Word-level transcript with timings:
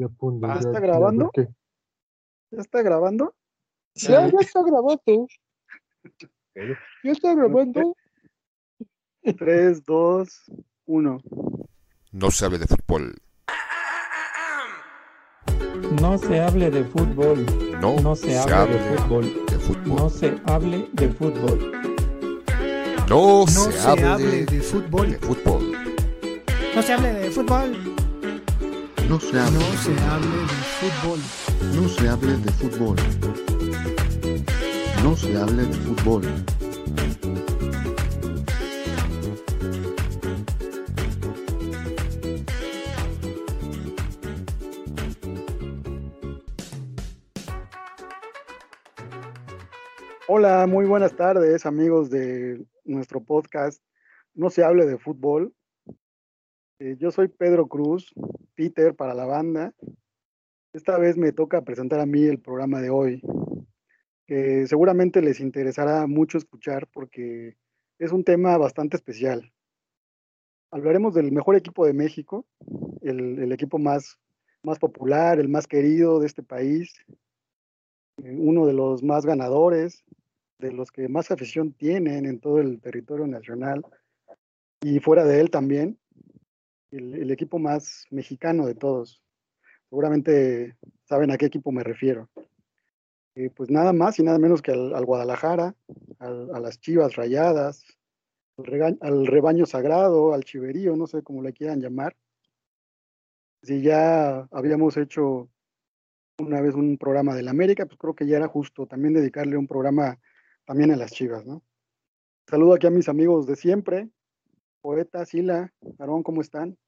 Ya, 0.00 0.08
ponle, 0.08 0.48
¿Ya 0.48 0.54
ya, 0.54 0.60
está 0.60 0.72
ya, 0.72 0.80
grabando? 0.80 1.30
¿qué? 1.34 1.46
¿Ya 2.52 2.60
está 2.62 2.80
grabando? 2.80 3.34
Ya, 3.94 4.28
ya 4.28 4.38
está 4.40 4.62
grabando. 4.62 5.26
Ya 7.04 7.12
está 7.12 7.34
grabando. 7.34 7.94
3, 9.22 9.84
2, 9.84 10.42
1. 10.86 11.20
No 12.12 12.30
sabe 12.30 12.56
de 12.56 12.66
fútbol. 12.66 13.14
No 16.00 16.16
se 16.16 16.40
hable 16.40 16.70
de 16.70 16.82
fútbol. 16.84 17.44
No, 17.78 17.96
No 18.00 18.16
se 18.16 18.38
hable 18.38 18.78
de 18.78 18.96
fútbol. 18.96 19.46
de 19.50 19.58
fútbol. 19.58 19.96
No 19.96 20.08
se 20.08 20.40
hable 20.46 20.88
de 20.94 21.08
fútbol. 21.10 21.72
No, 23.06 23.40
No 23.40 23.46
se, 23.46 23.72
se 23.72 23.86
hable, 23.86 24.04
hable 24.04 24.46
de 24.46 24.60
fútbol. 24.62 25.10
de 25.10 25.18
fútbol. 25.18 25.72
No 26.74 26.82
se 26.82 26.92
hable 26.94 27.12
de 27.12 27.30
fútbol. 27.30 27.94
No 29.10 29.18
se 29.18 29.36
hable, 29.40 29.58
No 29.58 29.76
se 29.76 29.98
hable 30.08 30.36
de 30.46 30.52
fútbol. 30.78 31.20
no 31.74 31.88
se 31.88 32.08
hable 32.08 32.36
de 32.36 32.52
fútbol. 32.52 32.96
No 35.02 35.16
se 35.16 35.36
hable 35.36 35.64
de 35.64 35.74
fútbol. 35.74 36.22
Hola, 50.28 50.68
muy 50.68 50.86
buenas 50.86 51.16
tardes, 51.16 51.66
amigos 51.66 52.10
de 52.10 52.64
nuestro 52.84 53.20
podcast 53.24 53.82
No 54.34 54.50
se 54.50 54.62
hable 54.62 54.86
de 54.86 54.98
fútbol. 54.98 55.52
Eh, 56.80 56.96
yo 56.98 57.10
soy 57.10 57.28
Pedro 57.28 57.66
Cruz, 57.68 58.10
Peter 58.54 58.94
para 58.94 59.12
la 59.12 59.26
banda. 59.26 59.74
Esta 60.72 60.96
vez 60.96 61.18
me 61.18 61.30
toca 61.30 61.60
presentar 61.62 62.00
a 62.00 62.06
mí 62.06 62.22
el 62.22 62.40
programa 62.40 62.80
de 62.80 62.88
hoy, 62.88 63.22
que 64.26 64.66
seguramente 64.66 65.20
les 65.20 65.40
interesará 65.40 66.06
mucho 66.06 66.38
escuchar 66.38 66.88
porque 66.90 67.58
es 67.98 68.12
un 68.12 68.24
tema 68.24 68.56
bastante 68.56 68.96
especial. 68.96 69.52
Hablaremos 70.70 71.12
del 71.12 71.32
mejor 71.32 71.54
equipo 71.54 71.84
de 71.84 71.92
México, 71.92 72.46
el, 73.02 73.38
el 73.40 73.52
equipo 73.52 73.78
más, 73.78 74.18
más 74.62 74.78
popular, 74.78 75.38
el 75.38 75.50
más 75.50 75.66
querido 75.66 76.18
de 76.18 76.28
este 76.28 76.42
país, 76.42 76.94
eh, 78.24 78.34
uno 78.38 78.64
de 78.64 78.72
los 78.72 79.02
más 79.02 79.26
ganadores, 79.26 80.02
de 80.58 80.72
los 80.72 80.90
que 80.90 81.08
más 81.08 81.30
afición 81.30 81.74
tienen 81.74 82.24
en 82.24 82.40
todo 82.40 82.58
el 82.58 82.80
territorio 82.80 83.26
nacional 83.26 83.84
y 84.80 84.98
fuera 85.00 85.26
de 85.26 85.40
él 85.40 85.50
también, 85.50 85.99
el, 86.90 87.30
equipo 87.30 87.58
más 87.58 88.06
mexicano 88.10 88.66
de 88.66 88.74
todos. 88.74 89.22
Seguramente 89.88 90.76
saben 91.04 91.30
a 91.30 91.38
qué 91.38 91.46
equipo 91.46 91.72
me 91.72 91.84
refiero. 91.84 92.28
Eh, 93.34 93.50
pues 93.50 93.70
nada 93.70 93.92
más 93.92 94.18
y 94.18 94.22
nada 94.22 94.38
menos 94.38 94.60
que 94.62 94.72
al, 94.72 94.94
al 94.94 95.04
Guadalajara, 95.04 95.74
al- 96.18 96.54
a 96.54 96.60
las 96.60 96.80
Chivas 96.80 97.16
Rayadas, 97.16 97.84
al, 98.58 98.98
al 99.00 99.26
rebaño 99.26 99.66
sagrado, 99.66 100.34
al 100.34 100.44
chiverío, 100.44 100.96
no 100.96 101.06
sé 101.06 101.22
cómo 101.22 101.42
le 101.42 101.52
quieran 101.52 101.80
llamar. 101.80 102.16
Si 103.62 103.82
ya 103.82 104.48
habíamos 104.50 104.96
hecho 104.96 105.48
una 106.38 106.60
vez 106.60 106.74
un 106.74 106.96
programa 106.96 107.34
del 107.34 107.48
América, 107.48 107.86
pues 107.86 107.98
creo 107.98 108.14
que 108.14 108.26
ya 108.26 108.38
era 108.38 108.48
justo 108.48 108.86
también 108.86 109.14
dedicarle 109.14 109.56
un 109.56 109.66
programa 109.66 110.18
también 110.64 110.90
a 110.90 110.96
las 110.96 111.12
Chivas, 111.12 111.44
¿no? 111.44 111.62
Saludo 112.46 112.74
aquí 112.74 112.86
a 112.86 112.90
mis 112.90 113.08
amigos 113.08 113.46
de 113.46 113.56
siempre, 113.56 114.08
Poeta, 114.80 115.24
Sila, 115.26 115.72
Aarón, 115.98 116.22
¿cómo 116.22 116.40
están? 116.40 116.78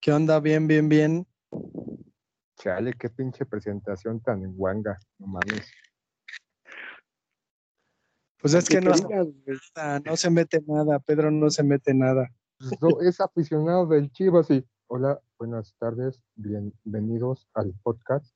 ¿Qué 0.00 0.12
onda? 0.12 0.38
Bien, 0.38 0.68
bien, 0.68 0.88
bien. 0.88 1.26
Chale, 2.56 2.92
qué 2.94 3.08
pinche 3.10 3.44
presentación 3.44 4.20
tan 4.20 4.54
guanga. 4.54 4.98
No 5.18 5.26
mames. 5.26 5.72
Pues 8.40 8.54
es 8.54 8.68
que 8.68 8.80
no, 8.80 8.94
se 8.94 9.04
digas, 9.04 9.26
güey. 9.26 9.42
mete 9.46 9.60
nada, 9.74 10.00
no 10.00 10.16
se 10.16 10.30
mete 10.30 10.62
nada, 10.66 10.98
Pedro 11.00 11.30
no 11.32 11.50
se 11.50 11.64
mete 11.64 11.92
nada. 11.92 12.32
Pues, 12.58 12.80
no, 12.80 13.00
es 13.00 13.20
aficionado 13.20 13.86
del 13.86 14.12
Chivas 14.12 14.48
y 14.50 14.64
hola, 14.86 15.20
buenas 15.38 15.74
tardes, 15.78 16.22
bienvenidos 16.36 17.48
al 17.54 17.74
podcast. 17.82 18.32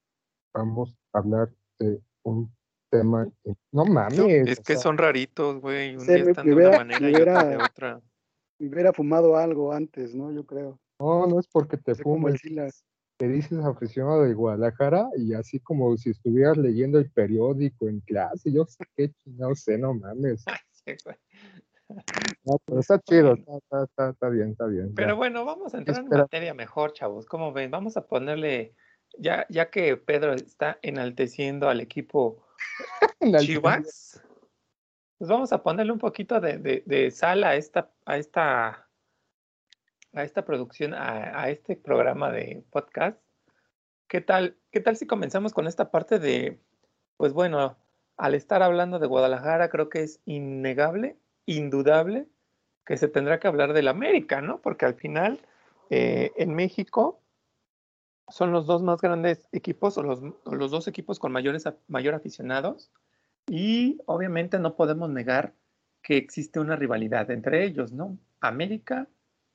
Vamos 0.52 0.96
a 1.12 1.18
hablar 1.18 1.54
de 1.78 2.02
un 2.24 2.52
tema. 2.92 3.26
No 3.72 3.84
mames. 3.86 4.18
Es 4.46 4.60
que 4.60 4.74
sea, 4.74 4.82
son 4.82 4.98
raritos, 4.98 5.60
güey. 5.60 5.96
Un 5.96 6.06
día 6.06 6.16
están 6.16 6.46
de 6.46 6.54
una 6.54 6.76
manera 6.78 7.10
y 7.10 7.14
otro 7.14 7.48
de 7.48 7.56
otra. 7.56 8.00
hubiera 8.60 8.92
fumado 8.92 9.36
algo 9.36 9.72
antes, 9.72 10.14
¿no? 10.14 10.30
Yo 10.30 10.44
creo. 10.44 10.78
No, 11.00 11.26
no 11.26 11.40
es 11.40 11.48
porque 11.48 11.76
te 11.78 11.94
fumes, 11.94 12.40
te 13.16 13.28
dices 13.28 13.58
aficionado 13.64 14.22
de 14.22 14.34
Guadalajara 14.34 15.08
y 15.16 15.34
así 15.34 15.58
como 15.60 15.96
si 15.96 16.10
estuvieras 16.10 16.56
leyendo 16.58 16.98
el 16.98 17.10
periódico 17.10 17.88
en 17.88 18.00
clase. 18.00 18.52
Yo 18.52 18.64
sé 18.66 18.84
qué 18.96 19.10
no 19.24 19.54
sé, 19.54 19.78
no 19.78 19.94
mames. 19.94 20.44
No, 22.44 22.56
pero 22.64 22.80
está 22.80 22.98
chido, 23.00 23.34
está, 23.34 23.58
está, 23.58 23.84
está, 23.84 24.10
está 24.10 24.28
bien, 24.30 24.52
está 24.52 24.64
bien. 24.64 24.88
ya. 24.88 24.94
Pero 24.96 25.14
bueno, 25.14 25.44
vamos 25.44 25.74
a 25.74 25.78
entrar 25.78 25.98
en 25.98 26.04
Espera. 26.04 26.22
materia 26.22 26.54
mejor, 26.54 26.94
chavos. 26.94 27.26
¿Cómo 27.26 27.52
ven? 27.52 27.70
Vamos 27.70 27.98
a 27.98 28.06
ponerle, 28.06 28.74
ya, 29.18 29.44
ya 29.50 29.68
que 29.68 29.98
Pedro 29.98 30.32
está 30.32 30.78
enalteciendo 30.80 31.68
al 31.68 31.82
equipo 31.82 32.42
Chivas, 33.38 34.20
pues 35.18 35.30
vamos 35.30 35.52
a 35.52 35.62
ponerle 35.62 35.92
un 35.92 35.98
poquito 35.98 36.40
de, 36.40 36.58
de, 36.58 36.82
de 36.86 37.10
sal 37.10 37.44
a 37.44 37.54
esta, 37.54 37.90
a 38.04 38.18
esta, 38.18 38.88
a 40.12 40.24
esta 40.24 40.44
producción, 40.44 40.94
a, 40.94 41.40
a 41.40 41.50
este 41.50 41.76
programa 41.76 42.32
de 42.32 42.64
podcast. 42.70 43.18
¿Qué 44.08 44.20
tal, 44.20 44.56
qué 44.70 44.80
tal 44.80 44.96
si 44.96 45.06
comenzamos 45.06 45.54
con 45.54 45.66
esta 45.66 45.90
parte 45.90 46.18
de, 46.18 46.58
pues 47.16 47.32
bueno, 47.32 47.76
al 48.16 48.34
estar 48.34 48.62
hablando 48.62 48.98
de 48.98 49.06
Guadalajara, 49.06 49.70
creo 49.70 49.88
que 49.88 50.02
es 50.02 50.20
innegable, 50.26 51.16
indudable, 51.46 52.26
que 52.84 52.96
se 52.96 53.08
tendrá 53.08 53.40
que 53.40 53.48
hablar 53.48 53.72
del 53.72 53.88
América, 53.88 54.40
¿no? 54.40 54.60
Porque 54.60 54.84
al 54.84 54.94
final, 54.94 55.40
eh, 55.88 56.32
en 56.36 56.54
México, 56.54 57.21
son 58.28 58.52
los 58.52 58.66
dos 58.66 58.82
más 58.82 59.00
grandes 59.00 59.48
equipos 59.52 59.98
o 59.98 60.02
los, 60.02 60.20
los 60.44 60.70
dos 60.70 60.88
equipos 60.88 61.18
con 61.18 61.32
mayores, 61.32 61.64
mayor 61.88 62.14
aficionados 62.14 62.90
y 63.46 64.00
obviamente 64.06 64.58
no 64.58 64.76
podemos 64.76 65.10
negar 65.10 65.54
que 66.02 66.16
existe 66.16 66.60
una 66.60 66.76
rivalidad 66.76 67.30
entre 67.30 67.64
ellos, 67.64 67.92
¿no? 67.92 68.18
América 68.40 69.08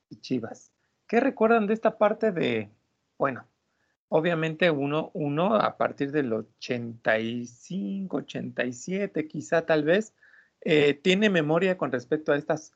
y 0.10 0.18
Chivas. 0.18 0.72
¿Qué 1.08 1.20
recuerdan 1.20 1.68
de 1.68 1.74
esta 1.74 1.98
parte 1.98 2.32
de, 2.32 2.70
bueno, 3.18 3.48
obviamente 4.10 4.72
uno, 4.72 5.12
uno 5.14 5.56
a 5.56 5.78
partir 5.78 6.12
del 6.12 6.34
85, 6.34 8.18
87, 8.18 9.28
quizá 9.28 9.66
tal 9.66 9.84
vez, 9.84 10.14
eh, 10.62 10.94
tiene 10.94 11.30
memoria 11.30 11.78
con 11.78 11.92
respecto 11.92 12.32
a 12.32 12.38
estas, 12.38 12.74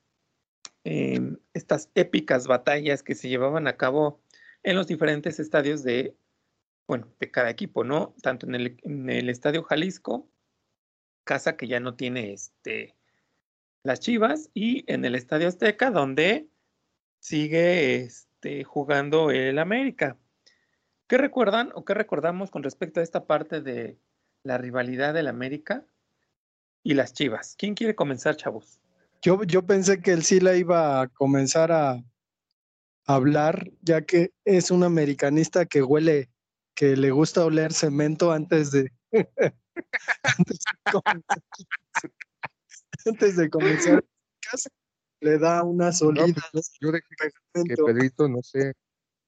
eh, 0.83 1.37
estas 1.53 1.89
épicas 1.95 2.47
batallas 2.47 3.03
que 3.03 3.15
se 3.15 3.29
llevaban 3.29 3.67
a 3.67 3.77
cabo 3.77 4.20
en 4.63 4.75
los 4.75 4.87
diferentes 4.87 5.39
estadios 5.39 5.83
de, 5.83 6.15
bueno, 6.87 7.07
de 7.19 7.31
cada 7.31 7.49
equipo, 7.49 7.83
¿no? 7.83 8.13
Tanto 8.21 8.47
en 8.47 8.55
el, 9.09 9.29
Estadio 9.29 9.63
Jalisco, 9.63 10.29
casa 11.23 11.57
que 11.57 11.67
ya 11.67 11.79
no 11.79 11.95
tiene 11.95 12.33
este, 12.33 12.95
las 13.83 13.99
Chivas, 13.99 14.49
y 14.53 14.83
en 14.91 15.05
el 15.05 15.15
Estadio 15.15 15.47
Azteca, 15.47 15.91
donde 15.91 16.47
sigue 17.19 17.95
este, 17.95 18.63
jugando 18.63 19.31
el 19.31 19.59
América. 19.59 20.17
¿Qué 21.07 21.17
recuerdan 21.17 21.71
o 21.75 21.83
qué 21.83 21.93
recordamos 21.93 22.51
con 22.51 22.63
respecto 22.63 22.99
a 22.99 23.03
esta 23.03 23.25
parte 23.25 23.61
de 23.61 23.97
la 24.43 24.57
rivalidad 24.57 25.13
del 25.13 25.27
América 25.27 25.85
y 26.83 26.93
las 26.93 27.13
Chivas? 27.13 27.55
¿Quién 27.57 27.75
quiere 27.75 27.95
comenzar, 27.95 28.37
chavos? 28.37 28.79
Yo, 29.21 29.43
yo 29.43 29.65
pensé 29.65 30.01
que 30.01 30.13
el 30.13 30.23
Sila 30.23 30.55
iba 30.55 31.01
a 31.01 31.07
comenzar 31.07 31.71
a 31.71 32.03
hablar, 33.15 33.71
ya 33.81 34.01
que 34.03 34.33
es 34.45 34.71
un 34.71 34.83
americanista 34.83 35.65
que 35.65 35.81
huele, 35.81 36.29
que 36.75 36.95
le 36.95 37.11
gusta 37.11 37.45
oler 37.45 37.73
cemento 37.73 38.31
antes 38.31 38.71
de, 38.71 38.91
antes 40.23 40.59
de 40.59 40.91
comenzar, 40.91 41.41
antes 43.05 43.35
de 43.37 43.49
comenzar 43.49 44.03
le 45.21 45.37
da 45.37 45.63
una 45.63 45.85
No, 45.87 45.91
solida 45.91 46.33
pues, 46.51 46.71
yo 46.79 46.91
dejé 46.91 47.05
que. 47.67 47.75
Pedrito, 47.75 48.27
no 48.27 48.41
sé, 48.41 48.73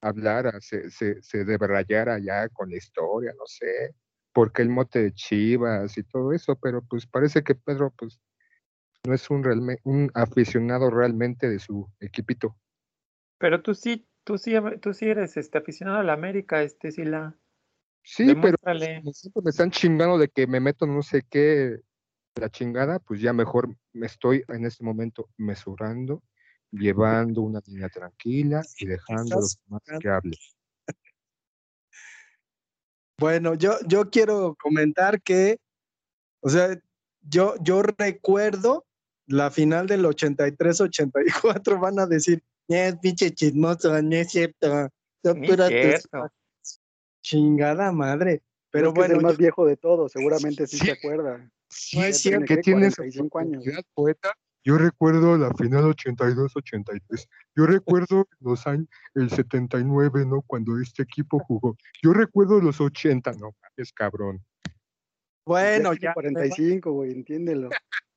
hablara, 0.00 0.60
se, 0.60 0.90
se, 0.90 1.22
se 1.22 1.44
debrayara 1.44 2.18
ya 2.18 2.48
con 2.48 2.70
la 2.70 2.76
historia, 2.76 3.32
no 3.38 3.46
sé, 3.46 3.94
porque 4.32 4.62
el 4.62 4.70
mote 4.70 5.00
de 5.02 5.12
Chivas 5.14 5.96
y 5.96 6.02
todo 6.02 6.32
eso, 6.32 6.56
pero 6.56 6.82
pues 6.82 7.06
parece 7.06 7.42
que 7.44 7.54
Pedro, 7.54 7.92
pues, 7.96 8.20
no 9.06 9.14
es 9.14 9.30
un, 9.30 9.44
realme- 9.44 9.78
un 9.84 10.10
aficionado 10.14 10.90
realmente 10.90 11.48
de 11.48 11.58
su 11.58 11.88
equipito. 12.00 12.56
Pero 13.44 13.60
tú 13.60 13.74
sí, 13.74 14.08
tú 14.24 14.38
sí, 14.38 14.54
tú 14.80 14.94
sí 14.94 15.04
eres 15.04 15.36
este, 15.36 15.58
aficionado 15.58 15.98
a 15.98 16.02
la 16.02 16.14
América, 16.14 16.62
este 16.62 16.90
sí 16.90 17.04
la. 17.04 17.38
Sí, 18.02 18.24
pero 18.28 18.56
Demuéstrale. 18.62 19.00
como 19.02 19.12
siempre 19.12 19.42
me 19.44 19.50
están 19.50 19.70
chingando 19.70 20.16
de 20.16 20.28
que 20.28 20.46
me 20.46 20.60
meto 20.60 20.86
no 20.86 21.02
sé 21.02 21.26
qué, 21.28 21.80
la 22.36 22.48
chingada, 22.48 23.00
pues 23.00 23.20
ya 23.20 23.34
mejor 23.34 23.76
me 23.92 24.06
estoy 24.06 24.44
en 24.48 24.64
este 24.64 24.82
momento 24.82 25.28
mesurando, 25.36 26.22
llevando 26.70 27.42
una 27.42 27.60
línea 27.66 27.90
tranquila 27.90 28.62
y 28.78 28.86
dejando 28.86 29.36
a 29.36 29.40
los 29.40 29.58
demás 29.66 29.82
que 30.00 30.08
hablen. 30.08 30.38
Bueno, 33.18 33.52
yo, 33.52 33.74
yo 33.86 34.08
quiero 34.08 34.56
comentar 34.58 35.20
que, 35.20 35.60
o 36.40 36.48
sea, 36.48 36.80
yo, 37.20 37.56
yo 37.60 37.82
recuerdo 37.82 38.86
la 39.26 39.50
final 39.50 39.86
del 39.86 40.06
83-84, 40.06 41.78
van 41.78 41.98
a 41.98 42.06
decir, 42.06 42.42
es 42.68 42.96
pinche 42.98 43.30
chismoso, 43.32 44.00
no 44.02 44.16
es 44.16 44.30
cierto. 44.30 44.88
son 45.22 45.40
puras 45.42 45.70
tus- 45.70 45.78
cierto. 45.80 46.28
Chingada 47.22 47.92
madre. 47.92 48.42
Pero 48.70 48.88
Es 48.88 48.94
que 48.94 49.00
es 49.00 49.06
bueno, 49.08 49.14
el 49.16 49.22
más 49.22 49.32
yo- 49.34 49.38
viejo 49.38 49.66
de 49.66 49.76
todos, 49.76 50.12
seguramente 50.12 50.66
sí, 50.66 50.78
Sí. 50.78 50.86
se 50.86 50.92
acuerda. 50.92 51.50
Sí, 51.70 51.96
No 51.98 52.04
es 52.04 52.16
Ya 52.22 52.30
cierto. 52.30 52.46
que 52.46 52.56
¿qué? 52.56 52.60
tienes 52.62 52.96
45 52.96 53.38
años. 53.38 53.64
poeta. 53.94 54.32
Yo 54.66 54.78
recuerdo 54.78 55.36
la 55.36 55.52
final 55.54 55.84
82-83. 55.84 57.28
Yo 57.54 57.66
recuerdo 57.66 58.26
los 58.40 58.66
años, 58.66 58.86
el 59.14 59.28
79, 59.30 60.24
¿no? 60.26 60.42
Cuando 60.46 60.80
este 60.80 61.02
equipo 61.02 61.38
jugó. 61.38 61.76
Yo 62.02 62.12
recuerdo 62.14 62.60
los 62.60 62.80
80, 62.80 63.32
no 63.32 63.54
mames, 63.62 63.92
cabrón. 63.92 64.42
bueno, 65.46 65.90
tiene 65.90 66.02
ya 66.02 66.08
me 66.10 66.14
45, 66.14 66.92
güey, 66.92 67.12
entiéndelo. 67.12 67.68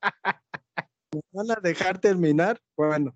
van 1.32 1.50
a 1.50 1.56
dejar 1.62 1.98
terminar. 1.98 2.58
Bueno, 2.76 3.14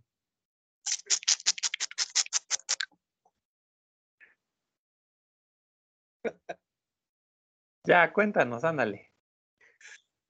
Ya, 7.85 8.13
cuéntanos, 8.13 8.65
ándale. 8.65 9.11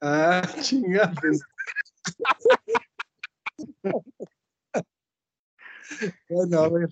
ah, 0.01 0.43
chingada. 0.61 1.13
bueno, 6.29 6.59
a 6.59 6.69
ver. 6.69 6.89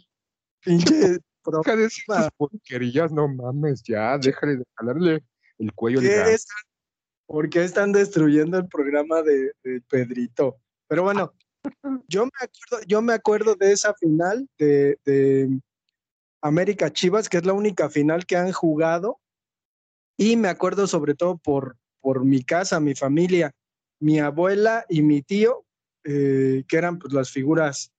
Pinche 0.62 1.18
Deja 1.46 1.76
de 1.76 1.82
decir 1.82 2.04
tus 2.06 2.30
porquerías, 2.36 3.12
no 3.12 3.26
mames, 3.26 3.82
ya, 3.82 4.18
déjale 4.18 4.58
de 4.58 4.64
jalarle 4.76 5.24
el 5.58 5.72
cuello 5.72 6.00
¿Qué 6.00 6.34
es? 6.34 6.46
¿Por 7.26 7.48
qué 7.48 7.64
están 7.64 7.92
destruyendo 7.92 8.58
el 8.58 8.68
programa 8.68 9.22
de, 9.22 9.52
de 9.62 9.80
Pedrito? 9.88 10.60
Pero 10.86 11.04
bueno, 11.04 11.32
yo 12.08 12.24
me 12.24 12.32
acuerdo, 12.40 12.86
yo 12.86 13.02
me 13.02 13.12
acuerdo 13.12 13.54
de 13.54 13.72
esa 13.72 13.94
final 13.94 14.48
de, 14.58 14.98
de 15.04 15.60
América 16.42 16.92
Chivas, 16.92 17.28
que 17.28 17.38
es 17.38 17.46
la 17.46 17.52
única 17.52 17.88
final 17.88 18.26
que 18.26 18.36
han 18.36 18.52
jugado. 18.52 19.19
Y 20.20 20.36
me 20.36 20.48
acuerdo 20.48 20.86
sobre 20.86 21.14
todo 21.14 21.38
por, 21.38 21.78
por 22.02 22.26
mi 22.26 22.44
casa, 22.44 22.78
mi 22.78 22.94
familia, 22.94 23.52
mi 24.00 24.18
abuela 24.20 24.84
y 24.86 25.00
mi 25.00 25.22
tío, 25.22 25.64
eh, 26.04 26.62
que 26.68 26.76
eran 26.76 26.98
pues, 26.98 27.14
las 27.14 27.30
figuras 27.30 27.90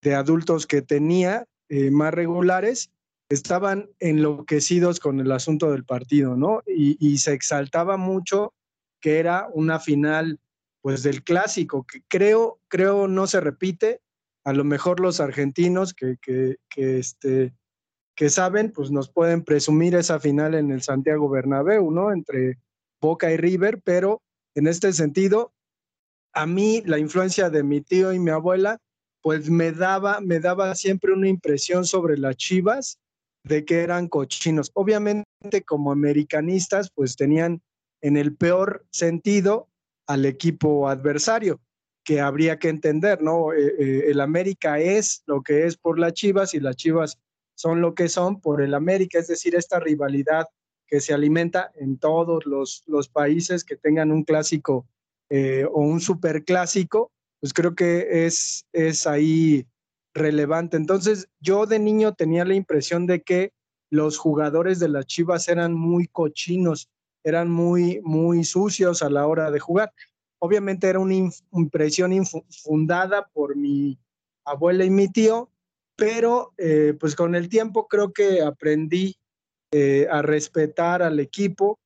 de 0.00 0.14
adultos 0.14 0.68
que 0.68 0.82
tenía 0.82 1.48
eh, 1.68 1.90
más 1.90 2.14
regulares, 2.14 2.92
estaban 3.28 3.90
enloquecidos 3.98 5.00
con 5.00 5.18
el 5.18 5.32
asunto 5.32 5.72
del 5.72 5.84
partido, 5.84 6.36
¿no? 6.36 6.62
Y, 6.64 6.96
y 7.04 7.18
se 7.18 7.32
exaltaba 7.32 7.96
mucho 7.96 8.54
que 9.00 9.18
era 9.18 9.48
una 9.52 9.80
final, 9.80 10.38
pues, 10.80 11.02
del 11.02 11.24
clásico, 11.24 11.84
que 11.84 12.04
creo, 12.06 12.60
creo 12.68 13.08
no 13.08 13.26
se 13.26 13.40
repite. 13.40 14.00
A 14.44 14.52
lo 14.52 14.62
mejor 14.62 15.00
los 15.00 15.18
argentinos 15.18 15.92
que, 15.92 16.18
que, 16.22 16.58
que, 16.68 17.00
este, 17.00 17.52
que 18.14 18.30
saben, 18.30 18.70
pues 18.70 18.90
nos 18.90 19.10
pueden 19.10 19.42
presumir 19.42 19.94
esa 19.94 20.20
final 20.20 20.54
en 20.54 20.70
el 20.70 20.82
Santiago 20.82 21.28
Bernabéu, 21.28 21.90
¿no? 21.90 22.12
Entre 22.12 22.58
Boca 23.00 23.32
y 23.32 23.36
River, 23.36 23.80
pero 23.82 24.22
en 24.54 24.66
este 24.68 24.92
sentido, 24.92 25.52
a 26.32 26.46
mí 26.46 26.82
la 26.86 26.98
influencia 26.98 27.50
de 27.50 27.62
mi 27.62 27.80
tío 27.80 28.12
y 28.12 28.18
mi 28.18 28.30
abuela, 28.30 28.78
pues 29.20 29.50
me 29.50 29.72
daba, 29.72 30.20
me 30.20 30.38
daba 30.38 30.74
siempre 30.74 31.12
una 31.12 31.28
impresión 31.28 31.84
sobre 31.86 32.18
las 32.18 32.36
Chivas 32.36 32.98
de 33.42 33.64
que 33.64 33.80
eran 33.80 34.08
cochinos. 34.08 34.70
Obviamente 34.74 35.62
como 35.64 35.92
americanistas, 35.92 36.90
pues 36.94 37.16
tenían 37.16 37.62
en 38.00 38.16
el 38.16 38.36
peor 38.36 38.86
sentido 38.90 39.68
al 40.06 40.26
equipo 40.26 40.88
adversario, 40.88 41.60
que 42.04 42.20
habría 42.20 42.58
que 42.58 42.68
entender, 42.68 43.22
¿no? 43.22 43.52
Eh, 43.52 43.74
eh, 43.78 44.04
el 44.08 44.20
América 44.20 44.78
es 44.78 45.22
lo 45.26 45.42
que 45.42 45.66
es 45.66 45.76
por 45.76 45.98
las 45.98 46.12
Chivas 46.12 46.54
y 46.54 46.60
las 46.60 46.76
Chivas 46.76 47.18
son 47.64 47.80
lo 47.80 47.94
que 47.94 48.10
son 48.10 48.42
por 48.42 48.60
el 48.60 48.74
América, 48.74 49.18
es 49.18 49.26
decir, 49.26 49.54
esta 49.54 49.80
rivalidad 49.80 50.48
que 50.86 51.00
se 51.00 51.14
alimenta 51.14 51.70
en 51.76 51.96
todos 51.96 52.44
los, 52.44 52.84
países 53.08 53.64
que 53.64 53.74
tengan 53.74 54.12
un 54.12 54.22
clásico 54.22 54.86
eh, 55.30 55.64
o 55.72 55.80
un 55.80 56.02
superclásico, 56.02 57.10
pues 57.40 57.54
creo 57.54 57.74
que 57.74 58.26
es, 58.26 58.66
es 58.74 59.06
ahí 59.06 59.66
relevante. 60.12 60.76
Entonces, 60.76 61.26
yo 61.40 61.64
de 61.64 61.78
niño 61.78 62.12
tenía 62.12 62.44
la 62.44 62.52
impresión 62.54 63.06
de 63.06 63.22
que 63.22 63.54
los 63.88 64.18
jugadores 64.18 64.78
de 64.78 64.90
las 64.90 65.06
Chivas 65.06 65.48
eran 65.48 65.72
muy 65.72 66.06
cochinos, 66.08 66.90
eran 67.24 67.50
muy, 67.50 68.02
muy 68.02 68.44
sucios 68.44 69.02
a 69.02 69.08
la 69.08 69.26
hora 69.26 69.50
de 69.50 69.58
jugar. 69.58 69.90
Obviamente 70.38 70.86
era 70.86 70.98
una 70.98 71.14
impresión 71.14 72.12
infu- 72.12 72.44
fundada 72.62 73.26
por 73.32 73.56
mi 73.56 73.98
abuela 74.44 74.84
y 74.84 74.90
mi 74.90 75.08
tío, 75.08 75.48
pero 75.96 76.52
eh, 76.58 76.94
pues 76.98 77.14
con 77.14 77.34
el 77.34 77.48
tiempo 77.48 77.86
creo 77.88 78.12
que 78.12 78.42
aprendí 78.42 79.16
eh, 79.72 80.06
a 80.10 80.22
respetar 80.22 81.02
al 81.02 81.20
equipo. 81.20 81.78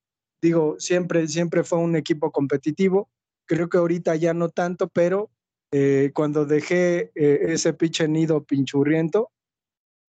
Digo, 0.42 0.76
siempre, 0.78 1.26
siempre 1.28 1.64
fue 1.64 1.78
un 1.78 1.96
equipo 1.96 2.30
competitivo. 2.30 3.08
Creo 3.46 3.68
que 3.68 3.78
ahorita 3.78 4.16
ya 4.16 4.34
no 4.34 4.50
tanto, 4.50 4.88
pero 4.88 5.30
eh, 5.72 6.12
cuando 6.14 6.46
dejé 6.46 7.10
ese 7.14 7.74
pinche 7.74 8.08
nido 8.08 8.44
pinchurriento 8.44 9.30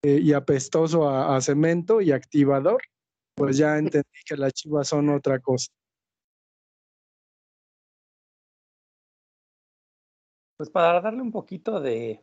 y 0.01 0.31
apestoso 0.31 1.09
a, 1.09 1.35
a 1.35 1.41
cemento 1.41 1.99
y 1.99 2.13
activador, 2.13 2.81
pues 3.35 3.57
ya 3.57 3.77
entendí 3.77 4.07
que 4.25 4.37
las 4.37 4.53
chivas 4.53 4.87
son 4.87 5.09
otra 5.09 5.39
cosa. 5.39 5.67
Pues 10.57 10.69
para 10.69 10.99
darle 10.99 11.21
un 11.21 11.31
poquito 11.31 11.79
de, 11.79 12.21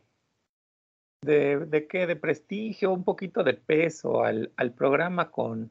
de, 1.22 1.58
de 1.66 1.86
qué, 1.86 2.06
de 2.06 2.16
prestigio, 2.16 2.92
un 2.92 3.04
poquito 3.04 3.42
de 3.44 3.54
peso 3.54 4.24
al, 4.24 4.52
al 4.56 4.72
programa 4.72 5.30
con 5.30 5.70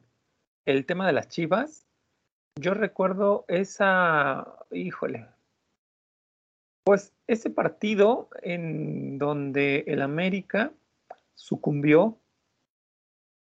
el 0.64 0.84
tema 0.86 1.06
de 1.06 1.12
las 1.12 1.28
chivas, 1.28 1.86
yo 2.58 2.74
recuerdo 2.74 3.44
esa, 3.48 4.64
híjole, 4.70 5.28
pues 6.84 7.12
ese 7.26 7.50
partido 7.50 8.28
en 8.42 9.18
donde 9.18 9.84
el 9.86 10.00
América 10.00 10.72
sucumbió, 11.34 12.18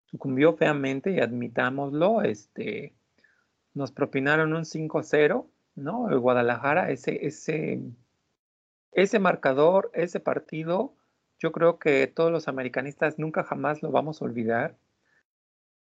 sucumbió 0.07 0.57
feamente 0.57 1.11
y 1.11 1.21
admitámoslo, 1.21 2.23
este, 2.23 2.95
nos 3.75 3.93
propinaron 3.93 4.53
un 4.55 4.65
5-0, 4.65 5.47
¿no? 5.75 6.09
El 6.09 6.19
Guadalajara, 6.19 6.91
ese, 6.91 7.27
ese, 7.27 7.81
ese 8.93 9.19
marcador, 9.19 9.91
ese 9.95 10.21
partido, 10.21 10.95
yo 11.45 11.53
creo 11.53 11.79
que 11.79 12.07
todos 12.07 12.33
los 12.33 12.49
americanistas 12.49 13.19
nunca 13.19 13.45
jamás 13.45 13.83
lo 13.83 13.91
vamos 13.91 14.23
a 14.23 14.25
olvidar. 14.25 14.79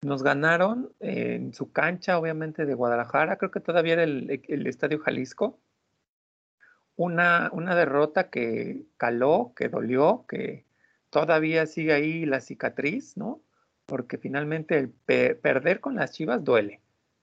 Nos 0.02 0.22
ganaron 0.22 0.92
en 1.00 1.52
su 1.52 1.72
cancha, 1.72 2.16
obviamente, 2.16 2.64
de 2.64 2.74
Guadalajara, 2.74 3.38
creo 3.38 3.50
que 3.50 3.58
todavía 3.58 3.94
era 3.94 4.04
el, 4.04 4.40
el 4.46 4.66
Estadio 4.68 5.00
Jalisco. 5.00 5.58
Una, 6.94 7.50
una 7.52 7.74
derrota 7.74 8.30
que 8.30 8.86
caló, 8.96 9.52
que 9.56 9.68
dolió, 9.68 10.26
que 10.28 10.64
todavía 11.10 11.66
sigue 11.66 11.92
ahí 11.92 12.24
la 12.24 12.40
cicatriz, 12.40 13.16
¿no? 13.16 13.42
Porque 13.84 14.16
finalmente 14.16 14.86
perder 15.06 15.80
con 15.80 15.96
las 15.96 16.12
Chivas 16.12 16.44
duele, 16.44 16.82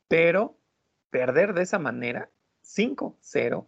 pero 0.10 0.58
perder 1.10 1.54
de 1.54 1.62
esa 1.62 1.80
manera, 1.80 2.30
5-0, 2.66 3.66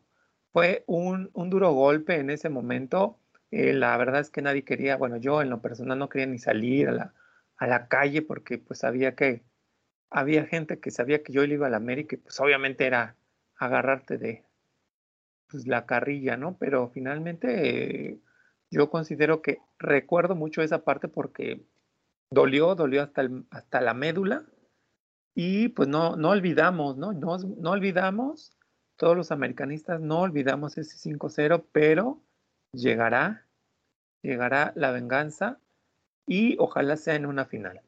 fue 0.52 0.84
un, 0.88 1.30
un 1.32 1.50
duro 1.50 1.72
golpe 1.72 2.18
en 2.18 2.32
ese 2.32 2.50
momento. 2.50 3.18
Eh, 3.51 3.74
la 3.74 3.96
verdad 3.98 4.22
es 4.22 4.30
que 4.30 4.42
nadie 4.42 4.63
quería, 4.63 4.98
bueno, 4.98 5.18
yo 5.18 5.42
en 5.42 5.50
lo 5.50 5.62
personal 5.62 6.00
no 6.00 6.10
quería 6.10 6.27
ni 6.27 6.39
salir 6.39 6.89
a 6.89 6.92
la, 6.92 7.13
a 7.58 7.68
la 7.68 7.88
calle 7.88 8.22
porque 8.22 8.58
pues 8.58 8.80
sabía 8.80 9.16
que 9.16 9.44
había 10.10 10.46
gente 10.46 10.80
que 10.80 10.92
sabía 10.92 11.24
que 11.24 11.34
yo 11.34 11.44
iba 11.44 11.68
a 11.68 11.70
la 11.70 11.77
América 11.77 12.16
y 12.16 12.20
pues 12.20 12.39
obviamente 12.39 12.86
era 12.86 13.16
agarrarte 13.58 14.18
de 14.18 14.46
pues, 15.50 15.68
la 15.68 15.86
carrilla, 15.86 16.38
¿no? 16.38 16.58
Pero 16.58 16.89
finalmente 16.89 18.10
eh, 18.12 18.20
yo 18.70 18.89
considero 18.89 19.42
que 19.42 19.60
recuerdo 19.80 20.36
mucho 20.36 20.62
esa 20.62 20.84
parte 20.84 21.08
porque 21.08 21.66
dolió, 22.30 22.75
dolió 22.75 23.04
hasta, 23.04 23.22
el, 23.22 23.46
hasta 23.50 23.82
la 23.82 23.94
médula 23.94 24.46
y 25.34 25.70
pues 25.70 25.88
no, 25.88 26.16
no 26.16 26.30
olvidamos, 26.30 26.98
¿no? 26.98 27.13
No, 27.13 27.38
no 27.38 27.72
olvidamos, 27.72 28.58
todos 28.98 29.16
los 29.16 29.32
americanistas 29.32 30.01
no 30.01 30.22
olvidamos 30.22 30.77
ese 30.77 30.98
5-0, 30.98 31.66
pero 31.72 32.22
llegará, 32.72 33.46
llegará 34.22 34.74
la 34.76 34.92
venganza 34.92 35.60
y 36.26 36.56
ojalá 36.60 36.98
sea 36.98 37.16
en 37.16 37.26
una 37.26 37.46
final. 37.46 37.82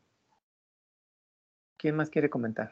¿Quién 1.77 1.95
más 1.95 2.09
quiere 2.09 2.29
comentar? 2.29 2.71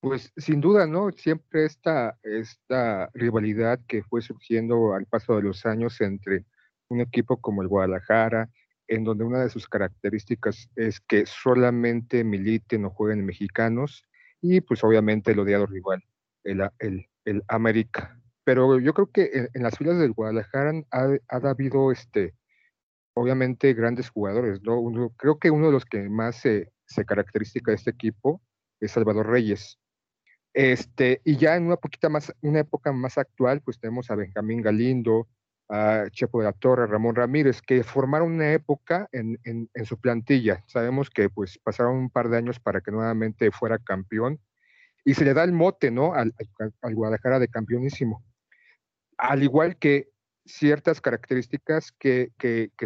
Pues 0.00 0.32
sin 0.36 0.60
duda, 0.60 0.86
¿no? 0.86 1.10
Siempre 1.12 1.64
esta, 1.64 2.18
esta 2.22 3.10
rivalidad 3.14 3.80
que 3.88 4.02
fue 4.02 4.20
surgiendo 4.20 4.94
al 4.94 5.06
paso 5.06 5.36
de 5.36 5.42
los 5.42 5.64
años 5.64 6.00
entre 6.02 6.44
un 6.88 7.00
equipo 7.00 7.38
como 7.38 7.62
el 7.62 7.68
Guadalajara 7.68 8.50
en 8.88 9.04
donde 9.04 9.24
una 9.24 9.40
de 9.40 9.48
sus 9.48 9.68
características 9.68 10.68
es 10.76 11.00
que 11.00 11.24
solamente 11.26 12.22
militen 12.24 12.84
o 12.84 12.90
jueguen 12.90 13.24
mexicanos 13.24 14.04
y 14.40 14.60
pues 14.60 14.84
obviamente 14.84 15.32
el 15.32 15.38
odiado 15.38 15.66
rival, 15.66 16.04
el, 16.44 16.68
el, 16.78 17.08
el 17.24 17.42
América. 17.48 18.20
Pero 18.44 18.78
yo 18.78 18.92
creo 18.94 19.10
que 19.10 19.48
en, 19.52 19.62
las 19.62 19.76
filas 19.78 19.98
del 19.98 20.12
Guadalajara 20.12 20.72
ha, 20.90 21.08
ha 21.28 21.36
habido 21.36 21.90
este, 21.90 22.34
obviamente 23.14 23.72
grandes 23.74 24.10
jugadores, 24.10 24.60
¿no? 24.62 24.78
Uno, 24.78 25.10
creo 25.16 25.38
que 25.38 25.50
uno 25.50 25.66
de 25.66 25.72
los 25.72 25.84
que 25.84 26.08
más 26.08 26.36
se, 26.36 26.72
se 26.86 27.04
caracteriza 27.04 27.60
de 27.64 27.74
este 27.74 27.90
equipo 27.90 28.42
es 28.80 28.92
Salvador 28.92 29.28
Reyes. 29.28 29.78
Este, 30.52 31.20
y 31.24 31.36
ya 31.36 31.56
en 31.56 31.66
una 31.66 31.76
poquita 31.76 32.08
más, 32.08 32.32
una 32.42 32.60
época 32.60 32.92
más 32.92 33.18
actual, 33.18 33.60
pues 33.62 33.78
tenemos 33.80 34.10
a 34.10 34.16
Benjamín 34.16 34.62
Galindo, 34.62 35.28
a 35.68 36.04
Chepo 36.10 36.40
de 36.40 36.44
la 36.44 36.52
Torre, 36.52 36.86
Ramón 36.86 37.14
Ramírez, 37.16 37.62
que 37.62 37.82
formaron 37.82 38.32
una 38.32 38.52
época 38.52 39.08
en, 39.12 39.38
su 39.84 39.98
plantilla. 39.98 40.62
Sabemos 40.66 41.10
que 41.10 41.30
pues 41.30 41.58
pasaron 41.58 41.96
un 41.96 42.10
par 42.10 42.28
de 42.28 42.36
años 42.36 42.60
para 42.60 42.80
que 42.80 42.90
nuevamente 42.90 43.50
fuera 43.50 43.78
campeón 43.78 44.40
y 45.04 45.14
se 45.14 45.24
le 45.24 45.34
da 45.34 45.44
el 45.44 45.52
mote, 45.52 45.90
¿no? 45.90 46.14
Al, 46.14 46.34
al 46.82 46.94
Guadalajara 46.94 47.38
de 47.38 47.48
campeonísimo. 47.48 48.22
Al 49.18 49.42
igual 49.42 49.76
que 49.76 50.08
ciertas 50.46 51.00
características 51.00 51.92
que, 51.92 52.30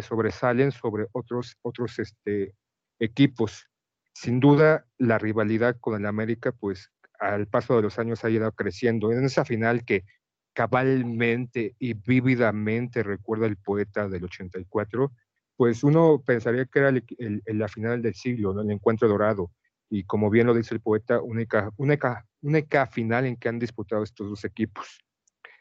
sobresalen 0.01 0.71
sobre 0.71 1.07
otros, 1.11 1.57
otros 1.61 1.99
este, 1.99 2.55
equipos. 2.99 3.67
Sin 4.13 4.39
duda, 4.39 4.85
la 4.97 5.17
rivalidad 5.17 5.77
con 5.79 5.99
el 5.99 6.05
América, 6.05 6.51
pues 6.51 6.91
al 7.19 7.47
paso 7.47 7.75
de 7.75 7.81
los 7.81 7.99
años 7.99 8.23
ha 8.23 8.29
ido 8.29 8.51
creciendo. 8.53 9.11
En 9.11 9.25
esa 9.25 9.45
final 9.45 9.83
que 9.83 10.05
cabalmente 10.53 11.75
y 11.79 11.93
vívidamente 11.93 13.03
recuerda 13.03 13.45
el 13.45 13.57
poeta 13.57 14.07
del 14.09 14.25
84, 14.25 15.11
pues 15.55 15.83
uno 15.83 16.23
pensaría 16.25 16.65
que 16.65 16.79
era 16.79 16.89
el, 16.89 17.43
la 17.45 17.67
final 17.67 18.01
del 18.01 18.13
siglo, 18.13 18.59
el 18.59 18.71
encuentro 18.71 19.07
dorado. 19.07 19.51
Y 19.89 20.03
como 20.03 20.29
bien 20.29 20.47
lo 20.47 20.53
dice 20.53 20.73
el 20.73 20.81
poeta, 20.81 21.21
única, 21.21 21.71
única, 21.77 22.25
única 22.41 22.87
final 22.87 23.25
en 23.25 23.35
que 23.37 23.49
han 23.49 23.59
disputado 23.59 24.03
estos 24.03 24.29
dos 24.29 24.45
equipos. 24.45 24.99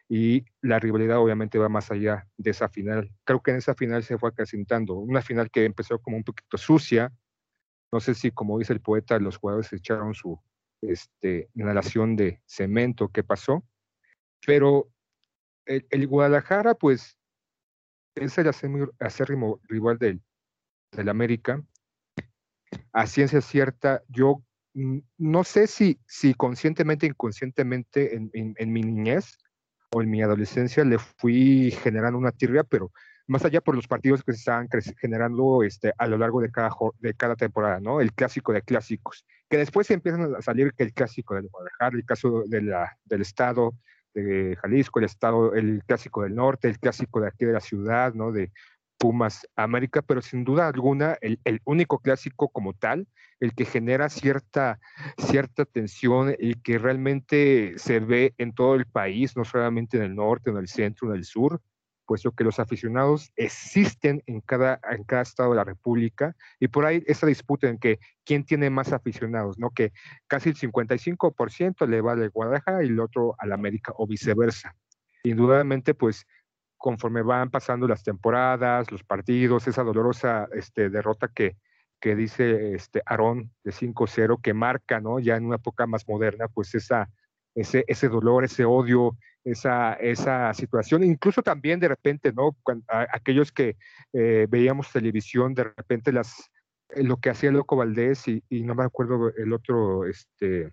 Y 0.09 0.47
la 0.63 0.79
rivalidad 0.79 1.19
obviamente 1.19 1.59
va 1.59 1.69
más 1.69 1.91
allá 1.91 2.27
de 2.37 2.51
esa 2.51 2.69
final. 2.69 3.11
Creo 3.25 3.43
que 3.43 3.51
en 3.51 3.59
esa 3.59 3.75
final 3.75 4.03
se 4.03 4.17
fue 4.17 4.31
acrecentando. 4.31 4.95
Una 4.95 5.21
final 5.21 5.51
que 5.51 5.65
empezó 5.65 5.99
como 6.01 6.17
un 6.17 6.25
poquito 6.25 6.57
sucia. 6.57 7.13
No 7.93 8.01
sé 8.01 8.15
si, 8.15 8.31
como 8.31 8.59
dice 8.59 8.73
el 8.73 8.81
poeta, 8.81 9.19
los 9.19 9.37
jugadores 9.37 9.73
echaron 9.73 10.15
su 10.15 10.41
este, 10.81 11.51
inhalación 11.55 12.17
de 12.17 12.41
cemento, 12.47 13.09
¿qué 13.09 13.23
pasó? 13.23 13.65
Pero 14.47 14.89
el, 15.67 15.87
el 15.91 16.07
Guadalajara, 16.07 16.75
pues, 16.75 17.19
es 18.15 18.39
el 18.39 18.49
acérrimo 18.99 19.61
rival 19.65 19.99
del, 19.99 20.23
del 20.93 21.09
América. 21.09 21.63
A 22.93 23.07
ciencia 23.07 23.41
cierta, 23.41 24.03
yo 24.09 24.43
no 24.75 25.45
sé 25.45 25.67
si, 25.67 25.99
si 26.07 26.35
conscientemente 26.35 27.07
inconscientemente 27.07 28.15
en, 28.15 28.31
en, 28.33 28.55
en, 28.59 28.73
mi 28.73 28.83
niñez 28.83 29.39
o 29.91 30.03
en 30.03 30.11
mi 30.11 30.23
adolescencia 30.23 30.85
le 30.85 30.99
fui 30.99 31.71
generando 31.71 32.19
una 32.19 32.33
tirria, 32.33 32.65
pero 32.65 32.93
más 33.27 33.45
allá 33.45 33.61
por 33.61 33.75
los 33.75 33.87
partidos 33.87 34.23
que 34.23 34.33
se 34.33 34.39
estaban 34.39 34.69
generando 34.99 35.63
este, 35.63 35.93
a 35.99 36.07
lo 36.07 36.17
largo 36.17 36.41
de 36.41 36.51
cada, 36.51 36.71
de 36.99 37.15
cada 37.15 37.37
temporada, 37.37 37.79
¿no? 37.79 38.01
El 38.01 38.13
clásico 38.13 38.53
de 38.53 38.63
clásicos, 38.63 39.27
que 39.49 39.59
después 39.59 39.91
empiezan 39.91 40.35
a 40.35 40.43
salir 40.43 40.73
que 40.73 40.85
el 40.85 40.93
clásico 40.93 41.35
del 41.35 41.49
Guadalajara, 41.49 41.97
el 41.97 42.05
caso 42.05 42.45
de 42.47 42.63
la, 42.63 42.97
del 43.05 43.23
estado 43.23 43.75
de 44.15 44.57
Jalisco, 44.57 44.99
el 44.99 45.05
estado, 45.05 45.55
el 45.55 45.83
clásico 45.87 46.23
del 46.23 46.35
norte, 46.35 46.69
el 46.69 46.79
clásico 46.79 47.21
de 47.21 47.29
aquí 47.29 47.45
de 47.45 47.53
la 47.53 47.61
ciudad, 47.61 48.15
¿no? 48.15 48.33
De 48.33 48.51
Pumas 48.99 49.47
América, 49.57 50.03
pero 50.03 50.21
sin 50.21 50.45
duda 50.45 50.67
alguna 50.67 51.17
el, 51.21 51.41
el, 51.45 51.61
único 51.65 52.01
clásico 52.01 52.49
como 52.49 52.75
tal, 52.75 53.07
el 53.41 53.55
que 53.55 53.65
genera 53.65 54.09
cierta, 54.09 54.81
cierta 55.17 55.65
tensión 55.65 56.35
y 56.39 56.55
que 56.55 56.79
realmente 56.79 57.75
se 57.77 58.01
ve 58.01 58.35
en 58.39 58.53
todo 58.53 58.75
el 58.75 58.87
país, 58.87 59.37
no 59.37 59.45
solamente 59.45 59.97
en 59.97 60.03
el 60.03 60.15
norte, 60.17 60.51
en 60.51 60.57
el 60.57 60.69
centro, 60.69 61.09
en 61.09 61.17
el 61.17 61.25
sur, 61.25 61.63
puesto 62.09 62.33
que 62.33 62.43
los 62.43 62.59
aficionados 62.59 63.31
existen 63.37 64.23
en 64.27 64.41
cada, 64.41 64.81
en 64.91 65.05
cada 65.05 65.23
estado 65.23 65.51
de 65.51 65.57
la 65.57 65.65
República 65.65 66.35
y 66.59 66.69
por 66.69 66.87
ahí 66.87 67.05
esa 67.07 67.27
disputa 67.27 67.69
en 67.69 67.77
que 67.77 68.01
quién 68.25 68.45
tiene 68.45 68.71
más 68.71 68.95
aficionados, 68.95 69.59
¿no? 69.59 69.71
Que 69.71 69.93
casi 70.27 70.49
el 70.49 70.57
55% 70.57 71.87
le 71.87 72.01
va 72.01 72.13
al 72.13 72.31
Guadalajara 72.31 72.83
y 72.83 72.87
el 72.87 72.99
otro 72.99 73.37
al 73.39 73.53
América 73.53 73.93
o 73.95 74.07
viceversa. 74.07 74.75
Indudablemente, 75.23 75.93
pues 75.93 76.27
conforme 76.79 77.23
van 77.23 77.51
pasando 77.51 77.87
las 77.87 78.03
temporadas, 78.03 78.91
los 78.91 79.03
partidos, 79.03 79.67
esa 79.69 79.83
dolorosa 79.83 80.49
este, 80.53 80.89
derrota 80.89 81.29
que, 81.29 81.57
que 82.01 82.15
dice 82.15 82.75
este 82.75 83.03
Aarón 83.05 83.51
de 83.65 83.73
5-0, 83.73 84.41
que 84.41 84.55
marca, 84.55 85.01
¿no? 85.01 85.19
Ya 85.19 85.37
en 85.37 85.47
una 85.47 85.57
época 85.57 85.87
más 85.87 86.09
moderna, 86.09 86.47
pues 86.49 86.75
esa, 86.75 87.11
ese, 87.55 87.85
ese 87.89 88.09
dolor, 88.09 88.45
ese 88.45 88.65
odio, 88.65 89.17
esa, 89.45 89.95
esa 89.95 90.55
situación, 90.55 91.03
incluso 91.03 91.43
también 91.43 91.81
de 91.81 91.89
repente, 91.89 92.33
¿no? 92.33 92.57
Cuando, 92.63 92.85
a, 92.89 93.07
aquellos 93.13 93.51
que 93.51 93.77
eh, 94.13 94.47
veíamos 94.49 94.93
televisión, 94.93 95.55
de 95.55 95.65
repente 95.65 96.13
las, 96.13 96.51
eh, 96.91 97.03
lo 97.03 97.17
que 97.17 97.31
hacía 97.31 97.51
Loco 97.51 97.77
Valdés 97.77 98.29
y, 98.29 98.43
y, 98.49 98.63
no 98.63 98.75
me 98.77 98.85
acuerdo 98.85 99.33
el 99.37 99.53
otro 99.53 100.07
este, 100.07 100.71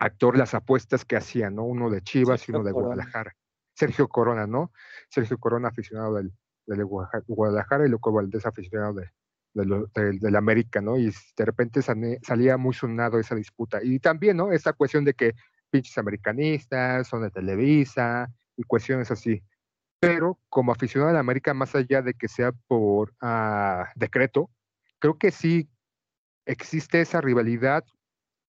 actor, 0.00 0.36
las 0.36 0.54
apuestas 0.54 1.04
que 1.04 1.16
hacía, 1.16 1.50
¿no? 1.50 1.64
Uno 1.64 1.90
de 1.90 2.02
Chivas 2.02 2.48
y 2.48 2.52
uno 2.52 2.64
de. 2.64 2.72
Guadalajara. 2.72 3.34
Sergio 3.78 4.08
Corona, 4.08 4.46
¿no? 4.46 4.72
Sergio 5.08 5.38
Corona, 5.38 5.68
aficionado 5.68 6.14
del, 6.14 6.32
del 6.66 6.84
Guadalajara 6.84 7.86
y 7.86 7.88
Loco 7.88 8.12
Valdés, 8.12 8.44
aficionado 8.44 8.94
de, 8.94 9.08
del, 9.54 10.36
América, 10.36 10.80
¿no? 10.80 10.98
Y 10.98 11.12
de 11.36 11.44
repente 11.44 11.80
salía 11.82 12.56
muy 12.56 12.74
sonado 12.74 13.20
esa 13.20 13.36
disputa. 13.36 13.78
Y 13.82 14.00
también, 14.00 14.36
¿no? 14.36 14.50
Esa 14.50 14.72
cuestión 14.72 15.04
de 15.04 15.14
que 15.14 15.34
pinches 15.70 15.96
americanistas, 15.96 17.06
son 17.06 17.22
de 17.22 17.30
Televisa 17.30 18.28
y 18.56 18.64
cuestiones 18.64 19.12
así. 19.12 19.44
Pero 20.00 20.40
como 20.48 20.72
aficionado 20.72 21.10
a 21.10 21.14
la 21.14 21.20
América, 21.20 21.54
más 21.54 21.74
allá 21.76 22.02
de 22.02 22.14
que 22.14 22.26
sea 22.26 22.52
por 22.66 23.14
uh, 23.22 23.84
decreto, 23.94 24.50
creo 24.98 25.18
que 25.18 25.30
sí 25.30 25.68
existe 26.46 27.00
esa 27.00 27.20
rivalidad 27.20 27.84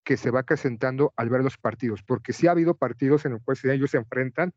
que 0.03 0.17
se 0.17 0.31
va 0.31 0.39
acrecentando 0.39 1.13
al 1.17 1.29
ver 1.29 1.43
los 1.43 1.57
partidos, 1.57 2.01
porque 2.01 2.33
sí 2.33 2.48
ha 2.48 2.51
habido 2.51 2.75
partidos 2.75 3.25
en 3.25 3.33
los 3.33 3.43
cuales 3.43 3.63
ellos 3.65 3.91
se 3.91 3.98
enfrentan 3.98 4.53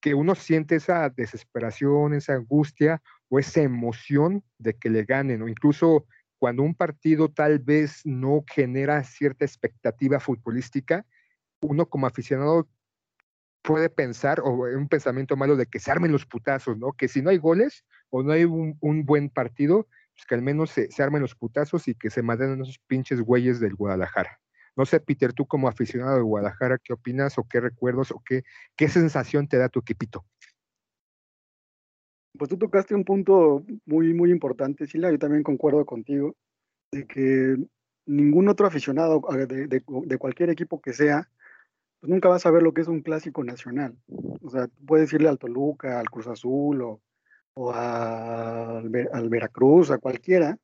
que 0.00 0.14
uno 0.14 0.34
siente 0.34 0.76
esa 0.76 1.08
desesperación, 1.10 2.14
esa 2.14 2.34
angustia 2.34 3.02
o 3.28 3.38
esa 3.38 3.62
emoción 3.62 4.44
de 4.58 4.74
que 4.74 4.90
le 4.90 5.04
ganen, 5.04 5.42
o 5.42 5.48
incluso 5.48 6.06
cuando 6.38 6.62
un 6.62 6.74
partido 6.74 7.28
tal 7.28 7.58
vez 7.58 8.02
no 8.04 8.44
genera 8.48 9.02
cierta 9.02 9.44
expectativa 9.44 10.20
futbolística, 10.20 11.04
uno 11.60 11.86
como 11.86 12.06
aficionado 12.06 12.68
puede 13.62 13.90
pensar, 13.90 14.40
o 14.40 14.50
un 14.50 14.88
pensamiento 14.88 15.36
malo 15.36 15.56
de 15.56 15.66
que 15.66 15.80
se 15.80 15.90
armen 15.90 16.12
los 16.12 16.26
putazos, 16.26 16.78
¿no? 16.78 16.92
Que 16.92 17.08
si 17.08 17.20
no 17.20 17.30
hay 17.30 17.38
goles 17.38 17.84
o 18.10 18.22
no 18.22 18.32
hay 18.32 18.44
un, 18.44 19.04
buen 19.04 19.28
partido, 19.28 19.88
pues 20.14 20.26
que 20.26 20.34
al 20.36 20.42
menos 20.42 20.70
se, 20.70 20.90
se, 20.90 21.02
armen 21.02 21.22
los 21.22 21.34
putazos 21.34 21.88
y 21.88 21.94
que 21.94 22.08
se 22.08 22.22
maten 22.22 22.62
esos 22.62 22.78
pinches 22.86 23.20
güeyes 23.20 23.60
del 23.60 23.74
Guadalajara. 23.74 24.40
No 24.78 24.86
sé, 24.86 25.00
Peter, 25.00 25.32
tú 25.32 25.44
como 25.44 25.66
aficionado 25.66 26.14
de 26.14 26.22
Guadalajara, 26.22 26.78
¿qué 26.78 26.92
opinas 26.92 27.36
o 27.36 27.48
qué 27.50 27.58
recuerdos 27.58 28.12
o 28.12 28.22
qué, 28.24 28.44
qué 28.76 28.88
sensación 28.88 29.48
te 29.48 29.58
da 29.58 29.68
tu 29.68 29.80
equipito? 29.80 30.24
Pues 32.38 32.48
tú 32.48 32.56
tocaste 32.56 32.94
un 32.94 33.04
punto 33.04 33.64
muy, 33.86 34.14
muy 34.14 34.30
importante, 34.30 34.86
Sila, 34.86 35.10
yo 35.10 35.18
también 35.18 35.42
concuerdo 35.42 35.84
contigo, 35.84 36.36
de 36.92 37.08
que 37.08 37.56
ningún 38.06 38.48
otro 38.48 38.68
aficionado 38.68 39.20
de, 39.48 39.66
de, 39.66 40.18
cualquier 40.18 40.50
equipo 40.50 40.80
que 40.80 40.92
sea, 40.92 41.28
pues 41.98 42.08
nunca 42.08 42.28
vas 42.28 42.46
a 42.46 42.52
ver 42.52 42.62
lo 42.62 42.72
que 42.72 42.82
es 42.82 42.88
un 42.88 43.02
clásico 43.02 43.42
nacional. 43.42 43.98
O 44.42 44.48
sea, 44.48 44.68
puedes 44.86 45.12
irle 45.12 45.28
al 45.28 45.40
Toluca, 45.40 45.98
al 45.98 46.08
Cruz 46.08 46.28
Azul 46.28 46.82
o, 46.82 47.00
o 47.54 47.72
al, 47.72 48.92
al, 49.12 49.28
Veracruz, 49.28 49.90
a 49.90 49.98
cualquiera, 49.98 50.56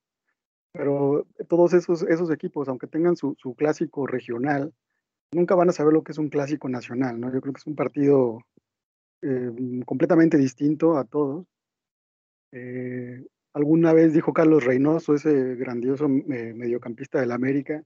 pero 0.75 1.25
todos 1.49 1.73
esos, 1.73 2.03
esos 2.03 2.31
equipos, 2.33 2.69
aunque 2.69 2.89
tengan 2.89 3.15
su, 3.15 3.37
su, 3.39 3.55
clásico 3.55 4.09
regional, 4.09 4.75
nunca 5.33 5.55
van 5.55 5.69
a 5.69 5.73
saber 5.73 5.93
lo 5.93 6.03
que 6.03 6.11
es 6.11 6.19
un 6.19 6.29
clásico 6.29 6.69
nacional, 6.69 7.21
¿no? 7.21 7.33
Yo 7.33 7.41
creo 7.41 7.53
que 7.55 7.61
es 7.61 7.67
un 7.67 7.77
partido 7.77 8.41
eh, 9.23 9.53
completamente 9.87 10.37
distinto 10.37 10.99
a 10.99 11.05
todos. 11.05 11.47
Eh, 12.51 13.25
alguna 13.53 13.93
vez 13.93 14.13
dijo 14.13 14.33
Carlos 14.33 14.65
Reynoso, 14.65 15.15
ese 15.15 15.55
grandioso 15.55 16.07
eh, 16.07 16.53
mediocampista 16.55 17.21
del 17.21 17.31
América, 17.31 17.85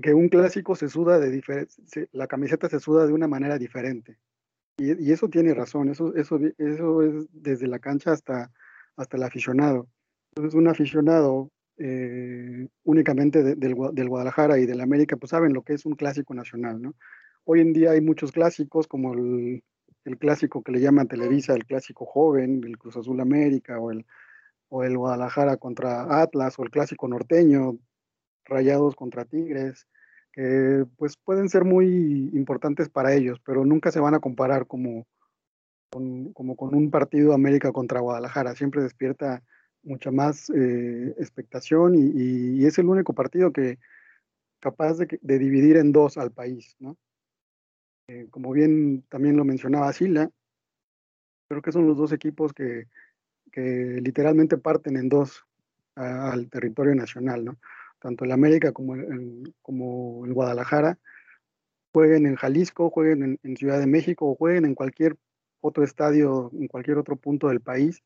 que 0.00 0.14
un 0.14 0.28
clásico 0.28 0.76
se 0.76 0.88
suda 0.88 1.18
de 1.18 1.30
diferente, 1.30 2.08
la 2.12 2.28
camiseta 2.28 2.68
se 2.68 2.78
suda 2.78 3.04
de 3.04 3.12
una 3.12 3.26
manera 3.26 3.58
diferente. 3.58 4.16
Y, 4.78 5.08
y, 5.08 5.10
eso 5.10 5.28
tiene 5.28 5.54
razón, 5.54 5.88
eso, 5.88 6.14
eso, 6.14 6.38
eso 6.56 7.02
es 7.02 7.26
desde 7.32 7.66
la 7.66 7.80
cancha 7.80 8.12
hasta, 8.12 8.52
hasta 8.94 9.16
el 9.16 9.24
aficionado. 9.24 9.88
Entonces 10.30 10.54
un 10.54 10.68
aficionado 10.68 11.50
eh, 11.82 12.68
únicamente 12.84 13.42
de, 13.42 13.54
del, 13.56 13.74
Guadalajara 13.74 14.58
y 14.58 14.66
del 14.66 14.82
América, 14.82 15.16
pues 15.16 15.30
saben 15.30 15.54
lo 15.54 15.62
que 15.62 15.72
es 15.72 15.86
un 15.86 15.94
clásico 15.94 16.34
nacional. 16.34 16.94
Hoy 17.44 17.62
en 17.62 17.72
día 17.72 17.92
hay 17.92 18.02
muchos 18.02 18.32
clásicos, 18.32 18.86
como 18.86 19.14
el, 19.14 19.62
clásico 20.18 20.62
que 20.62 20.72
le 20.72 20.80
llaman 20.80 21.08
Televisa, 21.08 21.54
el 21.54 21.64
clásico 21.64 22.04
joven, 22.04 22.62
el 22.64 22.76
Cruz 22.76 22.98
Azul 22.98 23.18
América 23.18 23.78
o 23.80 23.92
el, 23.92 24.04
Guadalajara 24.68 25.56
contra 25.56 26.20
Atlas, 26.20 26.58
o 26.58 26.64
el 26.64 26.70
clásico 26.70 27.08
norteño, 27.08 27.78
Rayados 28.44 28.94
contra 28.94 29.24
Tigres, 29.24 29.86
que 30.32 30.84
pues 30.98 31.16
pueden 31.16 31.48
ser 31.48 31.64
muy 31.64 32.30
importantes 32.34 32.90
para 32.90 33.14
ellos, 33.14 33.40
pero 33.42 33.64
nunca 33.64 33.90
se 33.90 34.00
van 34.00 34.12
a 34.12 34.20
comparar 34.20 34.66
como 34.66 35.06
con 35.90 36.74
un 36.74 36.90
partido 36.90 37.32
América 37.32 37.72
contra 37.72 38.00
Guadalajara. 38.00 38.54
Siempre 38.54 38.82
despierta 38.82 39.42
mucha 39.82 40.10
más 40.10 40.50
eh, 40.50 41.14
expectación 41.18 41.94
y, 41.94 42.64
es 42.66 42.78
el 42.78 42.86
único 42.86 43.14
partido 43.14 43.52
que 43.52 43.78
capaz 44.60 44.98
de, 44.98 45.38
dividir 45.38 45.76
en 45.76 45.92
dos 45.92 46.18
al 46.18 46.32
país, 46.32 46.76
¿no? 46.78 46.96
Eh, 48.08 48.26
como 48.30 48.52
bien 48.52 49.04
también 49.08 49.36
lo 49.36 49.44
mencionaba 49.44 49.92
Sila, 49.92 50.30
creo 51.48 51.62
que 51.62 51.72
son 51.72 51.86
los 51.86 51.96
dos 51.96 52.12
equipos 52.12 52.52
que, 52.52 52.86
literalmente 53.52 54.58
parten 54.58 54.96
en 54.96 55.08
dos 55.08 55.44
al 55.96 56.48
territorio 56.48 56.94
nacional, 56.94 57.44
¿no? 57.44 57.58
Tanto 57.98 58.24
el 58.24 58.32
América 58.32 58.72
como 58.72 58.94
el, 58.94 59.54
como 59.60 60.24
el 60.24 60.32
Guadalajara 60.32 60.98
jueguen 61.92 62.26
en 62.26 62.36
Jalisco, 62.36 62.90
jueguen 62.90 63.24
en, 63.24 63.40
en 63.42 63.56
Ciudad 63.56 63.80
de 63.80 63.88
México 63.88 64.30
o 64.30 64.36
jueguen 64.36 64.66
en 64.66 64.76
cualquier 64.76 65.16
otro 65.60 65.82
estadio, 65.82 66.50
en 66.54 66.68
cualquier 66.68 66.98
otro 66.98 67.16
punto 67.16 67.48
del 67.48 67.60
país. 67.60 68.02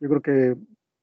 Yo 0.00 0.08
creo 0.08 0.22
que 0.22 0.56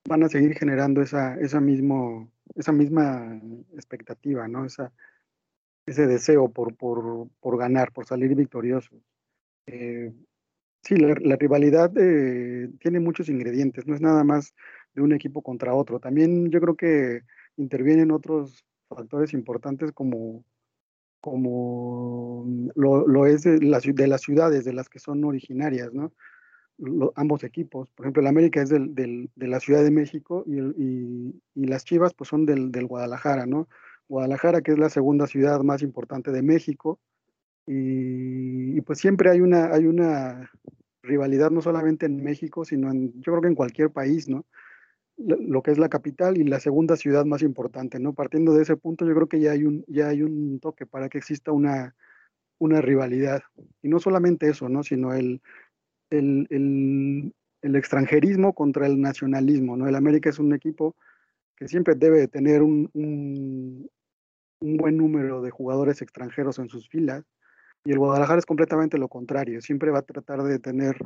van 0.07 0.23
a 0.23 0.29
seguir 0.29 0.53
generando 0.53 1.01
esa, 1.01 1.35
esa, 1.39 1.59
mismo, 1.61 2.31
esa 2.55 2.71
misma 2.71 3.39
expectativa, 3.73 4.47
¿no? 4.47 4.65
Esa, 4.65 4.91
ese 5.85 6.07
deseo 6.07 6.49
por, 6.49 6.75
por, 6.75 7.29
por 7.39 7.57
ganar, 7.57 7.91
por 7.91 8.05
salir 8.05 8.35
victorioso. 8.35 9.01
Eh, 9.67 10.13
sí, 10.81 10.95
la, 10.97 11.35
rivalidad 11.35 11.91
eh, 11.97 12.69
tiene 12.79 12.99
muchos 12.99 13.29
ingredientes, 13.29 13.87
no 13.87 13.95
es 13.95 14.01
nada 14.01 14.23
más 14.23 14.53
de 14.93 15.01
un 15.01 15.13
equipo 15.13 15.41
contra 15.41 15.73
otro. 15.73 15.99
También 15.99 16.49
yo 16.51 16.59
creo 16.61 16.75
que 16.75 17.21
intervienen 17.57 18.11
otros 18.11 18.65
factores 18.89 19.33
importantes 19.33 19.91
como, 19.91 20.43
como 21.21 22.45
lo, 22.75 23.07
lo 23.07 23.25
es 23.25 23.43
de, 23.43 23.59
la, 23.61 23.79
de, 23.79 24.07
las 24.07 24.21
ciudades 24.21 24.65
de 24.65 24.73
las 24.73 24.89
que 24.89 24.99
son 24.99 25.23
originarias, 25.23 25.93
¿no? 25.93 26.13
Lo, 26.77 27.13
ambos 27.15 27.43
equipos. 27.43 27.89
Por 27.91 28.05
ejemplo, 28.05 28.21
el 28.21 28.27
América 28.27 28.61
es 28.61 28.69
del, 28.69 28.95
del, 28.95 29.29
de 29.35 29.47
la 29.47 29.59
Ciudad 29.59 29.83
de 29.83 29.91
México 29.91 30.43
y, 30.47 30.59
y, 30.59 31.41
y 31.55 31.65
las 31.67 31.85
Chivas 31.85 32.13
pues 32.13 32.29
son 32.29 32.45
del, 32.45 32.71
del, 32.71 32.87
Guadalajara, 32.87 33.45
¿no? 33.45 33.67
Guadalajara, 34.09 34.61
que 34.61 34.71
es 34.71 34.79
la 34.79 34.89
segunda 34.89 35.27
ciudad 35.27 35.61
más 35.61 35.81
importante 35.81 36.31
de 36.31 36.41
México, 36.41 36.99
y, 37.65 38.77
y, 38.77 38.81
pues 38.81 38.99
siempre 38.99 39.29
hay 39.29 39.39
una, 39.39 39.73
hay 39.73 39.85
una 39.85 40.51
rivalidad 41.01 41.51
no 41.51 41.61
solamente 41.61 42.05
en 42.05 42.23
México, 42.23 42.65
sino 42.65 42.91
en, 42.91 43.13
yo 43.21 43.31
creo 43.31 43.41
que 43.41 43.47
en 43.47 43.55
cualquier 43.55 43.91
país, 43.91 44.27
¿no? 44.27 44.45
Lo 45.17 45.61
que 45.61 45.71
es 45.71 45.77
la 45.77 45.89
capital 45.89 46.37
y 46.37 46.43
la 46.43 46.59
segunda 46.59 46.97
ciudad 46.97 47.25
más 47.25 47.43
importante, 47.43 47.99
¿no? 47.99 48.13
Partiendo 48.13 48.53
de 48.53 48.63
ese 48.63 48.75
punto, 48.77 49.05
yo 49.05 49.13
creo 49.13 49.27
que 49.29 49.39
ya 49.39 49.51
hay 49.51 49.63
un, 49.63 49.85
ya 49.87 50.09
hay 50.09 50.23
un 50.23 50.59
toque 50.59 50.85
para 50.85 51.07
que 51.09 51.19
exista 51.19 51.51
una, 51.51 51.95
una 52.57 52.81
rivalidad. 52.81 53.43
Y 53.81 53.89
no 53.89 53.99
solamente 53.99 54.49
eso, 54.49 54.69
¿no? 54.69 54.83
Sino 54.83 55.13
el, 55.13 55.41
el, 56.13 57.33
el, 57.61 57.75
extranjerismo 57.75 58.53
contra 58.53 58.85
el 58.85 58.99
nacionalismo, 59.01 59.77
¿no? 59.77 59.87
El 59.87 59.95
América 59.95 60.29
es 60.29 60.39
un 60.39 60.53
equipo 60.53 60.95
que 61.55 61.67
siempre 61.67 61.95
debe 61.95 62.19
de 62.19 62.27
tener 62.27 62.61
un, 62.61 62.89
un, 62.93 63.89
buen 64.77 64.97
número 64.97 65.41
de 65.41 65.49
jugadores 65.49 66.01
extranjeros 66.01 66.59
en 66.59 66.69
sus 66.69 66.87
filas, 66.89 67.23
y 67.85 67.91
el 67.91 67.99
Guadalajara 67.99 68.39
es 68.39 68.45
completamente 68.45 68.97
lo 68.97 69.09
contrario, 69.09 69.61
siempre 69.61 69.91
va 69.91 69.99
a 69.99 70.03
tratar 70.03 70.43
de 70.43 70.59
tener 70.59 70.97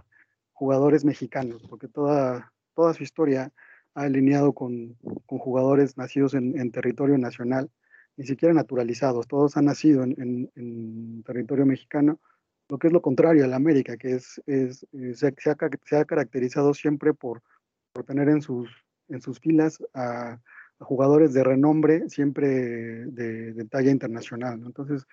jugadores 0.54 1.06
mexicanos, 1.06 1.64
porque 1.68 1.88
toda, 1.88 2.54
toda 2.76 2.94
su 2.94 3.04
historia 3.04 3.52
ha 3.96 4.04
alineado 4.04 4.54
con, 4.54 4.96
con 5.26 5.40
jugadores 5.40 5.98
nacidos 5.98 6.34
en, 6.34 6.72
territorio 6.72 7.18
nacional, 7.18 7.72
ni 8.16 8.26
siquiera 8.26 8.54
naturalizados, 8.54 9.28
todos 9.28 9.58
han 9.58 9.66
nacido 9.66 10.04
en 10.04 11.24
territorio 11.24 11.66
mexicano, 11.66 12.20
lo 12.70 12.78
que 12.78 12.88
es 12.88 12.94
lo 12.94 13.02
contrario 13.02 13.44
a 13.44 13.48
la 13.48 13.56
América, 13.56 13.98
que 13.98 14.16
es, 14.16 14.42
es 14.46 14.86
se, 15.14 15.28
ha, 15.50 16.06
caracterizado 16.06 16.74
siempre 16.74 17.14
por, 17.14 17.42
tener 18.06 18.30
en 18.30 18.42
sus, 18.42 18.70
en 19.10 19.22
sus 19.22 19.40
filas 19.40 19.84
a, 19.94 20.40
jugadores 20.80 21.34
de 21.34 21.44
renombre, 21.44 22.08
siempre 22.08 22.48
de, 22.48 23.66
talla 23.66 23.90
internacional. 23.90 24.62
Entonces, 24.64 25.08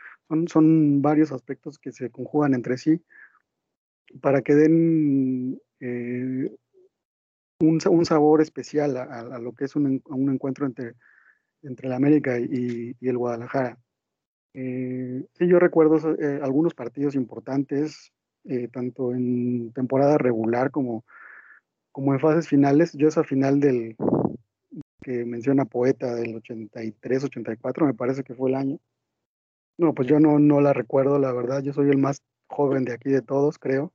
son, 0.47 1.01
varios 1.01 1.33
aspectos 1.33 1.79
que 1.79 1.91
se 1.91 2.11
conjugan 2.11 2.53
entre 2.53 2.77
sí 2.77 3.03
para 4.21 4.43
que 4.43 4.55
den 4.55 5.59
eh, 5.81 6.55
un, 7.61 8.05
sabor 8.05 8.43
especial 8.43 8.97
a, 8.99 9.39
lo 9.39 9.55
que 9.55 9.65
es 9.65 9.75
un, 9.75 10.03
un 10.05 10.31
encuentro 10.31 10.67
entre, 10.67 10.95
entre 11.63 11.89
la 11.89 11.97
América 11.97 12.39
y 12.39 12.95
el 13.01 13.17
Guadalajara. 13.17 13.79
Eh, 14.55 15.27
sí, 15.33 15.49
yo 15.49 15.59
recuerdo 15.59 15.99
eh, 16.15 16.41
algunos 16.43 16.75
partidos 16.75 17.17
importantes, 17.17 18.13
eh, 18.45 18.69
tanto 18.69 19.13
en 19.13 19.73
temporada 19.73 20.17
regular 20.17 20.71
como, 20.71 21.05
como 21.93 22.15
en 22.15 22.21
fases 22.21 22.49
finales. 22.49 22.93
Yo 22.95 23.09
esa 23.09 23.25
final 23.25 23.61
del 23.61 23.97
que 25.03 25.25
menciona 25.25 25.67
Poeta 25.67 26.15
del 26.15 26.35
83-84, 26.43 27.85
me 27.85 27.95
parece 27.95 28.25
que 28.25 28.35
fue 28.35 28.49
el 28.49 28.57
año. 28.57 28.79
No, 29.77 29.93
pues 29.95 30.09
yo 30.09 30.19
no, 30.21 30.61
la 30.61 30.73
recuerdo, 30.73 31.19
la 31.19 31.33
verdad. 31.33 31.63
Yo 31.63 31.73
soy 31.73 31.91
el 31.91 31.99
más 31.99 32.23
joven 32.49 32.85
de 32.85 32.95
aquí 32.95 33.11
de 33.11 33.23
todos, 33.23 33.59
creo. 33.59 33.93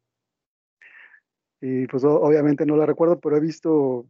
Y 1.62 1.88
pues 1.88 2.04
obviamente 2.04 2.66
no 2.66 2.78
la 2.78 2.86
recuerdo, 2.86 3.20
pero 3.20 3.38
he 3.38 3.40
visto 3.40 4.06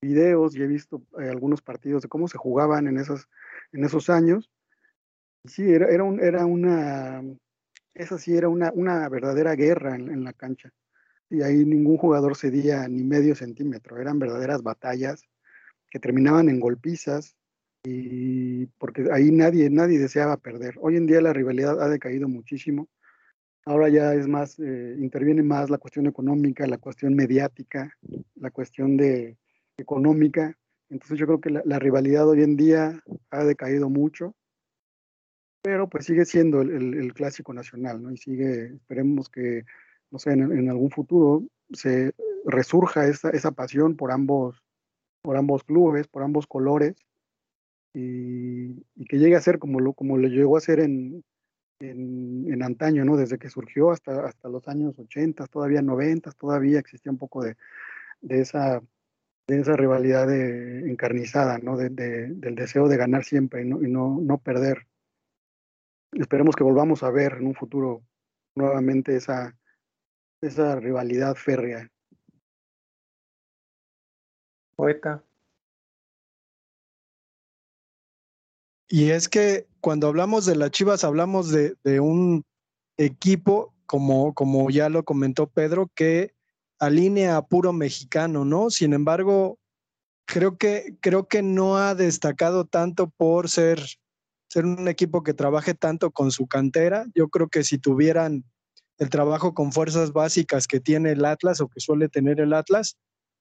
videos 0.00 0.56
y 0.56 0.62
he 0.62 0.66
visto 0.66 1.02
eh, 1.20 1.28
algunos 1.28 1.62
partidos 1.62 2.02
de 2.02 2.08
cómo 2.08 2.28
se 2.28 2.38
jugaban 2.38 2.86
en, 2.86 2.98
esas, 2.98 3.28
en 3.72 3.84
esos 3.84 4.10
años. 4.10 4.50
Sí, 5.48 5.70
era, 5.70 5.86
era, 5.88 6.04
un, 6.04 6.20
era 6.20 6.46
una, 6.46 7.22
esa 7.94 8.18
sí 8.18 8.36
era 8.36 8.48
una, 8.48 8.72
una 8.74 9.08
verdadera 9.08 9.54
guerra 9.54 9.94
en, 9.94 10.10
en, 10.10 10.24
la 10.24 10.32
cancha. 10.32 10.70
Y 11.30 11.42
ahí 11.42 11.64
ningún 11.64 11.96
jugador 11.96 12.36
cedía 12.36 12.86
ni 12.88 13.04
medio 13.04 13.34
centímetro, 13.34 13.98
eran 14.00 14.18
verdaderas 14.18 14.62
batallas 14.62 15.22
que 15.90 15.98
terminaban 15.98 16.48
en 16.48 16.60
golpizas, 16.60 17.36
y 17.88 18.66
porque 18.78 19.08
ahí 19.12 19.30
nadie, 19.30 19.70
nadie 19.70 19.98
deseaba 19.98 20.36
perder. 20.36 20.74
Hoy 20.80 20.96
en 20.96 21.06
día 21.06 21.20
la 21.20 21.32
rivalidad 21.32 21.80
ha 21.80 21.88
decaído 21.88 22.28
muchísimo. 22.28 22.88
Ahora 23.64 23.88
ya 23.88 24.12
es 24.14 24.26
más, 24.26 24.58
eh, 24.58 24.96
interviene 24.98 25.42
más 25.44 25.70
la 25.70 25.78
cuestión 25.78 26.06
económica, 26.06 26.66
la 26.66 26.78
cuestión 26.78 27.14
mediática, 27.14 27.96
la 28.34 28.50
cuestión 28.50 28.96
de 28.96 29.38
económica. 29.76 30.56
Entonces 30.88 31.18
yo 31.18 31.26
creo 31.26 31.40
que 31.40 31.50
la, 31.50 31.62
la 31.64 31.78
rivalidad 31.78 32.28
hoy 32.28 32.42
en 32.42 32.56
día 32.56 33.00
ha 33.30 33.44
decaído 33.44 33.88
mucho 33.88 34.34
pero 35.66 35.88
pues 35.88 36.06
sigue 36.06 36.24
siendo 36.24 36.60
el, 36.60 37.12
clásico 37.12 37.52
nacional, 37.52 38.00
¿no? 38.00 38.12
Y 38.12 38.16
sigue, 38.18 38.66
esperemos 38.66 39.28
que, 39.28 39.64
no 40.12 40.20
sé, 40.20 40.30
en, 40.30 40.56
en 40.56 40.70
algún 40.70 40.92
futuro 40.92 41.42
se 41.72 42.12
resurja 42.44 43.08
esa, 43.08 43.30
esa, 43.30 43.50
pasión 43.50 43.96
por 43.96 44.12
ambos, 44.12 44.62
por 45.22 45.36
ambos 45.36 45.64
clubes, 45.64 46.06
por 46.06 46.22
ambos 46.22 46.46
colores, 46.46 46.94
y, 47.92 48.76
que 49.08 49.18
llegue 49.18 49.34
a 49.34 49.40
ser 49.40 49.58
como 49.58 49.80
lo, 49.80 49.92
como 49.92 50.16
lo 50.16 50.28
llegó 50.28 50.56
a 50.56 50.60
ser 50.60 50.78
en, 50.78 51.24
en, 51.80 52.62
antaño, 52.62 53.04
¿no? 53.04 53.16
Desde 53.16 53.36
que 53.36 53.50
surgió 53.50 53.90
hasta, 53.90 54.24
hasta 54.24 54.48
los 54.48 54.68
años 54.68 54.96
80, 54.96 55.48
todavía 55.48 55.82
90, 55.82 56.30
todavía 56.30 56.78
existía 56.78 57.10
un 57.10 57.18
poco 57.18 57.42
de, 57.42 57.56
de 58.20 58.40
esa 58.40 58.80
de 59.48 59.60
esa 59.60 59.76
rivalidad 59.76 60.28
de, 60.28 60.88
encarnizada, 60.88 61.58
¿no? 61.58 61.76
De, 61.76 61.88
de, 61.88 62.28
del 62.28 62.54
deseo 62.54 62.86
de 62.86 62.96
ganar 62.96 63.24
siempre 63.24 63.62
y 63.62 63.66
y 63.66 63.90
no, 63.90 64.20
no 64.20 64.38
perder 64.38 64.86
esperemos 66.20 66.56
que 66.56 66.64
volvamos 66.64 67.02
a 67.02 67.10
ver 67.10 67.34
en 67.34 67.46
un 67.46 67.54
futuro 67.54 68.02
nuevamente 68.54 69.16
esa, 69.16 69.56
esa 70.40 70.76
rivalidad 70.76 71.34
férrea. 71.34 71.90
Poeta. 74.76 75.22
Y 78.88 79.10
es 79.10 79.28
que 79.28 79.66
cuando 79.80 80.06
hablamos 80.06 80.46
de 80.46 80.56
las 80.56 80.70
Chivas 80.70 81.02
hablamos 81.04 81.50
de, 81.50 81.76
de 81.82 82.00
un 82.00 82.44
equipo, 82.96 83.74
como, 83.86 84.34
como 84.34 84.70
ya 84.70 84.88
lo 84.88 85.04
comentó 85.04 85.48
Pedro, 85.48 85.90
que 85.94 86.34
alinea 86.78 87.36
a 87.36 87.46
puro 87.46 87.72
mexicano, 87.72 88.44
¿no? 88.44 88.70
Sin 88.70 88.92
embargo, 88.92 89.58
creo 90.26 90.56
que, 90.56 90.96
creo 91.00 91.26
que 91.26 91.42
no 91.42 91.78
ha 91.78 91.94
destacado 91.94 92.64
tanto 92.64 93.08
por 93.08 93.48
ser 93.48 93.80
ser 94.48 94.64
un 94.64 94.88
equipo 94.88 95.22
que 95.22 95.34
trabaje 95.34 95.74
tanto 95.74 96.10
con 96.10 96.30
su 96.30 96.46
cantera. 96.46 97.06
Yo 97.14 97.28
creo 97.28 97.48
que 97.48 97.64
si 97.64 97.78
tuvieran 97.78 98.44
el 98.98 99.10
trabajo 99.10 99.54
con 99.54 99.72
fuerzas 99.72 100.12
básicas 100.12 100.66
que 100.66 100.80
tiene 100.80 101.12
el 101.12 101.24
Atlas 101.24 101.60
o 101.60 101.68
que 101.68 101.80
suele 101.80 102.08
tener 102.08 102.40
el 102.40 102.52
Atlas, 102.52 102.96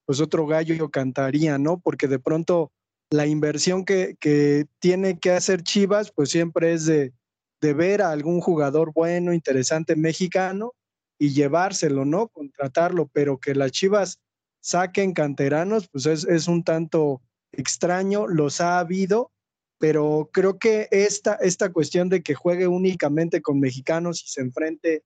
pues 0.05 0.19
otro 0.19 0.45
gallo 0.45 0.89
cantaría, 0.89 1.57
¿no? 1.57 1.79
Porque 1.79 2.07
de 2.07 2.19
pronto 2.19 2.71
la 3.09 3.25
inversión 3.27 3.85
que, 3.85 4.15
que 4.19 4.65
tiene 4.79 5.19
que 5.19 5.31
hacer 5.31 5.63
Chivas, 5.63 6.11
pues 6.13 6.29
siempre 6.29 6.73
es 6.73 6.85
de, 6.85 7.13
de 7.61 7.73
ver 7.73 8.01
a 8.01 8.11
algún 8.11 8.41
jugador 8.41 8.91
bueno, 8.93 9.33
interesante 9.33 9.95
mexicano 9.95 10.73
y 11.17 11.29
llevárselo, 11.29 12.05
¿no? 12.05 12.27
Contratarlo, 12.27 13.07
pero 13.07 13.37
que 13.39 13.55
las 13.55 13.71
Chivas 13.71 14.19
saquen 14.61 15.13
canteranos, 15.13 15.87
pues 15.87 16.05
es, 16.07 16.25
es 16.25 16.47
un 16.47 16.63
tanto 16.63 17.21
extraño, 17.51 18.27
los 18.27 18.59
ha 18.61 18.79
habido, 18.79 19.31
pero 19.77 20.29
creo 20.31 20.57
que 20.57 20.87
esta, 20.91 21.35
esta 21.35 21.71
cuestión 21.71 22.09
de 22.09 22.21
que 22.21 22.33
juegue 22.33 22.67
únicamente 22.67 23.41
con 23.41 23.59
mexicanos 23.59 24.23
y 24.23 24.27
se 24.27 24.41
enfrente 24.41 25.03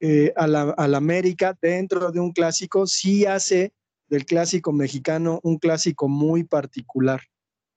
eh, 0.00 0.32
a, 0.36 0.46
la, 0.46 0.62
a 0.76 0.88
la 0.88 0.98
América 0.98 1.56
dentro 1.60 2.10
de 2.12 2.20
un 2.20 2.32
clásico, 2.32 2.86
sí 2.86 3.24
hace 3.24 3.72
del 4.08 4.26
clásico 4.26 4.72
mexicano 4.72 5.40
un 5.42 5.58
clásico 5.58 6.08
muy 6.08 6.44
particular. 6.44 7.22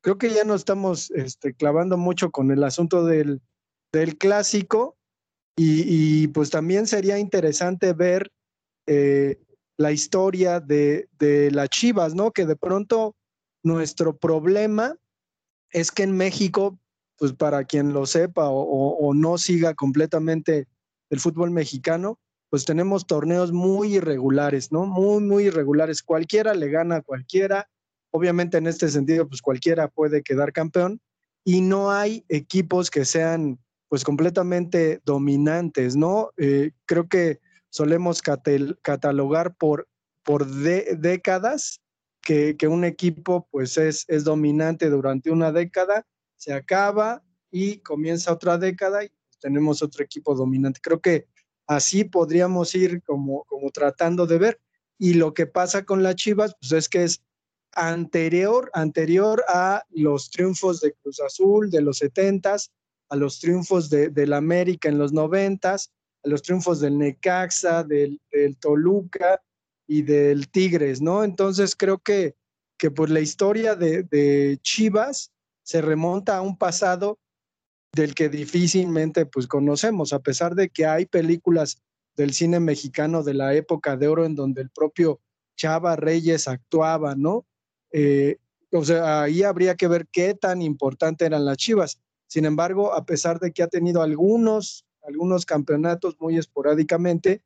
Creo 0.01 0.17
que 0.17 0.29
ya 0.29 0.43
no 0.43 0.55
estamos 0.55 1.09
este, 1.11 1.53
clavando 1.53 1.97
mucho 1.97 2.31
con 2.31 2.51
el 2.51 2.63
asunto 2.63 3.05
del, 3.05 3.41
del 3.93 4.17
clásico 4.17 4.97
y, 5.55 5.83
y, 6.23 6.27
pues 6.27 6.49
también 6.49 6.85
sería 6.85 7.17
interesante 7.17 7.93
ver 7.93 8.29
eh, 8.87 9.39
la 9.77 9.93
historia 9.93 10.59
de, 10.59 11.07
de 11.17 11.49
las 11.51 11.69
Chivas, 11.69 12.13
¿no? 12.13 12.31
Que 12.31 12.45
de 12.45 12.57
pronto 12.57 13.15
nuestro 13.63 14.17
problema 14.17 14.97
es 15.75 15.91
que 15.91 16.03
en 16.03 16.15
México, 16.15 16.79
pues 17.17 17.33
para 17.33 17.65
quien 17.65 17.91
lo 17.91 18.05
sepa 18.05 18.47
o, 18.47 19.13
no 19.13 19.37
siga 19.37 19.73
completamente 19.73 20.69
el 21.09 21.19
fútbol 21.19 21.51
mexicano, 21.51 22.17
pues 22.49 22.63
tenemos 22.63 23.05
torneos 23.05 23.51
muy 23.51 23.95
irregulares, 23.95 24.71
¿no? 24.71 24.85
Muy, 24.85 25.21
muy 25.21 25.43
irregulares. 25.47 26.01
Cualquiera 26.01 26.53
le 26.53 26.69
gana 26.69 26.97
a 26.97 27.01
cualquiera. 27.01 27.67
Obviamente 28.11 28.57
en 28.57 28.67
este 28.67 28.87
sentido, 28.87 29.27
pues 29.27 29.41
cualquiera 29.41 29.89
puede 29.89 30.23
quedar 30.23 30.53
campeón 30.53 31.01
y 31.43 31.59
no 31.59 31.91
hay 31.91 32.23
equipos 32.29 32.89
que 32.89 33.03
sean 33.03 33.59
pues 33.89 34.05
completamente 34.05 35.01
dominantes, 35.03 35.97
¿no? 35.97 36.29
Eh, 36.37 36.71
creo 36.85 37.09
que 37.09 37.41
solemos 37.69 38.21
catalogar 38.21 39.55
por, 39.55 39.89
por 40.23 40.45
décadas 40.47 41.81
que, 42.25 42.67
un 42.67 42.83
equipo 42.83 43.47
pues 43.51 43.77
es, 43.77 44.03
es 44.07 44.23
dominante 44.23 44.89
durante 44.89 45.29
una 45.31 45.51
década, 45.51 46.05
se 46.35 46.51
acaba 46.53 47.23
y 47.51 47.77
comienza 47.77 48.33
otra 48.33 48.57
década 48.57 49.05
y 49.05 49.11
tenemos 49.39 49.83
otro 49.83 50.03
equipo 50.03 50.33
dominante. 50.33 50.79
Creo 50.81 50.99
que 50.99 51.27
así 51.67 52.03
podríamos 52.03 52.73
ir 52.73 53.03
como, 53.03 53.43
como 53.45 53.69
tratando 53.69 54.25
de 54.25 54.39
ver. 54.39 54.59
Y 54.97 55.13
lo 55.13 55.33
que 55.33 55.45
pasa 55.45 55.85
con 55.85 56.03
las 56.03 56.15
Chivas, 56.15 56.55
pues 56.59 56.71
es 56.71 56.89
que 56.89 57.03
es 57.03 57.21
anterior, 57.73 58.71
anterior 58.73 59.43
a 59.47 59.83
los 59.91 60.31
triunfos 60.31 60.81
de 60.81 60.93
Cruz 60.93 61.19
Azul 61.19 61.69
de 61.69 61.81
los 61.81 61.99
setentas, 61.99 62.71
a 63.09 63.15
los 63.15 63.39
triunfos 63.39 63.89
de, 63.89 64.09
del 64.09 64.33
América 64.33 64.89
en 64.89 64.97
los 64.97 65.13
noventas, 65.13 65.91
a 66.23 66.29
los 66.29 66.41
triunfos 66.41 66.79
del 66.79 66.97
Necaxa, 66.97 67.83
del, 67.83 68.19
del, 68.31 68.57
Toluca 68.57 69.41
y 69.87 70.01
del 70.01 70.49
Tigres, 70.49 71.01
¿no? 71.01 71.23
Entonces 71.23 71.75
creo 71.75 71.99
que, 71.99 72.35
que 72.77 72.91
pues 72.91 73.09
la 73.09 73.19
historia 73.19 73.75
de, 73.75 74.59
Chivas 74.61 75.31
se 75.63 75.81
remonta 75.81 76.37
a 76.37 76.41
un 76.41 76.57
pasado 76.57 77.19
del 77.93 78.13
que 78.13 78.29
difícilmente 78.29 79.25
pues 79.25 79.47
conocemos, 79.47 80.13
a 80.13 80.19
pesar 80.19 80.55
de 80.55 80.69
que 80.69 80.85
hay 80.85 81.05
películas 81.05 81.81
del 82.15 82.33
cine 82.33 82.59
mexicano 82.59 83.23
de 83.23 83.33
la 83.33 83.53
época 83.53 83.97
de 83.97 84.07
oro 84.07 84.25
en 84.25 84.35
donde 84.35 84.61
el 84.61 84.69
propio 84.69 85.21
Chava 85.55 85.95
Reyes 85.95 86.47
actuaba, 86.47 87.15
¿no? 87.15 87.45
Eh, 87.91 88.37
o 88.71 88.83
sea, 88.83 89.23
ahí 89.23 89.43
habría 89.43 89.75
que 89.75 89.87
ver 89.87 90.07
qué 90.11 90.33
tan 90.33 90.61
importante 90.61 91.25
eran 91.25 91.45
las 91.45 91.57
Chivas. 91.57 92.01
Sin 92.27 92.45
embargo, 92.45 92.93
a 92.93 93.05
pesar 93.05 93.39
de 93.39 93.51
que 93.51 93.63
ha 93.63 93.67
tenido 93.67 94.01
algunos, 94.01 94.85
algunos 95.03 95.45
campeonatos 95.45 96.17
muy 96.19 96.37
esporádicamente, 96.37 97.41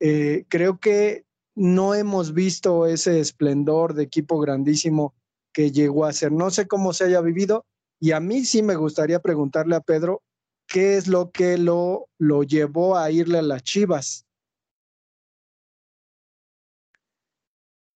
eh, 0.00 0.44
creo 0.48 0.78
que 0.78 1.25
no 1.56 1.94
hemos 1.94 2.34
visto 2.34 2.86
ese 2.86 3.18
esplendor 3.18 3.94
de 3.94 4.04
equipo 4.04 4.38
grandísimo 4.38 5.14
que 5.52 5.72
llegó 5.72 6.04
a 6.04 6.12
ser. 6.12 6.30
No 6.30 6.50
sé 6.50 6.68
cómo 6.68 6.92
se 6.92 7.04
haya 7.04 7.20
vivido, 7.22 7.64
y 7.98 8.12
a 8.12 8.20
mí 8.20 8.44
sí 8.44 8.62
me 8.62 8.76
gustaría 8.76 9.20
preguntarle 9.20 9.74
a 9.74 9.80
Pedro 9.80 10.22
qué 10.66 10.96
es 10.96 11.08
lo 11.08 11.30
que 11.30 11.56
lo, 11.56 12.08
lo 12.18 12.42
llevó 12.42 12.98
a 12.98 13.10
irle 13.10 13.38
a 13.38 13.42
las 13.42 13.62
Chivas. 13.62 14.26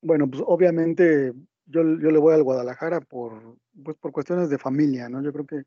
Bueno, 0.03 0.31
pues 0.31 0.42
obviamente 0.46 1.35
yo, 1.66 1.83
yo 1.83 2.11
le 2.11 2.18
voy 2.18 2.35
al 2.35 2.42
Guadalajara 2.42 3.03
por, 3.03 3.59
pues 3.85 3.96
por 3.99 4.12
cuestiones 4.12 4.49
de 4.49 4.57
familia, 4.57 5.11
¿no? 5.11 5.23
Yo 5.23 5.31
creo 5.33 5.46
que 5.46 5.64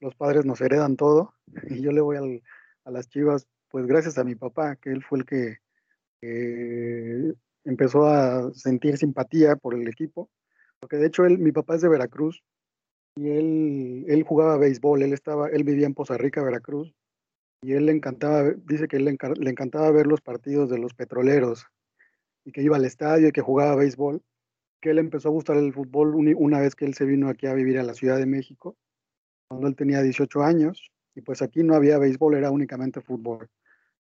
los 0.00 0.14
padres 0.14 0.46
nos 0.46 0.62
heredan 0.62 0.96
todo 0.96 1.34
y 1.68 1.82
yo 1.82 1.92
le 1.92 2.00
voy 2.00 2.16
al, 2.16 2.42
a 2.84 2.90
las 2.90 3.08
Chivas, 3.10 3.46
pues 3.68 3.86
gracias 3.86 4.16
a 4.16 4.24
mi 4.24 4.34
papá, 4.34 4.76
que 4.76 4.90
él 4.90 5.04
fue 5.04 5.18
el 5.18 5.26
que 5.26 5.58
eh, 6.26 7.34
empezó 7.64 8.06
a 8.06 8.52
sentir 8.54 8.96
simpatía 8.96 9.56
por 9.56 9.74
el 9.74 9.86
equipo, 9.88 10.30
porque 10.80 10.96
de 10.96 11.06
hecho 11.06 11.24
mi 11.24 11.52
papá 11.52 11.76
es 11.76 11.82
de 11.82 11.88
Veracruz 11.88 12.42
y 13.16 13.28
él, 13.28 14.04
él 14.08 14.22
jugaba 14.24 14.56
béisbol, 14.56 15.02
él 15.02 15.12
estaba, 15.12 15.48
él 15.48 15.64
vivía 15.64 15.86
en 15.86 15.94
Poza 15.94 16.16
Rica, 16.16 16.42
Veracruz, 16.42 16.94
y 17.62 17.72
él 17.72 17.86
le 17.86 17.92
encantaba, 17.92 18.50
dice 18.66 18.88
que 18.88 18.96
él 18.96 19.04
le 19.04 19.50
encantaba 19.50 19.90
ver 19.90 20.06
los 20.06 20.20
partidos 20.20 20.68
de 20.70 20.78
los 20.78 20.94
petroleros 20.94 21.66
y 22.44 22.52
que 22.52 22.62
iba 22.62 22.76
al 22.76 22.84
estadio 22.84 23.28
y 23.28 23.32
que 23.32 23.40
jugaba 23.40 23.76
béisbol, 23.76 24.22
que 24.80 24.90
él 24.90 24.98
empezó 24.98 25.28
a 25.28 25.32
gustar 25.32 25.56
el 25.56 25.72
fútbol 25.72 26.14
una 26.14 26.60
vez 26.60 26.74
que 26.74 26.84
él 26.84 26.94
se 26.94 27.06
vino 27.06 27.28
aquí 27.28 27.46
a 27.46 27.54
vivir 27.54 27.78
a 27.78 27.82
la 27.82 27.94
Ciudad 27.94 28.18
de 28.18 28.26
México, 28.26 28.76
cuando 29.48 29.66
él 29.66 29.76
tenía 29.76 30.02
18 30.02 30.42
años, 30.42 30.90
y 31.14 31.22
pues 31.22 31.42
aquí 31.42 31.62
no 31.62 31.74
había 31.74 31.98
béisbol, 31.98 32.34
era 32.34 32.50
únicamente 32.50 33.00
fútbol. 33.00 33.48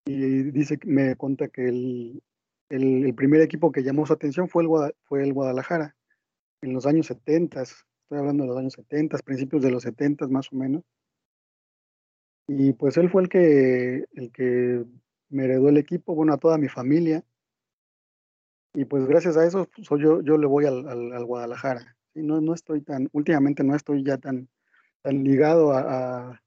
Y 0.07 0.45
dice, 0.53 0.79
me 0.85 1.17
cuenta 1.17 1.49
que 1.49 1.69
el, 1.69 2.23
el, 2.69 3.13
primer 3.17 3.41
equipo 3.41 3.73
que 3.73 3.83
llamó 3.83 4.07
su 4.07 4.13
atención 4.13 4.49
fue 4.49 4.63
el, 4.63 4.69
fue 5.03 5.25
el 5.25 5.33
Guadalajara, 5.33 5.97
en 6.63 6.73
los 6.73 6.87
años 6.87 7.07
70, 7.07 7.63
estoy 7.63 8.19
hablando 8.19 8.45
de 8.45 8.49
los 8.49 8.59
años 8.59 8.73
70, 8.75 9.19
principios 9.19 9.63
de 9.63 9.73
los 9.73 9.83
70 9.83 10.29
más 10.29 10.53
o 10.53 10.57
menos. 10.57 10.85
Y 12.47 12.73
pues 12.75 12.97
él 12.97 13.11
fue 13.11 13.23
el 13.23 13.29
que, 13.29 14.05
el 14.13 14.31
que 14.31 14.85
me 15.29 15.45
heredó 15.45 15.69
el 15.69 15.77
equipo, 15.77 16.15
bueno, 16.15 16.33
a 16.33 16.39
toda 16.39 16.57
mi 16.57 16.69
familia. 16.69 17.25
Y 18.75 18.85
pues 18.85 19.07
gracias 19.07 19.37
a 19.37 19.45
eso, 19.45 19.69
pues, 19.89 20.01
yo, 20.01 20.23
yo 20.23 20.39
le 20.39 20.47
voy 20.47 20.67
al, 20.67 20.87
al, 20.89 21.13
al 21.13 21.25
Guadalajara. 21.25 21.97
¿sí? 22.15 22.23
No, 22.23 22.41
no 22.41 22.55
estoy 22.55 22.83
tan, 22.83 23.09
últimamente 23.13 23.65
no 23.65 23.75
estoy 23.75 24.05
ya 24.05 24.19
tan, 24.19 24.49
tan 25.03 25.25
ligado 25.25 25.73
a, 25.73 26.41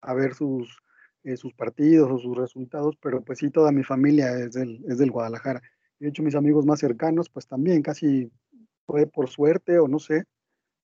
a 0.00 0.14
ver 0.14 0.34
sus, 0.34 0.82
eh, 1.26 1.36
sus 1.36 1.52
partidos 1.54 2.08
o 2.08 2.18
sus 2.18 2.36
resultados, 2.36 2.96
pero 3.02 3.20
pues 3.20 3.40
sí, 3.40 3.50
toda 3.50 3.72
mi 3.72 3.82
familia 3.82 4.30
es 4.38 4.52
del, 4.52 4.84
es 4.88 4.98
del 4.98 5.10
Guadalajara. 5.10 5.60
De 5.98 6.08
hecho, 6.08 6.22
mis 6.22 6.36
amigos 6.36 6.64
más 6.64 6.78
cercanos, 6.78 7.28
pues 7.28 7.48
también 7.48 7.82
casi 7.82 8.30
fue 8.86 9.08
por 9.08 9.28
suerte 9.28 9.80
o 9.80 9.88
no 9.88 9.98
sé, 9.98 10.22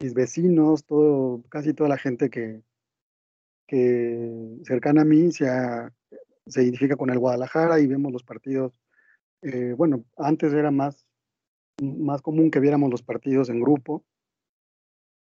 mis 0.01 0.15
vecinos, 0.15 0.85
todo, 0.85 1.45
casi 1.49 1.75
toda 1.75 1.89
la 1.89 1.97
gente 1.97 2.29
que, 2.29 2.61
que 3.69 4.59
cercana 4.65 5.03
a 5.03 5.05
mí 5.05 5.31
se, 5.31 5.47
se 6.49 6.63
identifica 6.65 6.97
con 6.97 7.11
el 7.11 7.21
Guadalajara 7.21 7.79
y 7.79 7.87
vemos 7.87 8.13
los 8.13 8.25
partidos. 8.25 8.81
Eh, 9.43 9.75
bueno, 9.77 10.05
antes 10.17 10.53
era 10.53 10.73
más, 10.73 11.07
más 11.81 12.21
común 12.21 12.51
que 12.51 12.59
viéramos 12.59 12.91
los 12.91 13.05
partidos 13.05 13.49
en 13.49 13.61
grupo, 13.61 14.05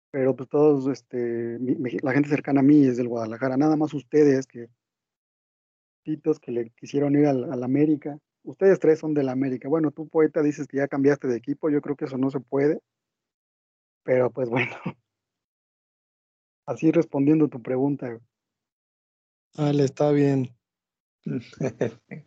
pero 0.09 0.37
pues 0.37 0.47
todos, 0.47 0.87
este, 0.87 1.59
la 2.01 2.13
gente 2.13 2.29
cercana 2.29 2.61
a 2.61 2.63
mí 2.63 2.85
es 2.85 2.95
del 2.95 3.09
Guadalajara, 3.09 3.57
nada 3.57 3.75
más 3.75 3.93
ustedes 3.93 4.47
que 4.47 4.69
que 6.03 6.51
le 6.51 6.69
quisieron 6.71 7.15
ir 7.15 7.27
al, 7.27 7.51
al 7.51 7.63
América. 7.63 8.17
Ustedes 8.43 8.79
tres 8.79 8.99
son 8.99 9.13
del 9.13 9.29
América. 9.29 9.69
Bueno, 9.69 9.91
tú 9.91 10.07
poeta 10.07 10.41
dices 10.41 10.67
que 10.67 10.77
ya 10.77 10.87
cambiaste 10.87 11.27
de 11.27 11.37
equipo, 11.37 11.69
yo 11.69 11.81
creo 11.81 11.95
que 11.95 12.05
eso 12.05 12.17
no 12.17 12.29
se 12.31 12.39
puede. 12.39 12.81
Pero 14.03 14.31
pues 14.31 14.49
bueno, 14.49 14.75
así 16.65 16.91
respondiendo 16.91 17.47
tu 17.47 17.61
pregunta. 17.61 18.19
Vale, 19.57 19.83
está 19.83 20.11
bien. 20.11 20.55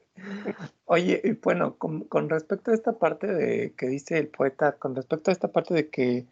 Oye, 0.84 1.38
bueno, 1.42 1.76
con, 1.76 2.04
con, 2.04 2.28
respecto 2.28 2.70
a 2.70 2.74
esta 2.74 2.98
parte 2.98 3.26
de 3.26 3.74
que 3.74 3.88
dice 3.88 4.18
el 4.18 4.28
poeta, 4.28 4.76
con 4.78 4.94
respecto 4.94 5.30
a 5.30 5.32
esta 5.32 5.50
parte 5.50 5.74
de 5.74 5.88
que 5.88 6.26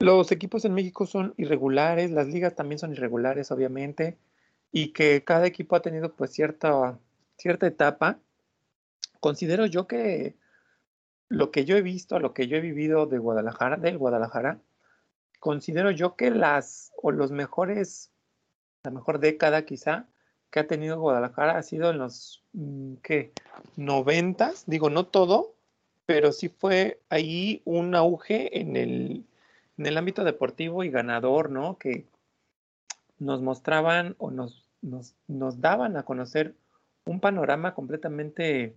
los 0.00 0.32
equipos 0.32 0.64
en 0.64 0.74
México 0.74 1.06
son 1.06 1.34
irregulares, 1.36 2.10
las 2.10 2.28
ligas 2.28 2.54
también 2.54 2.78
son 2.78 2.92
irregulares, 2.92 3.50
obviamente, 3.50 4.16
y 4.72 4.92
que 4.92 5.24
cada 5.24 5.46
equipo 5.46 5.76
ha 5.76 5.82
tenido 5.82 6.14
pues 6.14 6.32
cierta, 6.32 6.98
cierta 7.36 7.66
etapa, 7.66 8.18
considero 9.20 9.66
yo 9.66 9.86
que 9.86 10.36
lo 11.28 11.50
que 11.50 11.64
yo 11.64 11.76
he 11.76 11.82
visto, 11.82 12.18
lo 12.18 12.32
que 12.34 12.48
yo 12.48 12.56
he 12.56 12.60
vivido 12.60 13.06
de 13.06 13.18
Guadalajara, 13.18 13.76
del 13.76 13.98
Guadalajara, 13.98 14.60
considero 15.40 15.90
yo 15.90 16.16
que 16.16 16.30
las 16.30 16.92
o 17.02 17.12
los 17.12 17.30
mejores, 17.30 18.10
la 18.82 18.90
mejor 18.90 19.18
década 19.18 19.64
quizá 19.64 20.06
que 20.50 20.60
ha 20.60 20.66
tenido 20.66 20.98
Guadalajara 21.00 21.58
ha 21.58 21.62
sido 21.62 21.90
en 21.90 21.98
los 21.98 22.42
mm, 22.52 22.94
¿qué? 23.02 23.32
noventas, 23.76 24.64
digo 24.66 24.90
no 24.90 25.06
todo, 25.06 25.54
pero 26.06 26.32
sí 26.32 26.48
fue 26.48 27.00
ahí 27.10 27.60
un 27.64 27.94
auge 27.94 28.58
en 28.58 28.76
el, 28.76 29.26
en 29.76 29.86
el 29.86 29.98
ámbito 29.98 30.24
deportivo 30.24 30.84
y 30.84 30.90
ganador, 30.90 31.50
¿no? 31.50 31.76
Que 31.78 32.06
nos 33.18 33.42
mostraban 33.42 34.14
o 34.18 34.30
nos, 34.30 34.68
nos, 34.82 35.16
nos 35.26 35.60
daban 35.60 35.96
a 35.96 36.04
conocer 36.04 36.54
un 37.04 37.20
panorama 37.20 37.74
completamente 37.74 38.76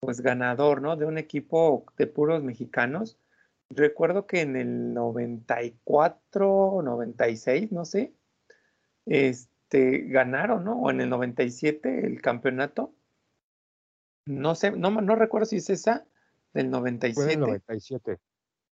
pues 0.00 0.20
ganador, 0.20 0.80
¿no? 0.80 0.96
De 0.96 1.06
un 1.06 1.18
equipo 1.18 1.84
de 1.96 2.06
puros 2.06 2.42
mexicanos. 2.42 3.18
Recuerdo 3.70 4.26
que 4.26 4.40
en 4.40 4.56
el 4.56 4.94
94, 4.94 6.80
96, 6.82 7.72
no 7.72 7.84
sé, 7.84 8.12
este, 9.06 9.98
ganaron, 10.06 10.64
¿no? 10.64 10.80
O 10.80 10.90
en 10.90 11.00
el 11.00 11.10
97 11.10 12.06
el 12.06 12.22
campeonato. 12.22 12.94
No 14.24 14.54
sé, 14.54 14.70
no, 14.70 14.90
no 14.90 15.14
recuerdo 15.16 15.46
si 15.46 15.56
es 15.56 15.70
esa 15.70 16.06
del 16.54 16.70
Fue 16.70 16.90
en 16.90 17.00
97. 17.10 17.32
el 17.32 17.40
97. 17.40 18.18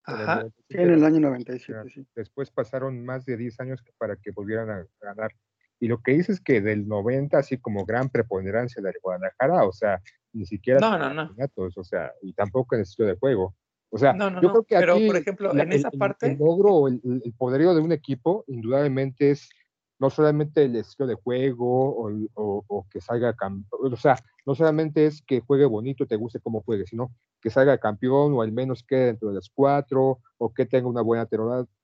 En 0.07 0.15
el 0.15 0.21
Ajá. 0.23 0.35
97 0.37 0.65
Sí, 0.69 0.77
en 0.83 0.91
el 0.91 1.05
año 1.05 1.15
Ya, 1.17 1.21
97, 1.29 1.91
sí. 1.91 2.07
Después 2.15 2.51
pasaron 2.51 3.05
más 3.05 3.25
de 3.25 3.37
10 3.37 3.59
años 3.61 3.83
para 3.99 4.17
que 4.17 4.31
volvieran 4.31 4.71
a 4.71 4.87
ganar. 5.01 5.33
Y 5.79 5.89
lo 5.89 6.01
que 6.01 6.13
dice 6.13 6.33
es 6.33 6.41
que 6.41 6.61
del 6.61 6.89
90, 6.89 7.39
así 7.39 7.59
como 7.59 7.85
gran 7.85 8.09
preponderancia 8.09 8.83
de 8.83 8.93
Guadalajara, 9.03 9.65
o 9.65 9.73
sea, 9.73 10.01
ni 10.33 10.47
siquiera 10.47 10.81
No, 10.81 10.99
no, 10.99 11.13
no. 11.13 11.35
o 11.57 11.85
sea, 11.85 12.13
y 12.23 12.33
tampoco 12.33 12.75
en 12.75 12.81
el 12.81 12.83
estilo 12.85 13.09
de 13.09 13.17
juego. 13.17 13.55
O 13.91 13.99
sea, 13.99 14.13
No, 14.15 14.31
no, 14.31 14.41
yo 14.43 14.49
no, 14.49 14.53
creo 14.55 14.65
que 14.65 14.77
pero, 14.79 14.95
aquí 14.95 15.07
por 15.07 15.17
ejemplo, 15.17 15.53
la- 15.53 15.63
en 15.63 15.73
el- 15.73 15.79
esa 15.79 15.91
el- 15.93 15.99
parte- 15.99 16.27
el 16.33 16.39
logro 16.39 16.89
el- 16.89 17.01
el 17.25 17.33
poderío 17.35 17.75
de 17.75 17.81
un 17.83 17.93
equipo, 17.93 18.45
indudablemente 18.49 19.31
es 19.31 19.49
no 19.99 20.11
solamente 20.11 20.65
el 20.65 20.77
estilo 20.77 21.07
de 21.07 21.15
juego 21.15 21.97
o, 21.97 22.11
o- 22.35 22.65
o 22.69 22.87
que 22.91 23.01
salga 23.01 23.35
campeón, 23.35 23.93
o 23.93 23.97
sea, 23.97 24.17
no 24.45 24.55
solamente 24.55 25.07
es 25.07 25.23
que 25.23 25.41
juegue 25.41 25.65
bonito, 25.67 26.07
te 26.07 26.17
guste 26.17 26.41
cómo 26.41 26.63
juegue, 26.63 26.87
sino 26.87 27.11
que 27.41 27.51
salga 27.51 27.79
campeón 27.79 28.35
o 28.35 28.43
al 28.43 28.53
menos 28.53 28.83
quede 28.83 29.07
dentro 29.07 29.29
de 29.29 29.35
las 29.37 29.51
cuatro 29.51 30.21
o 30.39 30.53
que 30.55 30.67
tenga 30.67 30.89
una 30.89 31.03
buena 31.03 31.27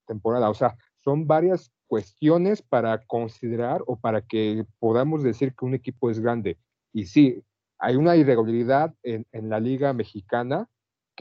temporada. 0.06 0.50
O 0.50 0.54
sea, 0.54 0.76
son 1.04 1.26
varias 1.26 1.70
cuestiones 1.86 2.62
para 2.62 3.04
considerar 3.06 3.82
o 3.86 3.96
para 3.96 4.22
que 4.22 4.64
podamos 4.78 5.22
decir 5.22 5.54
que 5.54 5.64
un 5.64 5.74
equipo 5.74 6.10
es 6.10 6.20
grande. 6.20 6.58
Y 6.92 7.06
sí, 7.06 7.42
hay 7.78 7.96
una 7.96 8.16
irregularidad 8.16 8.94
en, 9.02 9.26
en 9.32 9.48
la 9.50 9.60
liga 9.60 9.92
mexicana 9.92 10.68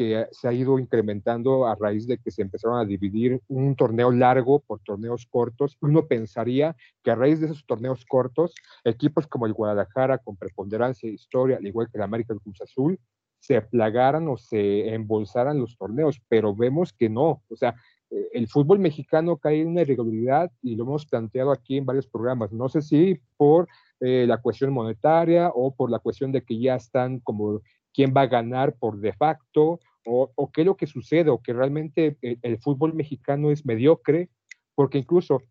que 0.02 0.26
se 0.32 0.48
ha 0.48 0.54
ido 0.54 0.80
incrementando 0.80 1.68
a 1.68 1.76
raíz 1.76 2.08
de 2.08 2.18
que 2.18 2.32
se 2.32 2.42
empezaron 2.42 2.80
a 2.80 2.86
dividir 2.86 3.40
un 3.48 3.76
torneo 3.76 4.10
largo 4.12 4.60
por 4.60 4.80
torneos 4.80 5.28
cortos. 5.30 5.78
Uno 5.80 6.08
pensaría 6.08 6.76
que 7.04 7.12
a 7.12 7.16
raíz 7.16 7.40
de 7.40 7.46
esos 7.46 7.64
torneos 7.68 8.04
cortos, 8.06 8.56
equipos 8.84 9.28
como 9.28 9.46
el 9.46 9.54
Guadalajara, 9.54 10.18
con 10.18 10.38
preponderancia 10.38 11.08
e 11.08 11.14
historia, 11.14 11.58
al 11.58 11.68
igual 11.68 11.88
que 11.92 12.00
el 12.00 12.04
América 12.04 12.34
y 12.34 12.38
el 12.38 12.42
Cruz 12.42 12.62
Azul, 12.62 13.00
se 13.40 13.62
plagaran 13.62 14.28
o 14.28 14.38
se 14.38 14.92
embolsaran 14.92 15.60
los 15.60 15.78
torneos, 15.78 16.20
pero 16.28 16.56
vemos 16.56 16.94
que 16.94 17.08
no. 17.08 17.44
O 17.48 17.56
sea, 17.56 17.76
eh, 18.10 18.30
el 18.34 18.48
fútbol 18.48 18.80
mexicano 18.80 19.38
cae 19.38 19.62
en 19.62 19.68
una 19.68 19.82
irregularidad 19.82 20.52
y 20.64 20.76
lo 20.78 20.84
hemos 20.86 21.06
planteado 21.06 21.52
aquí 21.52 21.78
en 21.78 21.86
varios 21.86 22.08
programas. 22.08 22.52
No 22.52 22.70
sé 22.70 22.82
si 22.82 23.22
por 23.38 23.68
eh, 24.00 24.26
la 24.28 24.38
cuestión 24.40 24.74
monetaria 24.74 25.52
o 25.54 25.76
por 25.76 25.92
la 25.92 26.00
cuestión 26.00 26.32
de 26.32 26.42
que 26.44 26.60
ya 26.60 26.74
están 26.74 27.20
como 27.20 27.62
quién 27.94 28.14
va 28.16 28.22
a 28.22 28.28
ganar 28.28 28.74
por 28.80 29.00
de 29.00 29.14
facto 29.14 29.80
o, 30.06 30.32
o 30.36 30.52
qué 30.52 30.62
es 30.62 30.68
lo 30.68 30.78
que 30.78 30.88
sucede 30.88 31.30
o 31.30 31.42
que 31.42 31.54
realmente 31.54 32.18
el, 32.22 32.58
fútbol 32.60 32.94
mexicano 32.94 33.52
es 33.52 33.66
mediocre, 33.66 34.30
porque 34.76 34.98
incluso 34.98 35.42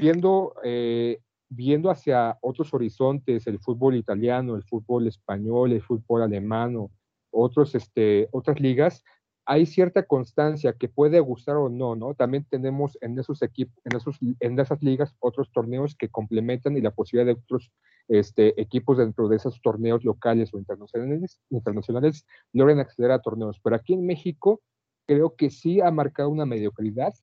viendo, 0.00 0.54
eh, 0.64 1.20
viendo 1.48 1.90
hacia 1.90 2.38
otros 2.40 2.72
horizontes, 2.74 3.46
el 3.46 3.58
fútbol 3.58 3.96
italiano, 3.96 4.56
el 4.56 4.64
fútbol 4.64 5.06
español, 5.06 5.72
el 5.72 5.82
fútbol 5.82 6.22
alemán, 6.22 6.76
o 6.76 6.90
otros, 7.30 7.74
este, 7.74 8.28
otras 8.32 8.60
ligas, 8.60 9.04
hay 9.46 9.66
cierta 9.66 10.04
constancia 10.04 10.74
que 10.74 10.88
puede 10.88 11.18
gustar 11.20 11.56
o 11.56 11.68
no, 11.68 11.96
¿no? 11.96 12.14
También 12.14 12.46
tenemos 12.48 12.96
en 13.00 13.18
esos 13.18 13.42
equipos, 13.42 13.74
en, 13.84 14.36
en 14.40 14.58
esas 14.58 14.82
ligas 14.82 15.14
otros 15.18 15.50
torneos 15.50 15.96
que 15.96 16.08
complementan 16.08 16.76
y 16.76 16.80
la 16.80 16.92
posibilidad 16.92 17.34
de 17.34 17.40
otros 17.40 17.72
este, 18.10 18.60
equipos 18.60 18.98
dentro 18.98 19.28
de 19.28 19.36
esos 19.36 19.62
torneos 19.62 20.04
locales 20.04 20.52
o 20.52 20.58
internacionales, 20.58 21.40
internacionales 21.48 22.26
logren 22.52 22.80
acceder 22.80 23.12
a 23.12 23.20
torneos. 23.20 23.60
Pero 23.62 23.76
aquí 23.76 23.94
en 23.94 24.04
México 24.04 24.60
creo 25.06 25.36
que 25.36 25.50
sí 25.50 25.80
ha 25.80 25.90
marcado 25.92 26.28
una 26.28 26.44
mediocridad 26.44 27.14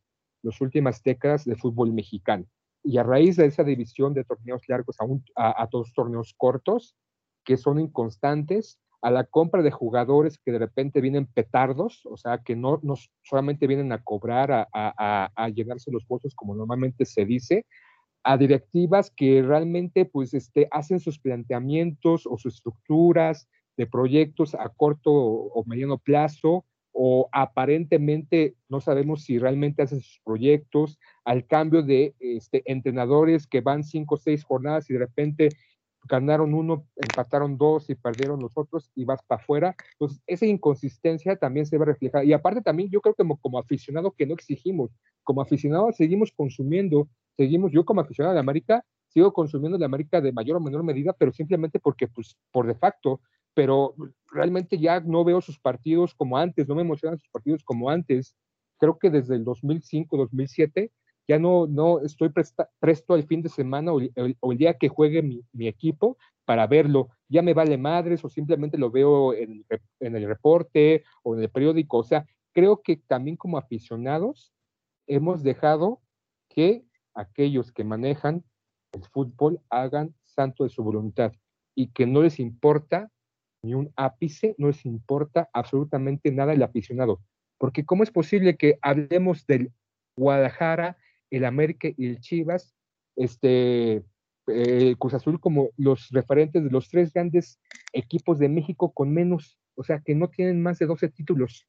las 0.43 0.61
últimas 0.61 1.03
décadas 1.03 1.43
de 1.43 1.57
fútbol 1.57 1.91
mexicano. 1.91 2.45
Y 2.83 2.97
a 2.97 3.03
raíz 3.03 3.35
de 3.35 3.45
esa 3.45 3.65
división 3.65 4.13
de 4.13 4.23
torneos 4.23 4.61
largos 4.69 4.95
a, 5.01 5.03
un, 5.03 5.23
a, 5.35 5.67
todos 5.67 5.91
torneos 5.93 6.33
cortos, 6.37 6.95
que 7.43 7.57
son 7.57 7.79
inconstantes, 7.79 8.79
a 9.01 9.11
la 9.11 9.25
compra 9.25 9.61
de 9.61 9.71
jugadores 9.71 10.37
que 10.37 10.53
de 10.53 10.59
repente 10.59 11.01
vienen 11.01 11.25
petardos, 11.25 12.01
o 12.05 12.15
sea, 12.15 12.37
que 12.37 12.55
no, 12.55 12.79
solamente 13.23 13.67
vienen 13.67 13.91
a 13.91 14.01
cobrar, 14.01 14.51
a, 14.51 14.67
a, 14.73 15.31
a, 15.35 15.49
llenarse 15.49 15.91
los 15.91 16.07
bolsos 16.07 16.33
como 16.33 16.55
normalmente 16.55 17.03
se 17.03 17.25
dice, 17.25 17.65
a 18.23 18.37
directivas 18.37 19.11
que 19.11 19.41
realmente 19.41 20.05
pues 20.05 20.33
este, 20.33 20.67
hacen 20.71 20.99
sus 20.99 21.19
planteamientos 21.19 22.25
o 22.25 22.37
sus 22.37 22.55
estructuras 22.55 23.47
de 23.77 23.87
proyectos 23.87 24.55
a 24.55 24.69
corto 24.69 25.11
o 25.11 25.63
mediano 25.65 25.97
plazo, 25.97 26.65
o 26.99 27.29
aparentemente 27.31 28.55
no 28.69 28.81
sabemos 28.81 29.23
si 29.23 29.37
realmente 29.37 29.83
hacen 29.83 30.01
sus 30.01 30.19
proyectos, 30.25 30.97
al 31.25 31.45
cambio 31.45 31.83
de 31.83 32.15
este, 32.19 32.63
entrenadores 32.65 33.45
que 33.45 33.61
van 33.61 33.83
cinco 33.83 34.15
o 34.15 34.17
seis 34.17 34.43
jornadas 34.43 34.89
y 34.89 34.93
de 34.93 34.99
repente 34.99 35.49
ganaron 36.07 36.55
uno, 36.55 36.87
empataron 36.95 37.55
dos 37.57 37.89
y 37.91 37.95
perdieron 37.95 38.39
los 38.39 38.57
otros 38.57 38.89
y 38.95 39.05
vas 39.05 39.21
para 39.27 39.39
afuera. 39.39 39.75
Entonces, 39.93 40.23
esa 40.25 40.47
inconsistencia 40.47 41.35
también 41.35 41.67
se 41.67 41.77
ve 41.77 41.85
reflejada. 41.85 42.23
Y 42.23 42.33
aparte 42.33 42.61
también 42.61 42.89
yo 42.89 42.99
creo 43.01 43.13
que 43.13 43.21
como, 43.21 43.37
como 43.37 43.59
aficionado 43.59 44.11
que 44.11 44.25
no 44.25 44.33
exigimos, 44.33 44.89
como 45.23 45.41
aficionado 45.41 45.91
seguimos 45.91 46.31
consumiendo, 46.31 47.09
seguimos, 47.37 47.71
yo 47.71 47.85
como 47.85 48.01
aficionado 48.01 48.33
de 48.33 48.39
América, 48.39 48.83
sigo 49.07 49.31
consumiendo 49.31 49.77
la 49.77 49.85
América 49.85 50.19
de 50.19 50.33
mayor 50.33 50.57
o 50.57 50.59
menor 50.59 50.83
medida, 50.83 51.13
pero 51.13 51.31
simplemente 51.31 51.79
porque, 51.79 52.07
pues, 52.07 52.35
por 52.51 52.67
de 52.67 52.75
facto, 52.75 53.21
pero 53.53 53.95
realmente 54.31 54.77
ya 54.77 54.99
no 54.99 55.23
veo 55.23 55.41
sus 55.41 55.59
partidos 55.59 56.13
como 56.13 56.37
antes, 56.37 56.67
no 56.67 56.75
me 56.75 56.81
emocionan 56.81 57.17
sus 57.17 57.29
partidos 57.29 57.63
como 57.63 57.89
antes. 57.89 58.35
Creo 58.79 58.99
que 58.99 59.09
desde 59.09 59.35
el 59.35 59.43
2005, 59.43 60.17
2007, 60.17 60.91
ya 61.27 61.39
no, 61.39 61.67
no 61.67 61.99
estoy 62.01 62.29
presta, 62.29 62.69
presto 62.79 63.13
al 63.13 63.23
fin 63.23 63.41
de 63.41 63.49
semana 63.49 63.91
o 63.91 63.99
el, 63.99 64.37
o 64.39 64.51
el 64.51 64.57
día 64.57 64.77
que 64.77 64.87
juegue 64.87 65.21
mi, 65.21 65.41
mi, 65.51 65.67
equipo 65.67 66.17
para 66.45 66.67
verlo. 66.67 67.09
Ya 67.27 67.41
me 67.41 67.53
vale 67.53 67.77
madres 67.77 68.23
o 68.23 68.29
simplemente 68.29 68.77
lo 68.77 68.91
veo 68.91 69.33
en, 69.33 69.65
en, 69.99 70.15
el 70.15 70.27
reporte 70.27 71.03
o 71.23 71.35
en 71.35 71.41
el 71.41 71.49
periódico. 71.49 71.97
O 71.97 72.03
sea, 72.03 72.25
creo 72.53 72.81
que 72.81 72.97
también 72.97 73.35
como 73.35 73.57
aficionados 73.57 74.53
hemos 75.05 75.43
dejado 75.43 76.01
que 76.47 76.85
aquellos 77.17 77.71
que 77.71 77.83
manejan 77.83 78.43
el 78.93 79.03
fútbol 79.03 79.59
hagan 79.69 80.15
santo 80.23 80.63
de 80.63 80.69
su 80.69 80.83
voluntad 80.83 81.33
y 81.75 81.87
que 81.87 82.05
no 82.05 82.21
les 82.21 82.39
importa 82.39 83.11
ni 83.63 83.73
un 83.73 83.91
ápice, 83.95 84.55
no 84.57 84.67
les 84.67 84.85
importa 84.85 85.49
absolutamente 85.51 86.31
nada 86.31 86.53
el 86.53 86.63
aficionado. 86.63 87.21
Porque 87.57 87.85
¿cómo 87.85 88.03
es 88.03 88.11
posible 88.11 88.55
que 88.55 88.77
hablemos 88.81 89.45
del 89.47 89.71
Guadalajara, 90.15 90.97
el 91.31 91.43
América 91.43 91.89
y 91.95 92.07
el 92.07 92.19
Chivas, 92.19 92.75
este, 93.15 94.03
el 94.47 94.97
Cruz 94.97 95.13
Azul 95.15 95.39
como 95.39 95.69
los 95.75 96.09
referentes 96.09 96.63
de 96.63 96.69
los 96.69 96.89
tres 96.89 97.11
grandes 97.11 97.59
equipos 97.93 98.39
de 98.39 98.49
México 98.49 98.93
con 98.93 99.13
menos, 99.13 99.59
o 99.75 99.83
sea, 99.83 99.99
que 99.99 100.15
no 100.15 100.29
tienen 100.29 100.61
más 100.61 100.79
de 100.79 100.85
12 100.85 101.09
títulos. 101.09 101.67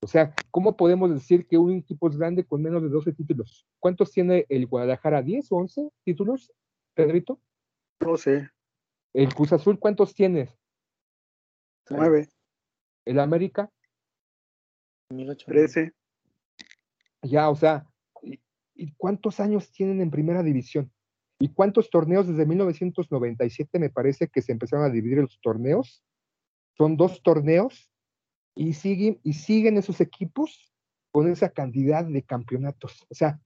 O 0.00 0.06
sea, 0.06 0.32
¿cómo 0.50 0.76
podemos 0.76 1.10
decir 1.12 1.46
que 1.46 1.58
un 1.58 1.72
equipo 1.72 2.08
es 2.08 2.16
grande 2.16 2.44
con 2.44 2.62
menos 2.62 2.82
de 2.82 2.88
12 2.88 3.12
títulos? 3.12 3.66
¿Cuántos 3.80 4.12
tiene 4.12 4.46
el 4.48 4.66
Guadalajara? 4.66 5.22
¿10 5.22 5.46
o 5.50 5.56
11 5.56 5.90
títulos, 6.04 6.52
Pedrito? 6.94 7.40
12. 8.00 8.48
¿El 9.14 9.34
Cruz 9.34 9.52
Azul 9.52 9.78
cuántos 9.78 10.14
tienes? 10.14 10.56
9. 11.90 12.28
¿El 13.04 13.18
América? 13.18 13.72
13. 15.08 15.92
Ya, 17.22 17.48
o 17.50 17.56
sea, 17.56 17.86
¿y 18.74 18.92
cuántos 18.92 19.40
años 19.40 19.72
tienen 19.72 20.00
en 20.00 20.10
primera 20.10 20.42
división? 20.42 20.92
¿Y 21.40 21.48
cuántos 21.48 21.90
torneos 21.90 22.28
desde 22.28 22.46
1997 22.46 23.78
me 23.78 23.90
parece 23.90 24.28
que 24.28 24.42
se 24.42 24.52
empezaron 24.52 24.84
a 24.84 24.90
dividir 24.90 25.18
los 25.18 25.40
torneos? 25.40 26.04
Son 26.76 26.96
dos 26.96 27.22
torneos 27.22 27.90
y 28.58 28.72
siguen, 28.72 29.20
y 29.22 29.34
siguen 29.34 29.78
esos 29.78 30.00
equipos 30.00 30.74
con 31.12 31.30
esa 31.30 31.48
cantidad 31.48 32.04
de 32.04 32.24
campeonatos. 32.24 33.06
O 33.08 33.14
sea, 33.14 33.40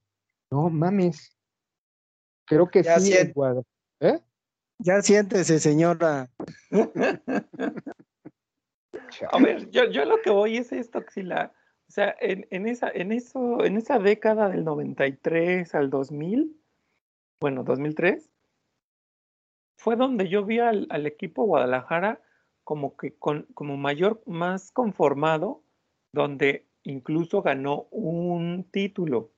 no 0.49 0.71
mames. 0.71 1.37
Creo 2.45 2.67
que 2.67 2.81
ya 2.81 2.99
sí. 2.99 3.11
Siente, 3.11 3.39
¿Eh? 3.99 4.19
Ya 4.79 5.03
siéntese, 5.03 5.59
señora. 5.59 6.31
A 9.31 9.37
ver, 9.39 9.69
yo, 9.69 9.85
yo 9.91 10.03
lo 10.05 10.19
que 10.23 10.31
voy 10.31 10.57
es 10.57 10.71
esto, 10.71 11.03
Xila. 11.05 11.53
O 11.87 11.91
sea, 11.91 12.15
en, 12.19 12.47
en, 12.49 12.67
esa, 12.67 12.89
en, 12.89 13.11
eso, 13.11 13.63
en 13.63 13.77
esa 13.77 13.99
década 13.99 14.49
del 14.49 14.63
93 14.63 15.75
al 15.75 15.91
2000, 15.91 16.59
bueno, 17.39 17.63
2003, 17.63 18.31
fue 19.77 19.95
donde 19.95 20.27
yo 20.27 20.43
vi 20.43 20.57
al, 20.57 20.87
al 20.89 21.05
equipo 21.05 21.43
Guadalajara 21.43 22.19
como 22.63 22.95
que 22.97 23.15
con, 23.15 23.43
como 23.53 23.77
mayor, 23.77 24.21
más 24.25 24.71
conformado, 24.71 25.63
donde 26.13 26.65
incluso 26.83 27.41
ganó 27.41 27.87
un 27.91 28.65
título. 28.71 29.31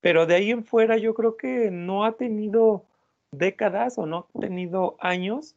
Pero 0.00 0.26
de 0.26 0.34
ahí 0.34 0.50
en 0.50 0.64
fuera 0.64 0.96
yo 0.96 1.14
creo 1.14 1.36
que 1.36 1.70
no 1.70 2.04
ha 2.04 2.16
tenido 2.16 2.86
décadas 3.32 3.98
o 3.98 4.06
no 4.06 4.28
ha 4.34 4.40
tenido 4.40 4.96
años 5.00 5.56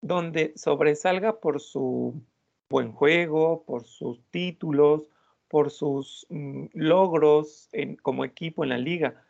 donde 0.00 0.52
sobresalga 0.56 1.40
por 1.40 1.60
su 1.60 2.20
buen 2.68 2.92
juego, 2.92 3.64
por 3.64 3.84
sus 3.84 4.24
títulos, 4.30 5.08
por 5.48 5.70
sus 5.70 6.26
mm, 6.30 6.66
logros 6.72 7.68
como 8.02 8.24
equipo 8.24 8.64
en 8.64 8.70
la 8.70 8.78
liga. 8.78 9.22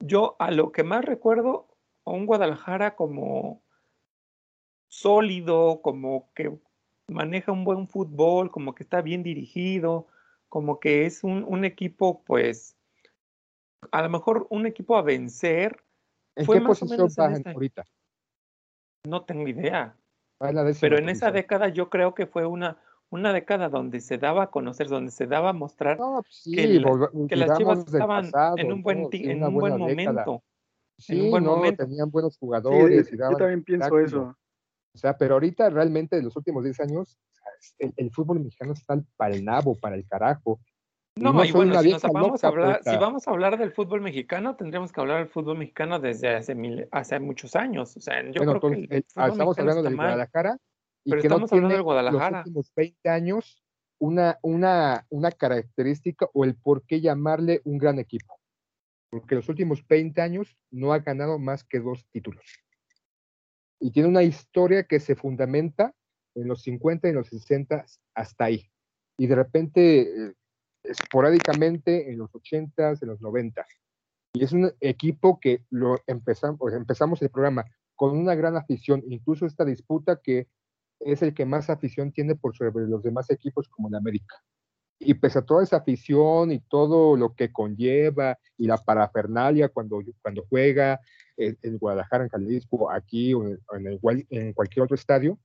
Yo 0.00 0.36
a 0.38 0.50
lo 0.50 0.72
que 0.72 0.82
más 0.82 1.04
recuerdo, 1.04 1.68
a 2.04 2.10
un 2.10 2.26
Guadalajara 2.26 2.96
como 2.96 3.62
sólido, 4.88 5.80
como 5.82 6.32
que 6.34 6.58
maneja 7.08 7.52
un 7.52 7.64
buen 7.64 7.88
fútbol, 7.88 8.50
como 8.50 8.74
que 8.74 8.82
está 8.84 9.00
bien 9.02 9.22
dirigido, 9.22 10.06
como 10.48 10.78
que 10.78 11.06
es 11.06 11.24
un, 11.24 11.44
un 11.46 11.64
equipo, 11.64 12.22
pues, 12.24 12.76
a 13.90 14.02
lo 14.02 14.08
mejor 14.10 14.46
un 14.50 14.66
equipo 14.66 14.96
a 14.96 15.02
vencer. 15.02 15.82
¿En 16.36 16.46
Fue 16.46 16.56
qué 16.56 16.60
más 16.60 16.78
posición 16.80 17.00
en 17.00 17.06
va 17.24 17.32
esta- 17.36 17.50
ahorita? 17.52 17.84
No 19.06 19.24
tengo 19.24 19.48
idea. 19.48 19.96
En 20.40 20.74
Pero 20.80 20.98
en 20.98 21.08
esa 21.08 21.32
década 21.32 21.68
yo 21.68 21.90
creo 21.90 22.14
que 22.14 22.26
fue 22.26 22.46
una, 22.46 22.78
una 23.10 23.32
década 23.32 23.68
donde 23.68 24.00
se 24.00 24.18
daba 24.18 24.44
a 24.44 24.50
conocer, 24.50 24.88
donde 24.88 25.10
se 25.10 25.26
daba 25.26 25.50
a 25.50 25.52
mostrar 25.52 25.98
No, 25.98 26.22
pues 26.22 26.42
sí, 26.42 26.52
que, 26.52 26.66
la- 26.66 26.88
volva- 26.88 27.10
que 27.28 27.36
las 27.36 27.58
Chivas 27.58 27.78
estaban 27.86 28.24
pasado, 28.30 28.56
en 28.58 28.72
un 28.72 28.82
buen, 28.82 29.08
en 29.12 29.42
un 29.42 29.54
buen 29.54 29.72
década. 29.72 29.78
momento. 29.78 30.44
Sí, 30.98 31.20
un 31.20 31.30
buen 31.30 31.44
no, 31.44 31.56
momento. 31.56 31.84
tenían 31.84 32.10
buenos 32.10 32.34
Sí, 32.34 32.38
jugadores 32.40 33.12
y 33.12 33.16
yo 33.16 33.36
también 33.36 33.62
pienso 33.64 33.98
eso. 33.98 34.36
O 34.94 34.98
sea, 34.98 35.16
pero 35.16 35.34
ahorita 35.34 35.70
realmente 35.70 36.16
en 36.18 36.24
los 36.24 36.36
últimos 36.36 36.64
10 36.64 36.80
años, 36.80 37.18
el, 37.78 37.92
el 37.96 38.10
fútbol 38.10 38.40
mexicano 38.40 38.72
está 38.72 39.00
para 39.16 39.34
el 39.34 39.44
nabo, 39.44 39.74
para 39.78 39.96
el 39.96 40.06
carajo. 40.06 40.60
No, 41.16 41.32
no 41.32 41.44
y 41.44 41.50
bueno, 41.50 41.80
si 41.82 41.90
nos 41.90 42.02
vamos 42.02 42.44
a 42.44 42.48
hablar, 42.48 42.80
si 42.84 42.96
vamos 42.96 43.26
a 43.26 43.30
hablar 43.32 43.58
del 43.58 43.72
fútbol 43.72 44.00
mexicano, 44.00 44.54
tendríamos 44.54 44.92
que 44.92 45.00
hablar 45.00 45.18
del 45.18 45.28
fútbol 45.28 45.58
mexicano 45.58 45.98
desde 45.98 46.28
hace 46.36 46.54
mil, 46.54 46.86
hace 46.92 47.18
muchos 47.18 47.56
años. 47.56 47.96
O 47.96 48.00
sea, 48.00 48.22
yo 48.22 48.34
Bueno, 48.44 48.60
creo 48.60 48.60
que 48.60 48.66
entonces, 48.78 48.90
el 48.90 48.96
el- 48.96 49.04
fútbol 49.04 49.30
estamos 49.32 49.58
hablando 49.58 49.82
del 49.82 49.96
mal. 49.96 50.06
Guadalajara 50.06 50.58
y 51.04 51.10
pero 51.10 51.22
que 51.22 51.28
no 51.28 51.34
estamos 51.34 51.52
hablando 51.52 51.68
tiene 51.68 51.74
del 51.74 51.82
Guadalajara. 51.82 52.30
los 52.38 52.46
últimos 52.46 52.72
20 52.76 53.08
años 53.08 53.64
una, 54.00 54.38
una, 54.42 55.06
una 55.10 55.32
característica 55.32 56.28
o 56.32 56.44
el 56.44 56.54
por 56.54 56.84
qué 56.84 57.00
llamarle 57.00 57.60
un 57.64 57.78
gran 57.78 57.98
equipo. 57.98 58.38
Porque 59.10 59.34
los 59.34 59.48
últimos 59.48 59.84
20 59.88 60.20
años 60.20 60.56
no 60.70 60.92
ha 60.92 61.00
ganado 61.00 61.38
más 61.40 61.64
que 61.64 61.80
dos 61.80 62.06
títulos. 62.12 62.44
Y 63.80 63.90
tiene 63.90 64.08
una 64.08 64.22
historia 64.22 64.84
que 64.84 65.00
se 65.00 65.14
fundamenta 65.14 65.94
en 66.34 66.48
los 66.48 66.62
50 66.62 67.06
y 67.06 67.10
en 67.10 67.16
los 67.16 67.28
60 67.28 67.84
hasta 68.14 68.44
ahí. 68.44 68.70
Y 69.16 69.26
de 69.26 69.34
repente, 69.34 70.00
eh, 70.02 70.34
esporádicamente, 70.84 72.10
en 72.10 72.18
los 72.18 72.34
80, 72.34 72.94
en 73.00 73.08
los 73.08 73.20
90. 73.20 73.66
Y 74.34 74.44
es 74.44 74.52
un 74.52 74.72
equipo 74.80 75.40
que 75.40 75.64
lo 75.70 75.98
empezamos, 76.06 76.72
empezamos 76.72 77.22
el 77.22 77.30
programa 77.30 77.64
con 77.96 78.16
una 78.16 78.34
gran 78.34 78.56
afición, 78.56 79.02
incluso 79.08 79.46
esta 79.46 79.64
disputa 79.64 80.20
que 80.22 80.48
es 81.00 81.22
el 81.22 81.34
que 81.34 81.44
más 81.44 81.70
afición 81.70 82.12
tiene 82.12 82.34
por 82.34 82.56
sobre 82.56 82.86
los 82.86 83.02
demás 83.02 83.30
equipos 83.30 83.68
como 83.68 83.88
el 83.88 83.94
América. 83.94 84.36
Y 85.00 85.14
pese 85.14 85.38
a 85.38 85.42
toda 85.42 85.62
esa 85.62 85.76
afición 85.76 86.50
y 86.50 86.60
todo 86.60 87.16
lo 87.16 87.34
que 87.34 87.52
conlleva 87.52 88.38
y 88.56 88.66
la 88.66 88.78
parafernalia 88.78 89.68
cuando, 89.68 90.00
cuando 90.22 90.44
juega 90.48 91.00
en, 91.36 91.56
en 91.62 91.78
Guadalajara, 91.78 92.24
en 92.24 92.30
Jalisco, 92.30 92.90
aquí 92.90 93.32
o 93.32 93.44
en, 93.46 93.58
en, 93.74 93.86
el, 93.86 94.26
en 94.30 94.52
cualquier 94.52 94.84
otro 94.84 94.96
estadio, 94.96 95.38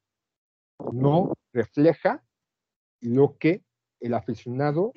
no 0.92 1.34
refleja 1.54 2.24
lo 3.02 3.38
que 3.38 3.64
el 4.00 4.14
aficionado 4.16 4.92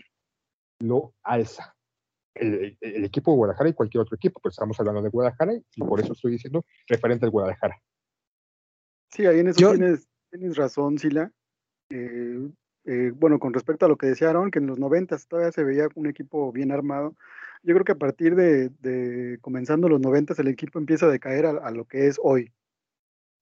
lo 0.81 1.15
alza. 1.23 1.75
El, 2.35 2.55
el, 2.55 2.79
el, 2.81 3.05
equipo 3.05 3.31
de 3.31 3.37
Guadalajara 3.37 3.71
y 3.71 3.75
cualquier 3.75 4.03
otro 4.03 4.17
equipo, 4.17 4.41
pues 4.41 4.55
estamos 4.55 4.79
hablando 4.79 5.03
de 5.03 5.09
Guadalajara 5.09 5.55
y 5.55 5.81
por 5.81 6.01
eso 6.01 6.13
estoy 6.13 6.33
diciendo 6.33 6.65
referente 6.87 7.25
al 7.25 7.31
Guadalajara. 7.31 7.81
Sí, 9.11 9.25
ahí 9.27 9.41
en 9.41 9.49
eso 9.49 9.61
Yo- 9.61 9.71
tienes, 9.71 10.09
tienes 10.31 10.57
razón, 10.57 10.99
Sila. 10.99 11.31
Eh, 11.91 12.51
eh, 12.87 13.13
bueno, 13.15 13.39
con 13.41 13.53
respecto 13.53 13.85
a 13.85 13.89
lo 13.89 13.97
que 13.97 14.07
decía 14.07 14.31
Aaron, 14.31 14.51
que 14.51 14.61
en 14.61 14.67
los 14.67 14.79
90 14.79 15.17
todavía 15.29 15.53
se 15.53 15.65
veía 15.65 15.89
un 15.97 16.07
equipo 16.07 16.53
bien 16.53 16.71
armado. 16.71 17.17
Yo 17.63 17.75
creo 17.75 17.85
que 17.85 17.93
a 17.93 17.97
partir 17.97 18.37
de, 18.37 19.39
comenzando 19.41 19.89
los 19.89 20.01
90 20.01 20.35
el 20.39 20.49
equipo 20.49 20.79
empieza 20.79 21.07
a 21.07 21.11
decaer 21.11 21.47
a, 21.47 21.71
lo 21.73 21.85
que 21.87 22.07
es 22.07 22.21
hoy. 22.23 22.53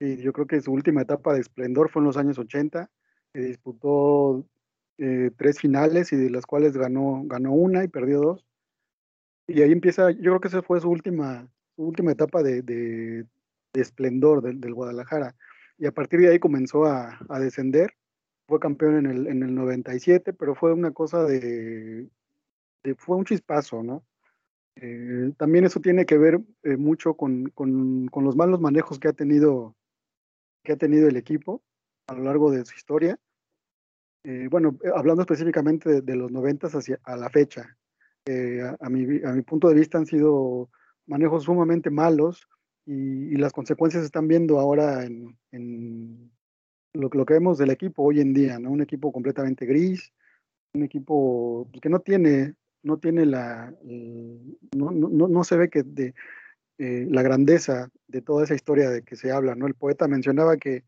Y 0.00 0.16
yo 0.16 0.32
creo 0.32 0.46
que 0.46 0.60
su 0.60 0.72
última 0.72 1.02
etapa 1.02 1.34
de 1.34 1.40
esplendor 1.40 1.90
fue 1.90 2.00
en 2.00 2.06
los 2.06 2.16
años 2.16 2.38
80. 2.38 2.90
que 3.34 3.40
disputó 3.40 4.46
eh, 4.98 5.30
tres 5.36 5.60
finales 5.60 6.12
y 6.12 6.16
de 6.16 6.30
las 6.30 6.46
cuales 6.46 6.76
ganó, 6.76 7.22
ganó 7.26 7.52
una 7.52 7.84
y 7.84 7.88
perdió 7.88 8.20
dos. 8.20 8.46
Y 9.46 9.62
ahí 9.62 9.72
empieza, 9.72 10.10
yo 10.10 10.22
creo 10.22 10.40
que 10.40 10.48
esa 10.48 10.62
fue 10.62 10.80
su 10.80 10.88
última, 10.90 11.48
última 11.76 12.12
etapa 12.12 12.42
de 12.42 13.26
esplendor 13.74 14.42
del, 14.42 14.60
del, 14.60 14.74
Guadalajara. 14.74 15.34
Y 15.78 15.86
a 15.86 15.92
partir 15.92 16.20
de 16.20 16.30
ahí 16.30 16.38
comenzó 16.38 16.86
a, 16.86 17.18
a, 17.28 17.40
descender. 17.40 17.94
Fue 18.46 18.60
campeón 18.60 18.98
en 18.98 19.06
el, 19.06 19.26
en 19.26 19.42
el 19.42 19.54
97, 19.54 20.32
pero 20.34 20.54
fue 20.54 20.72
una 20.72 20.92
cosa 20.92 21.24
de, 21.24 22.08
de 22.82 22.94
fue 22.96 23.16
un 23.16 23.24
chispazo, 23.24 23.82
¿no? 23.82 24.04
Eh, 24.76 25.32
también 25.36 25.64
eso 25.64 25.80
tiene 25.80 26.04
que 26.04 26.18
ver 26.18 26.40
eh, 26.64 26.76
mucho 26.76 27.14
con, 27.14 27.46
con, 27.50 28.08
con, 28.08 28.24
los 28.24 28.34
malos 28.36 28.60
manejos 28.60 28.98
que 28.98 29.08
ha 29.08 29.12
tenido 29.12 29.76
que 30.64 30.72
ha 30.72 30.76
tenido 30.76 31.08
el 31.08 31.16
equipo 31.16 31.62
a 32.08 32.14
lo 32.14 32.24
largo 32.24 32.50
de 32.50 32.64
su 32.64 32.74
historia. 32.74 33.18
Eh, 34.24 34.48
bueno, 34.50 34.76
hablando 34.96 35.22
específicamente 35.22 35.88
de, 35.90 36.00
de 36.00 36.16
los 36.16 36.32
90 36.32 36.68
hacia 36.68 36.98
a 37.04 37.16
la 37.16 37.30
fecha, 37.30 37.76
eh, 38.26 38.62
a, 38.62 38.76
a, 38.80 38.88
mi, 38.88 39.22
a, 39.22 39.32
mi, 39.32 39.42
punto 39.42 39.68
de 39.68 39.74
vista 39.74 39.98
han 39.98 40.06
sido 40.06 40.70
manejos 41.06 41.44
sumamente 41.44 41.90
malos 41.90 42.48
y, 42.86 43.34
y 43.34 43.36
las 43.36 43.52
consecuencias 43.52 44.02
se 44.02 44.06
están 44.06 44.26
viendo 44.26 44.58
ahora 44.58 45.04
en, 45.04 45.38
en 45.52 46.32
lo, 46.94 47.10
que 47.10 47.34
vemos 47.34 47.58
del 47.58 47.70
equipo 47.70 48.02
hoy 48.02 48.20
en 48.20 48.32
día, 48.32 48.58
¿no? 48.58 48.70
Un 48.70 48.82
equipo 48.82 49.12
completamente 49.12 49.66
gris, 49.66 50.12
un 50.74 50.84
equipo 50.84 51.68
que 51.82 51.88
no 51.88 52.00
tiene, 52.00 52.54
no 52.82 52.98
tiene 52.98 53.26
la, 53.26 53.74
no, 53.82 54.90
no, 54.90 55.28
no 55.28 55.44
se 55.44 55.56
ve 55.56 55.68
que 55.68 55.82
de, 55.82 56.14
eh, 56.78 57.06
la 57.08 57.22
grandeza 57.22 57.90
de 58.08 58.22
toda 58.22 58.44
esa 58.44 58.54
historia 58.54 58.90
de 58.90 59.02
que 59.02 59.16
se 59.16 59.30
habla, 59.32 59.54
¿no? 59.54 59.66
El 59.66 59.74
poeta 59.74 60.08
mencionaba 60.08 60.56
que, 60.56 60.84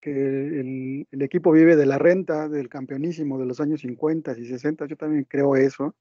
que 0.00 0.10
el, 0.10 1.06
el, 1.10 1.22
equipo 1.22 1.52
vive 1.52 1.76
de 1.76 1.86
la 1.86 1.98
renta 1.98 2.48
del 2.48 2.68
campeonísimo 2.68 3.38
de 3.38 3.46
los 3.46 3.60
años 3.60 3.80
50 3.80 4.36
y 4.38 4.46
60, 4.46 4.86
yo 4.86 4.96
también 4.96 5.24
creo 5.24 5.56
eso, 5.56 5.94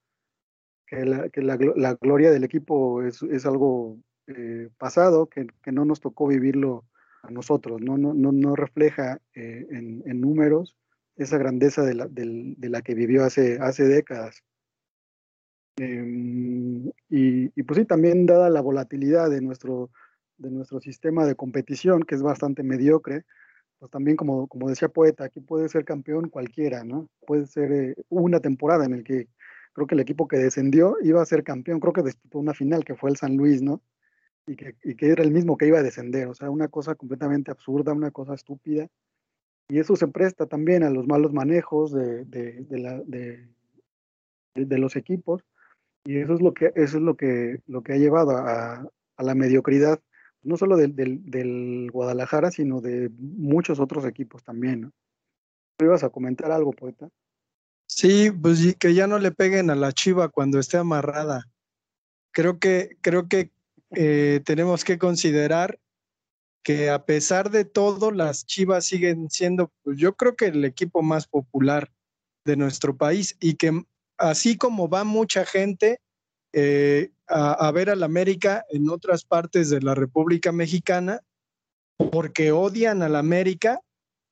que 0.86 1.06
la, 1.06 1.30
que 1.30 1.42
la, 1.42 1.58
la 1.76 1.96
gloria 1.96 2.32
del 2.32 2.44
equipo 2.44 3.04
es, 3.04 3.24
es 3.24 3.46
algo 3.46 3.98
eh, 4.28 4.70
pasado, 4.78 5.28
que, 5.28 5.48
que, 5.62 5.72
no 5.72 5.86
nos 5.86 6.00
tocó 6.02 6.28
vivirlo 6.28 6.86
a 7.24 7.32
nosotros, 7.32 7.82
no, 7.82 7.98
no, 7.98 8.14
no, 8.14 8.32
no 8.32 8.56
refleja 8.56 9.20
eh, 9.34 9.66
en, 9.72 10.22
números 10.22 10.78
esa 11.16 11.38
grandeza 11.38 11.84
de 11.84 11.96
la, 11.96 12.08
de, 12.08 12.70
la 12.70 12.82
que 12.82 12.94
vivió 12.94 13.24
hace, 13.24 13.60
hace 13.60 13.86
décadas. 13.86 14.44
Eh, 15.78 16.92
y, 17.10 17.52
y, 17.56 17.64
pues 17.64 17.80
sí, 17.80 17.86
también 17.86 18.26
dada 18.26 18.50
la 18.50 18.62
volatilidad 18.62 19.30
de 19.30 19.42
nuestro, 19.42 19.90
de 20.38 20.52
nuestro 20.52 20.80
sistema 20.82 21.26
de 21.26 21.36
competición, 21.36 22.04
que 22.04 22.16
es 22.16 22.22
bastante 22.22 22.62
mediocre, 22.62 23.24
pues 23.80 23.90
también 23.92 24.18
como, 24.18 24.48
como 24.48 24.70
decía 24.70 24.90
Poeta, 24.90 25.26
aquí 25.26 25.40
puede 25.40 25.70
ser 25.70 25.86
campeón 25.86 26.30
cualquiera, 26.30 26.84
¿no? 26.84 27.10
Puede 27.26 27.48
ser 27.48 27.72
eh, 27.72 27.96
una 28.10 28.40
temporada 28.40 28.86
en 28.86 28.94
el 28.94 29.04
que 29.04 29.28
creo 29.74 29.88
que 29.88 29.96
el 29.96 30.02
equipo 30.02 30.28
que 30.28 30.38
descendió 30.38 30.98
iba 31.02 31.22
a 31.22 31.26
ser 31.26 31.44
campeón, 31.44 31.80
creo 31.80 31.94
que 31.94 32.04
disputó 32.04 32.40
una 32.40 32.54
final 32.54 32.84
que 32.84 32.96
fue 32.96 33.10
el 33.10 33.18
San 33.18 33.38
Luis, 33.38 33.62
¿no? 33.62 33.82
Y 34.46 34.56
que, 34.56 34.76
y 34.84 34.96
que 34.96 35.10
era 35.10 35.24
el 35.24 35.32
mismo 35.32 35.58
que 35.58 35.68
iba 35.68 35.80
a 35.80 35.84
descender, 35.84 36.28
o 36.28 36.34
sea, 36.34 36.50
una 36.50 36.68
cosa 36.68 36.96
completamente 36.96 37.50
absurda, 37.50 37.94
una 37.94 38.12
cosa 38.12 38.34
estúpida. 38.34 38.90
Y 39.70 39.80
eso 39.80 39.96
se 39.96 40.08
presta 40.08 40.46
también 40.46 40.84
a 40.84 40.90
los 40.90 41.08
malos 41.08 41.32
manejos 41.34 41.94
de, 41.94 42.26
de, 42.26 43.48
de, 44.56 44.78
los 44.78 44.96
equipos 44.96 45.44
y 46.06 46.18
eso 46.18 46.34
es 46.34 46.42
lo 46.42 46.54
que 46.54 46.72
eso 46.76 46.98
es 46.98 47.04
lo 47.04 47.16
que 47.16 47.62
lo 47.68 47.82
que 47.82 47.94
ha 47.94 47.98
llevado 47.98 48.38
a, 48.38 48.88
la 49.18 49.36
mediocridad 49.36 50.02
no 50.42 50.58
solo 50.58 50.76
del, 50.76 50.94
del, 50.96 51.90
Guadalajara 51.92 52.52
sino 52.52 52.82
de 52.82 53.10
muchos 53.18 53.80
otros 53.80 54.06
equipos 54.06 54.44
también. 54.44 54.92
¿Tú 55.78 55.86
ibas 55.86 56.04
a 56.04 56.10
comentar 56.10 56.52
algo 56.52 56.72
poeta 56.72 57.10
sí 57.88 58.32
pues 58.32 58.76
que 58.78 58.94
ya 58.94 59.08
no 59.08 59.18
le 59.18 59.32
peguen 59.32 59.70
a 59.70 59.76
la 59.76 59.94
chiva 59.94 60.30
cuando 60.30 60.60
esté 60.60 60.78
amarrada 60.78 61.46
creo 62.32 62.60
que 62.60 62.98
creo 63.02 63.28
que 63.30 63.52
eh, 63.96 64.42
tenemos 64.46 64.84
que 64.84 64.98
considerar 64.98 65.80
que 66.64 66.90
a 66.90 67.06
pesar 67.06 67.52
de 67.52 67.66
todo 67.66 68.12
las 68.12 68.46
chivas 68.46 68.86
siguen 68.86 69.30
siendo 69.30 69.72
pues 69.84 69.98
yo 69.98 70.16
creo 70.16 70.36
que 70.36 70.46
el 70.48 70.64
equipo 70.66 71.02
más 71.02 71.28
popular 71.28 71.92
de 72.46 72.56
nuestro 72.56 72.96
país 72.96 73.36
y 73.40 73.56
que 73.56 73.84
así 74.18 74.58
como 74.58 74.90
va 74.90 75.04
mucha 75.04 75.46
gente 75.46 76.00
eh, 76.54 77.12
a, 77.28 77.68
a, 77.68 77.72
ver 77.72 77.90
al 77.90 78.04
América 78.04 78.66
en 78.70 78.90
otras 78.90 79.26
partes 79.26 79.70
de 79.70 79.82
la 79.82 79.96
República 79.96 80.52
Mexicana, 80.52 81.22
porque 82.12 82.52
odian 82.52 83.02
al 83.02 83.16
América, 83.16 83.80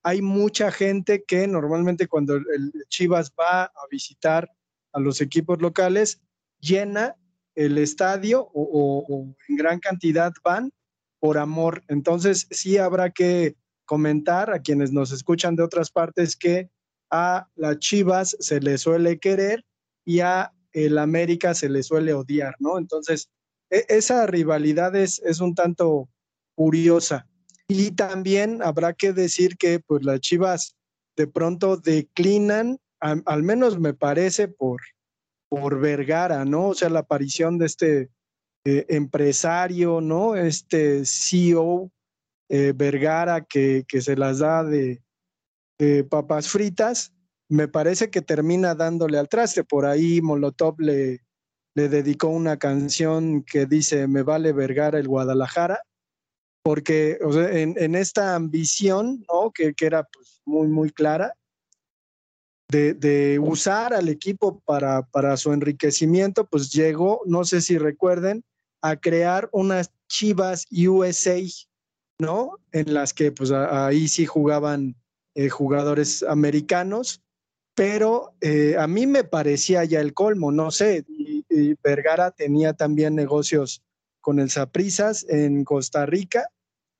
hay 0.03 0.22
mucha 0.22 0.72
gente 0.72 1.24
que 1.24 1.47
normalmente 1.47 2.07
cuando 2.07 2.36
el 2.36 2.72
Chivas 2.89 3.32
va 3.39 3.64
a 3.64 3.88
visitar 3.89 4.49
a 4.93 4.99
los 4.99 5.22
equipos 5.22 5.62
locales, 5.62 6.22
llena 6.59 7.16
el 7.56 7.78
estadio 7.78 8.49
o, 8.54 9.34
en 9.47 9.56
gran 9.56 9.80
cantidad 9.80 10.32
van 10.43 10.72
por 11.20 11.38
amor. 11.38 11.84
Entonces 11.88 12.47
sí 12.52 12.78
habrá 12.78 13.12
que 13.12 13.56
comentar 13.86 14.52
a 14.52 14.62
quienes 14.62 14.91
nos 14.91 15.12
escuchan 15.12 15.56
de 15.56 15.64
otras 15.64 15.91
partes 15.91 16.36
que 16.36 16.70
a 17.10 17.47
las 17.56 17.78
Chivas 17.80 18.38
se 18.39 18.62
le 18.62 18.78
suele 18.78 19.20
querer 19.20 19.66
y 20.06 20.22
a 20.22 20.54
el 20.72 20.97
América 20.97 21.54
se 21.54 21.68
le 21.68 21.84
suele 21.84 22.14
odiar, 22.14 22.56
¿no? 22.60 22.78
Entonces, 22.78 23.30
e- 23.70 23.86
esa 23.89 24.26
rivalidad 24.26 24.95
es, 24.95 25.20
es 25.26 25.41
un 25.41 25.54
tanto 25.54 26.10
curiosa. 26.56 27.28
Y 27.68 27.91
también 27.91 28.62
habrá 28.64 28.93
que 28.93 29.14
decir 29.14 29.58
que 29.58 29.80
pues 29.80 30.04
las 30.04 30.22
Chivas 30.22 30.76
de 31.16 31.28
pronto 31.28 31.78
declinan, 31.78 32.80
al 32.99 33.43
menos 33.43 33.80
me 33.80 33.93
parece, 33.93 34.47
por, 34.47 34.82
por 35.52 35.82
Vergara, 35.82 36.45
¿no? 36.45 36.70
O 36.70 36.74
sea, 36.74 36.89
la 36.89 36.99
aparición 36.99 37.58
de 37.58 37.66
este 37.66 38.10
eh, 38.64 38.86
empresario, 38.88 39.99
¿no? 39.99 40.38
Este 40.38 41.04
CEO 41.06 41.91
eh, 42.47 42.72
Vergara 42.74 43.43
que, 43.43 43.84
que 43.86 43.99
se 43.99 44.16
las 44.16 44.39
da 44.39 44.64
de, 44.64 45.04
papas 46.10 46.47
fritas, 46.47 47.12
me 47.49 47.68
parece 47.68 48.10
que 48.10 48.22
termina 48.22 48.76
dándole 48.76 49.18
al 49.18 49.28
traste. 49.28 49.66
Por 49.66 49.86
ahí 49.86 50.22
Molotov 50.22 50.80
le, 50.80 51.20
le 51.76 51.89
dedicó 51.89 52.30
una 52.30 52.58
canción 52.58 53.43
que 53.43 53.66
dice 53.66 54.08
Me 54.08 54.22
vale 54.22 54.54
Vergara 54.54 54.99
el 54.99 55.08
Guadalajara, 55.10 55.82
porque 56.64 57.18
en, 57.22 57.76
en, 57.78 57.95
esta 57.95 58.36
ambición, 58.36 59.26
¿no? 59.28 59.52
que, 59.52 59.74
que 59.74 59.86
era 59.86 60.04
pues, 60.04 60.39
muy, 60.45 60.68
muy 60.68 60.91
clara, 60.91 61.34
de, 62.72 63.39
usar 63.39 63.93
al 63.93 64.09
equipo 64.09 64.59
para, 64.65 65.03
para, 65.03 65.38
su 65.38 65.51
enriquecimiento, 65.51 66.45
pues 66.45 66.72
llegó, 66.72 67.22
no 67.26 67.43
sé 67.43 67.61
si 67.61 67.78
recuerden, 67.78 68.43
a 68.82 68.95
crear 68.95 69.49
unas 69.51 69.91
Chivas 70.07 70.65
USA, 70.72 71.39
¿no? 72.19 72.57
En 72.72 72.93
las 72.93 73.13
que 73.13 73.32
pues 73.32 73.51
ahí 73.51 74.07
sí 74.07 74.26
jugaban 74.26 74.95
eh, 75.36 75.49
jugadores 75.49 76.24
americanos, 76.24 77.22
pero 77.76 78.34
eh, 78.41 78.76
a 78.78 78.88
mí 78.88 79.07
me 79.07 79.24
parecía 79.24 79.84
ya 79.86 80.01
el 80.01 80.13
colmo, 80.13 80.51
no 80.51 80.72
sé, 80.72 81.05
y 81.07 81.76
Vergara 81.84 82.32
tenía 82.32 82.74
también 82.74 83.15
negocios 83.15 83.82
con 84.19 84.39
el 84.39 84.49
Saprisas 84.49 85.26
en 85.30 85.63
Costa 85.63 86.05
Rica, 86.05 86.47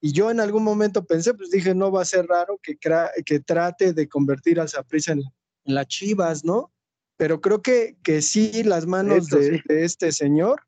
y 0.04 0.14
yo 0.14 0.32
en 0.32 0.40
algún 0.40 0.64
momento 0.64 1.06
pensé, 1.06 1.36
pues 1.36 1.52
dije, 1.52 1.76
no 1.76 1.92
va 1.92 2.02
a 2.02 2.06
ser 2.06 2.26
raro 2.26 2.60
que, 2.62 2.76
que 3.24 3.40
trate 3.40 3.94
de 3.94 4.10
convertir 4.10 4.60
al 4.60 4.68
Saprissa 4.68 5.12
en, 5.12 5.22
en 5.66 5.76
las 5.76 5.88
Chivas, 5.88 6.44
¿no? 6.44 6.72
Pero 7.18 7.42
creo 7.42 7.62
que, 7.62 7.98
que 8.04 8.22
sí, 8.22 8.64
las 8.64 8.88
manos 8.88 9.28
Eso 9.28 9.38
de, 9.38 9.58
sí. 9.58 9.64
de 9.68 9.86
este 9.86 10.12
señor, 10.12 10.62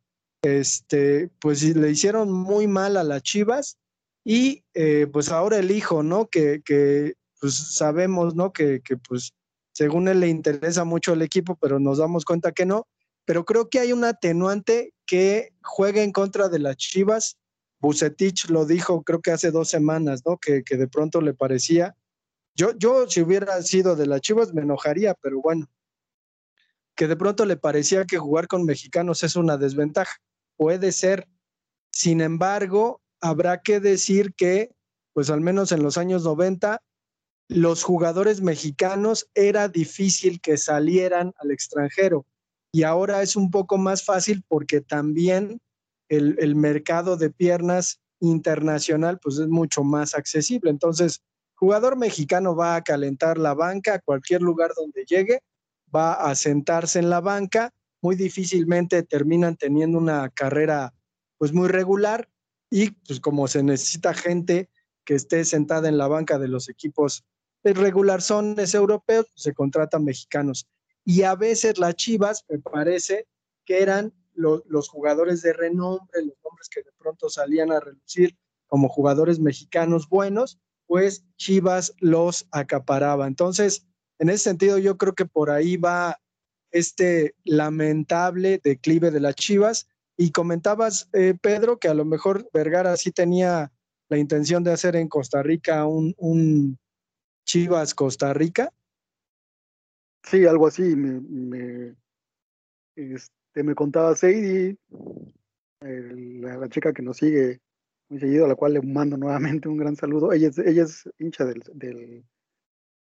este, 0.43 1.29
pues 1.39 1.63
le 1.63 1.89
hicieron 1.89 2.31
muy 2.31 2.67
mal 2.67 2.97
a 2.97 3.03
las 3.03 3.23
Chivas, 3.23 3.77
y 4.25 4.63
eh, 4.73 5.07
pues 5.11 5.29
ahora 5.29 5.57
el 5.59 5.71
hijo, 5.71 6.03
¿no? 6.03 6.27
Que, 6.27 6.61
que 6.63 7.15
pues 7.39 7.55
sabemos, 7.55 8.35
¿no? 8.35 8.53
Que, 8.53 8.81
que 8.81 8.97
pues 8.97 9.33
según 9.73 10.07
él 10.07 10.21
le 10.21 10.29
interesa 10.29 10.85
mucho 10.85 11.13
el 11.13 11.21
equipo, 11.21 11.57
pero 11.59 11.79
nos 11.79 11.97
damos 11.97 12.25
cuenta 12.25 12.51
que 12.51 12.65
no. 12.65 12.87
Pero 13.25 13.45
creo 13.45 13.69
que 13.69 13.79
hay 13.79 13.91
un 13.91 14.03
atenuante 14.03 14.93
que 15.05 15.49
juega 15.61 16.03
en 16.03 16.11
contra 16.11 16.49
de 16.49 16.59
las 16.59 16.77
Chivas. 16.77 17.37
Bucetich 17.79 18.49
lo 18.49 18.65
dijo, 18.65 19.03
creo 19.03 19.21
que 19.21 19.31
hace 19.31 19.51
dos 19.51 19.69
semanas, 19.69 20.21
¿no? 20.25 20.37
Que, 20.37 20.63
que 20.63 20.77
de 20.77 20.87
pronto 20.87 21.21
le 21.21 21.33
parecía. 21.33 21.95
Yo, 22.55 22.77
yo, 22.77 23.07
si 23.09 23.21
hubiera 23.21 23.61
sido 23.61 23.95
de 23.95 24.05
las 24.05 24.21
Chivas, 24.21 24.53
me 24.53 24.61
enojaría, 24.61 25.15
pero 25.15 25.41
bueno, 25.41 25.67
que 26.95 27.07
de 27.07 27.15
pronto 27.15 27.45
le 27.45 27.57
parecía 27.57 28.05
que 28.05 28.17
jugar 28.17 28.47
con 28.47 28.65
mexicanos 28.65 29.23
es 29.23 29.35
una 29.35 29.57
desventaja. 29.57 30.17
Puede 30.55 30.91
ser. 30.91 31.27
Sin 31.91 32.21
embargo, 32.21 33.01
habrá 33.21 33.61
que 33.61 33.79
decir 33.79 34.33
que, 34.35 34.71
pues 35.13 35.29
al 35.29 35.41
menos 35.41 35.71
en 35.71 35.83
los 35.83 35.97
años 35.97 36.23
90, 36.23 36.81
los 37.49 37.83
jugadores 37.83 38.41
mexicanos 38.41 39.29
era 39.33 39.67
difícil 39.67 40.39
que 40.41 40.57
salieran 40.57 41.33
al 41.37 41.51
extranjero 41.51 42.25
y 42.71 42.83
ahora 42.83 43.21
es 43.21 43.35
un 43.35 43.51
poco 43.51 43.77
más 43.77 44.03
fácil 44.03 44.43
porque 44.47 44.81
también 44.81 45.61
el, 46.09 46.35
el, 46.39 46.55
mercado 46.55 47.17
de 47.17 47.29
piernas 47.29 47.99
internacional 48.19 49.19
pues 49.19 49.37
es 49.37 49.47
mucho 49.47 49.83
más 49.83 50.15
accesible. 50.15 50.71
Entonces, 50.71 51.21
jugador 51.55 51.97
mexicano 51.97 52.55
va 52.55 52.75
a 52.75 52.81
calentar 52.81 53.37
la 53.37 53.53
banca 53.53 53.95
a 53.95 53.99
cualquier 53.99 54.41
lugar 54.41 54.71
donde 54.75 55.05
llegue, 55.05 55.39
va 55.93 56.13
a 56.13 56.35
sentarse 56.35 56.99
en 56.99 57.09
la 57.09 57.21
banca, 57.21 57.71
muy 58.01 58.15
difícilmente 58.15 59.03
terminan 59.03 59.55
teniendo 59.55 59.97
una 59.97 60.29
carrera 60.29 60.93
pues 61.37 61.53
muy 61.53 61.67
regular 61.67 62.29
y 62.69 62.91
pues 62.91 63.19
como 63.19 63.47
se 63.47 63.63
necesita 63.63 64.13
gente 64.13 64.69
que 65.05 65.15
esté 65.15 65.45
sentada 65.45 65.89
en 65.89 65.97
la 65.97 66.07
banca 66.07 66.39
de 66.39 66.47
los 66.47 66.69
equipos 66.69 67.23
regular 67.63 68.21
sones 68.21 68.73
europeos, 68.73 69.27
pues 69.33 69.43
se 69.43 69.53
contratan 69.53 70.03
mexicanos. 70.03 70.67
Y 71.05 71.23
a 71.23 71.35
veces 71.35 71.77
las 71.77 71.95
Chivas, 71.95 72.43
me 72.49 72.59
parece, 72.59 73.27
que 73.65 73.81
eran 73.81 74.13
lo, 74.33 74.63
los 74.67 74.89
jugadores 74.89 75.41
de 75.41 75.53
renombre, 75.53 76.25
los 76.25 76.35
nombres 76.43 76.69
que 76.69 76.81
de 76.81 76.91
pronto 76.97 77.29
salían 77.29 77.71
a 77.71 77.79
relucir 77.79 78.37
como 78.67 78.89
jugadores 78.89 79.39
mexicanos 79.39 80.09
buenos, 80.09 80.59
pues 80.93 81.25
Chivas 81.37 81.95
los 82.01 82.47
acaparaba. 82.51 83.25
Entonces, 83.25 83.83
en 84.19 84.29
ese 84.29 84.43
sentido, 84.43 84.77
yo 84.77 84.95
creo 84.95 85.15
que 85.15 85.25
por 85.25 85.49
ahí 85.49 85.75
va 85.75 86.19
este 86.69 87.33
lamentable 87.43 88.61
declive 88.63 89.09
de 89.09 89.19
las 89.19 89.33
Chivas. 89.33 89.87
Y 90.17 90.31
comentabas, 90.31 91.09
eh, 91.13 91.33
Pedro, 91.41 91.79
que 91.79 91.87
a 91.87 91.95
lo 91.95 92.05
mejor 92.05 92.47
Vergara 92.53 92.95
sí 92.95 93.09
tenía 93.11 93.71
la 94.07 94.19
intención 94.19 94.63
de 94.63 94.71
hacer 94.71 94.95
en 94.95 95.07
Costa 95.07 95.41
Rica 95.41 95.83
un, 95.87 96.77
Chivas 97.43 97.95
Costa 97.95 98.31
Rica. 98.35 98.69
Sí, 100.21 100.45
algo 100.45 100.67
así. 100.67 100.95
Me, 100.95 101.19
me, 101.21 101.95
este, 102.95 103.73
contaba 103.73 104.13
el, 104.21 104.77
la, 106.39 106.57
la, 106.57 106.69
chica 106.69 106.93
que 106.93 107.01
nos 107.01 107.17
sigue 107.17 107.61
muy 108.13 108.19
seguido, 108.19 108.45
a 108.45 108.47
la 108.47 108.55
cual 108.55 108.73
le 108.73 108.81
mando 108.81 109.17
nuevamente 109.17 109.67
un 109.67 109.77
gran 109.77 109.95
saludo. 109.95 110.33
Ella 110.33 110.49
es, 110.49 110.59
ella 110.59 110.83
es 110.83 111.09
hincha 111.17 111.45
del, 111.45 111.63
del 111.73 112.23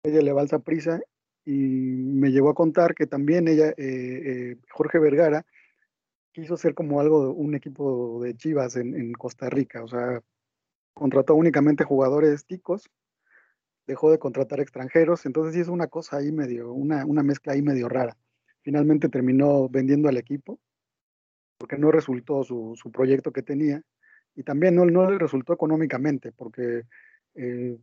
ella 0.03 0.21
le 0.21 0.33
balsa 0.33 0.59
prisa 0.59 1.01
y 1.45 1.53
me 1.53 2.31
llegó 2.33 2.51
a 2.51 2.55
contar 2.55 2.95
que 2.95 3.07
también 3.07 3.47
ella, 3.47 3.69
eh, 3.71 3.75
eh, 3.79 4.57
Jorge 4.71 4.99
Vergara, 4.99 5.47
quiso 6.33 6.55
hacer 6.55 6.75
como 6.75 7.01
algo, 7.01 7.33
un 7.33 7.55
equipo 7.55 8.21
de 8.23 8.37
Chivas 8.37 8.75
en, 8.77 8.95
en 8.95 9.13
Costa 9.13 9.49
Rica, 9.49 9.85
o 9.85 9.89
sea, 9.89 10.21
contrató 10.93 11.37
únicamente 11.37 11.85
jugadores 11.85 12.45
ticos 12.45 12.91
dejó 13.87 14.11
de 14.11 14.19
contratar 14.19 14.59
extranjeros, 14.59 15.25
entonces 15.25 15.55
sí 15.55 15.61
es 15.61 15.69
una 15.69 15.87
cosa 15.87 16.17
ahí 16.17 16.33
medio, 16.33 16.73
una, 16.73 17.07
una 17.07 17.23
mezcla 17.23 17.53
ahí 17.53 17.63
medio 17.63 17.89
rara. 17.89 18.17
Finalmente 18.63 19.09
terminó 19.09 19.69
vendiendo 19.69 20.09
al 20.09 20.17
equipo 20.17 20.59
porque 21.59 21.79
no 21.79 21.93
resultó 21.93 22.43
su, 22.43 22.75
su 22.75 22.91
proyecto 22.91 23.33
que 23.33 23.43
tenía 23.43 23.85
y 24.37 24.43
también 24.43 24.77
no, 24.77 24.85
no, 24.85 25.11
le 25.11 25.19
resultó 25.19 25.55
económicamente 25.55 26.31
porque 26.31 26.83
eh, 27.35 27.79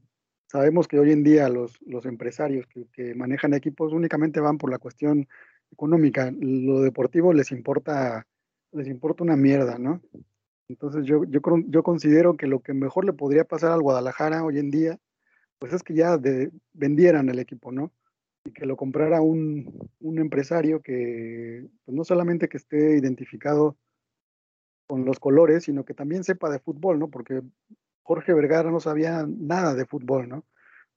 sabemos 0.47 0.87
que 0.87 0.99
hoy 0.99 1.11
en 1.11 1.23
día 1.23 1.49
los, 1.49 1.81
los 1.81 2.05
empresarios 2.05 2.67
que, 2.67 2.85
que, 2.93 3.15
manejan 3.15 3.53
equipos 3.53 3.91
únicamente 3.91 4.39
van 4.39 4.59
por 4.59 4.69
la 4.69 4.77
cuestión 4.77 5.27
económica, 5.71 6.31
lo 6.39 6.81
deportivo 6.81 7.33
les 7.33 7.51
importa, 7.51 8.27
les 8.71 8.87
importa 8.87 9.23
una 9.23 9.35
mierda, 9.35 9.79
¿no? 9.79 10.01
Entonces 10.69 11.05
yo, 11.05 11.23
yo, 11.25 11.41
yo 11.67 11.83
considero 11.83 12.37
que 12.37 12.47
lo 12.47 12.61
que 12.61 12.73
mejor 12.73 13.05
le 13.05 13.13
podría 13.13 13.43
pasar 13.43 13.71
al 13.71 13.81
Guadalajara 13.81 14.43
hoy 14.43 14.59
en 14.59 14.69
día 14.69 14.99
pues 15.57 15.73
es 15.73 15.81
que 15.81 15.93
ya 15.93 16.17
de, 16.17 16.51
vendieran 16.73 17.29
el 17.29 17.39
equipo, 17.39 17.71
¿no? 17.71 17.91
Y 18.45 18.51
que 18.51 18.65
lo 18.65 18.75
comprara 18.75 19.21
un, 19.21 19.89
un 20.01 20.19
empresario 20.19 20.81
que 20.81 21.65
pues 21.85 21.95
no 21.95 22.03
solamente 22.03 22.49
que 22.49 22.57
esté 22.57 22.97
identificado 22.97 23.77
con 24.93 25.05
los 25.05 25.19
colores, 25.19 25.63
sino 25.63 25.85
que 25.85 25.95
también 25.95 26.23
sepa 26.23 26.51
de 26.51 26.59
fútbol, 26.59 26.99
¿no? 26.99 27.09
Porque 27.09 27.41
Jorge 28.03 28.31
Vergara 28.31 28.69
no 28.69 28.79
sabía 28.79 29.25
nada 29.27 29.73
de 29.73 29.87
fútbol, 29.87 30.29
¿no? 30.29 30.45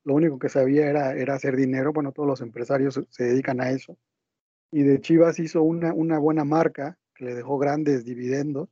Lo 0.05 0.13
único 0.13 0.39
que 0.39 0.51
sabía 0.51 0.91
era, 0.91 1.15
era 1.15 1.33
hacer 1.33 1.57
dinero, 1.57 1.95
bueno, 1.95 2.13
todos 2.13 2.29
los 2.29 2.43
empresarios 2.43 3.01
se, 3.09 3.25
dedican 3.25 3.59
a 3.63 3.71
eso. 3.71 3.97
Y 4.71 4.83
de 4.83 5.01
Chivas 5.01 5.39
hizo 5.39 5.63
una, 5.63 5.95
una, 5.95 6.19
buena 6.19 6.45
marca 6.45 6.99
que 7.15 7.25
le 7.25 7.35
dejó 7.35 7.57
grandes 7.57 8.05
dividendos, 8.05 8.69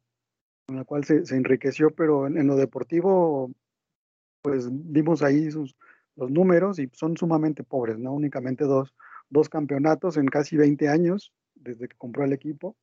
con 0.66 0.76
la 0.76 0.84
cual 0.84 1.04
se, 1.04 1.24
se 1.24 1.36
enriqueció, 1.36 1.88
pero 1.88 2.26
en, 2.26 2.36
en 2.36 2.46
lo 2.46 2.56
deportivo 2.56 3.50
pues 4.42 4.68
vimos 4.70 5.22
ahí 5.22 5.50
sus, 5.50 5.74
los 6.16 6.30
números 6.30 6.78
y 6.78 6.90
son 6.92 7.16
sumamente 7.16 7.64
pobres, 7.64 7.98
¿no? 7.98 8.12
Únicamente 8.12 8.64
dos, 8.64 8.94
dos 9.30 9.48
campeonatos 9.48 10.18
en 10.18 10.26
casi 10.26 10.58
20 10.58 10.86
años 10.90 11.32
desde 11.54 11.88
que 11.88 11.96
compró 11.96 12.24
el 12.24 12.34
equipo. 12.34 12.76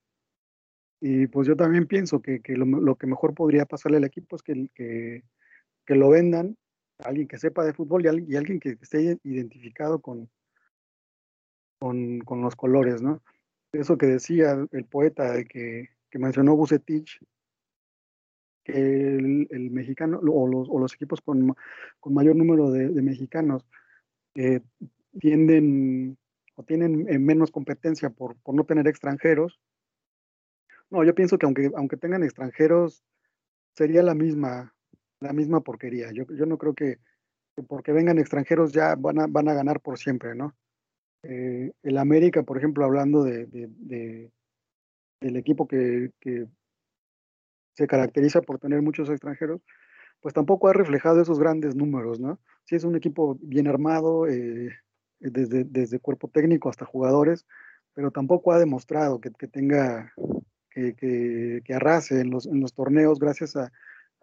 Y 1.02 1.28
pues 1.28 1.48
yo 1.48 1.56
también 1.56 1.88
pienso 1.88 2.22
que, 2.22 2.42
que 2.42 2.54
lo, 2.56 2.96
que 2.96 3.08
mejor 3.08 3.34
podría 3.34 3.66
pasarle 3.66 3.98
al 3.98 4.04
equipo 4.04 4.36
es 4.36 4.44
que, 4.44 4.70
que, 4.76 5.24
que 5.86 5.96
lo 5.96 6.10
vendan 6.10 6.56
a 7.00 7.10
alguien 7.10 7.28
que 7.28 7.40
sepa 7.40 7.66
de 7.66 7.74
fútbol 7.74 8.06
y, 8.06 8.36
alguien 8.36 8.60
que 8.60 8.78
esté 8.80 9.18
identificado 9.24 10.00
con, 10.00 10.30
con, 11.80 12.20
con, 12.20 12.42
los 12.42 12.56
colores, 12.56 13.02
¿no? 13.02 13.24
Eso 13.74 13.98
que 13.98 14.06
decía 14.06 14.64
el 14.72 14.86
poeta 14.86 15.32
de 15.32 15.46
que, 15.46 15.90
que 16.12 16.20
mencionó 16.20 16.56
Bucetich, 16.56 17.20
que 18.64 18.74
el, 18.74 19.48
el, 19.50 19.72
mexicano 19.72 20.20
o 20.20 20.48
los, 20.48 20.68
o 20.70 20.78
los 20.78 20.94
equipos 20.94 21.20
con, 21.22 21.56
con 22.00 22.14
mayor 22.14 22.36
número 22.36 22.70
de, 22.70 22.90
de 22.90 23.02
mexicanos 23.02 23.66
eh, 24.36 24.62
tienden 25.20 26.18
o 26.56 26.64
tienen 26.64 27.08
eh, 27.10 27.18
menos 27.18 27.52
competencia 27.52 28.10
por, 28.10 28.36
por 28.38 28.56
no 28.56 28.66
tener 28.66 28.88
extranjeros. 28.88 29.60
No, 30.92 31.04
yo 31.04 31.16
pienso 31.16 31.38
que 31.38 31.46
aunque, 31.46 31.72
aunque 31.76 31.98
tengan 31.98 32.24
extranjeros, 32.24 33.04
sería 33.76 34.04
la 34.04 34.16
misma, 34.16 34.76
la 35.22 35.34
misma 35.34 35.62
porquería. 35.62 36.12
Yo, 36.14 36.26
yo 36.38 36.46
no 36.46 36.58
creo 36.58 36.74
que, 36.76 37.00
que 37.56 37.64
porque 37.64 37.94
vengan 37.94 38.20
extranjeros 38.20 38.74
ya 38.74 38.96
van 38.98 39.20
a, 39.20 39.28
van 39.28 39.50
a 39.50 39.54
ganar 39.56 39.82
por 39.82 40.00
siempre, 40.00 40.36
¿no? 40.36 40.56
Eh, 41.24 41.72
el 41.84 41.98
América, 41.98 42.44
por 42.44 42.58
ejemplo, 42.58 42.86
hablando 42.86 43.24
de, 43.24 43.48
de- 43.48 43.70
de- 43.80 44.32
del 45.22 45.38
equipo 45.38 45.68
que, 45.68 46.12
se 47.74 47.88
caracteriza 47.88 48.42
por 48.42 48.60
tener 48.60 48.82
muchos 48.82 49.10
extranjeros, 49.10 49.62
pues 50.22 50.34
tampoco 50.34 50.68
ha 50.68 50.74
reflejado 50.74 51.22
esos 51.22 51.40
grandes 51.40 51.76
números, 51.76 52.20
¿no? 52.20 52.40
Sí 52.66 52.76
es 52.76 52.84
un 52.84 52.96
equipo 52.96 53.38
bien 53.42 53.68
armado, 53.68 54.28
eh, 54.28 54.72
desde, 55.20 55.64
desde 55.66 56.00
cuerpo 56.00 56.28
técnico 56.30 56.70
hasta 56.70 56.86
jugadores, 56.86 57.46
pero 57.94 58.12
tampoco 58.12 58.52
ha 58.52 58.60
demostrado 58.60 59.20
que 59.22 59.32
tenga, 59.48 60.14
que, 60.72 60.96
que, 60.96 61.62
que 61.66 61.74
arrase 61.76 62.22
en 62.22 62.32
los, 62.32 62.46
en 62.48 62.62
los 62.62 62.74
torneos 62.74 63.20
gracias 63.20 63.56
a, 63.56 63.72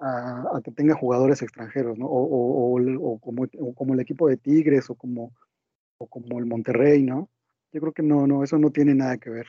a, 0.01 0.61
que 0.64 0.72
tenga 0.72 0.94
jugadores 0.94 1.42
extranjeros, 1.42 1.99
¿no? 1.99 2.07
O, 2.07 2.22
o- 2.24 3.12
o 3.14 3.18
como, 3.20 3.46
como 3.74 3.94
el 3.94 4.01
equipo 4.01 4.28
de 4.28 4.36
Tigres 4.36 4.90
o 4.90 4.94
como, 4.96 5.32
o 5.99 6.07
como 6.09 6.38
el 6.38 6.46
Monterrey, 6.46 7.03
¿no? 7.03 7.28
Yo 7.72 7.80
creo 7.80 7.92
que 7.92 8.03
no, 8.03 8.26
no, 8.26 8.42
eso 8.44 8.59
no 8.59 8.70
tiene 8.70 8.94
nada 8.94 9.18
que 9.18 9.30
ver. 9.30 9.46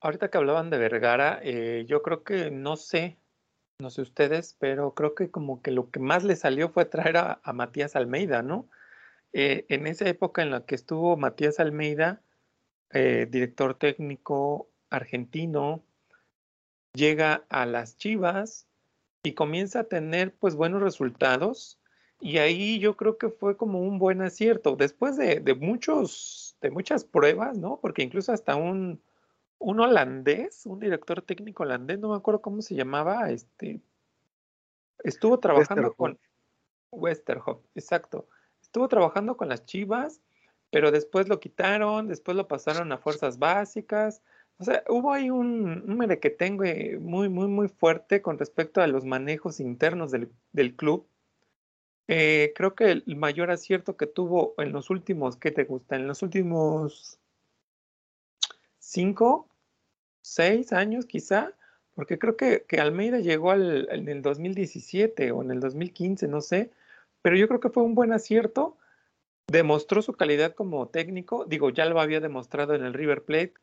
Ahorita 0.00 0.30
que 0.30 0.38
hablaban 0.38 0.70
de 0.70 0.78
Vergara, 0.78 1.40
eh, 1.42 1.84
yo 1.86 2.02
creo 2.02 2.24
que 2.24 2.50
no 2.50 2.76
sé, 2.76 3.18
no 3.78 3.90
sé 3.90 4.02
ustedes, 4.02 4.56
pero 4.58 4.94
creo 4.94 5.14
que 5.14 5.30
como 5.30 5.60
que 5.62 5.70
lo 5.72 5.90
que 5.90 6.00
más 6.00 6.24
le 6.24 6.36
salió 6.36 6.70
fue 6.70 6.86
traer 6.86 7.18
a, 7.18 7.40
a 7.42 7.52
Matías 7.52 7.96
Almeida, 7.96 8.42
¿no? 8.42 8.68
Eh, 9.32 9.66
en 9.68 9.86
esa 9.86 10.08
época 10.08 10.42
en 10.42 10.50
la 10.50 10.64
que 10.66 10.74
estuvo 10.74 11.16
Matías 11.16 11.60
Almeida, 11.60 12.22
eh, 12.92 13.26
director 13.30 13.74
técnico 13.74 14.68
argentino, 14.90 15.82
llega 16.92 17.44
a 17.48 17.66
las 17.66 17.96
Chivas 17.96 18.66
y 19.22 19.32
comienza 19.32 19.80
a 19.80 19.84
tener 19.84 20.34
pues 20.34 20.54
buenos 20.54 20.82
resultados 20.82 21.78
y 22.20 22.38
ahí 22.38 22.78
yo 22.80 22.96
creo 22.96 23.16
que 23.16 23.28
fue 23.28 23.56
como 23.56 23.80
un 23.80 23.98
buen 23.98 24.20
acierto 24.22 24.76
después 24.76 25.16
de, 25.16 25.40
de 25.40 25.54
muchos 25.54 26.56
de 26.60 26.70
muchas 26.70 27.04
pruebas, 27.04 27.56
¿no? 27.56 27.78
Porque 27.80 28.02
incluso 28.02 28.32
hasta 28.32 28.56
un 28.56 29.00
un 29.60 29.78
holandés, 29.78 30.64
un 30.64 30.80
director 30.80 31.20
técnico 31.22 31.62
holandés, 31.62 31.98
no 31.98 32.08
me 32.10 32.16
acuerdo 32.16 32.40
cómo 32.40 32.62
se 32.62 32.74
llamaba, 32.74 33.30
este 33.30 33.80
estuvo 35.04 35.38
trabajando 35.38 35.88
Westerhoff. 35.88 35.96
con 35.96 36.18
Westerhoff, 36.90 37.64
exacto. 37.74 38.26
Estuvo 38.62 38.88
trabajando 38.88 39.36
con 39.36 39.48
las 39.48 39.64
Chivas, 39.66 40.22
pero 40.70 40.90
después 40.90 41.28
lo 41.28 41.40
quitaron, 41.40 42.08
después 42.08 42.36
lo 42.36 42.48
pasaron 42.48 42.92
a 42.92 42.98
fuerzas 42.98 43.38
básicas. 43.38 44.22
O 44.58 44.64
sea, 44.64 44.84
hubo 44.88 45.12
ahí 45.12 45.30
un, 45.30 45.84
un 45.88 45.98
merequetengue 45.98 46.98
muy, 47.00 47.28
muy, 47.28 47.48
muy 47.48 47.68
fuerte 47.68 48.22
con 48.22 48.38
respecto 48.38 48.80
a 48.80 48.86
los 48.86 49.04
manejos 49.04 49.60
internos 49.60 50.10
del, 50.10 50.30
del 50.52 50.76
club. 50.76 51.06
Eh, 52.08 52.52
creo 52.56 52.74
que 52.74 52.90
el 52.90 53.16
mayor 53.16 53.50
acierto 53.50 53.96
que 53.96 54.06
tuvo 54.06 54.54
en 54.58 54.72
los 54.72 54.90
últimos, 54.90 55.36
¿qué 55.36 55.52
te 55.52 55.64
gusta? 55.64 55.96
En 55.96 56.08
los 56.08 56.22
últimos 56.22 57.20
cinco, 58.80 59.48
seis 60.20 60.72
años 60.72 61.06
quizá, 61.06 61.54
porque 61.94 62.18
creo 62.18 62.36
que, 62.36 62.64
que 62.66 62.80
Almeida 62.80 63.20
llegó 63.20 63.52
al, 63.52 63.88
en 63.92 64.08
el 64.08 64.22
2017 64.22 65.30
o 65.30 65.42
en 65.42 65.52
el 65.52 65.60
2015, 65.60 66.26
no 66.28 66.40
sé, 66.40 66.72
pero 67.22 67.36
yo 67.36 67.46
creo 67.46 67.60
que 67.60 67.70
fue 67.70 67.84
un 67.84 67.94
buen 67.94 68.12
acierto, 68.12 68.76
demostró 69.50 70.00
su 70.00 70.12
calidad 70.12 70.54
como 70.54 70.86
técnico, 70.86 71.44
digo, 71.44 71.70
ya 71.70 71.84
lo 71.86 72.00
había 72.00 72.20
demostrado 72.20 72.76
en 72.76 72.84
el 72.84 72.94
River 72.94 73.24
Plate, 73.24 73.54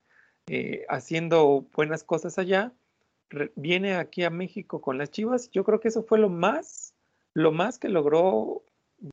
eh, 0.47 0.85
haciendo 0.89 1.65
buenas 1.73 2.03
cosas 2.03 2.37
allá, 2.37 2.73
viene 3.55 3.95
aquí 3.95 4.25
a 4.25 4.29
México 4.29 4.81
con 4.81 4.97
las 4.97 5.11
Chivas, 5.11 5.49
yo 5.51 5.63
creo 5.63 5.79
que 5.79 5.87
eso 5.87 6.03
fue 6.03 6.19
lo 6.19 6.27
más, 6.27 6.93
lo 7.33 7.53
más 7.53 7.79
que 7.79 7.87
logró 7.87 8.63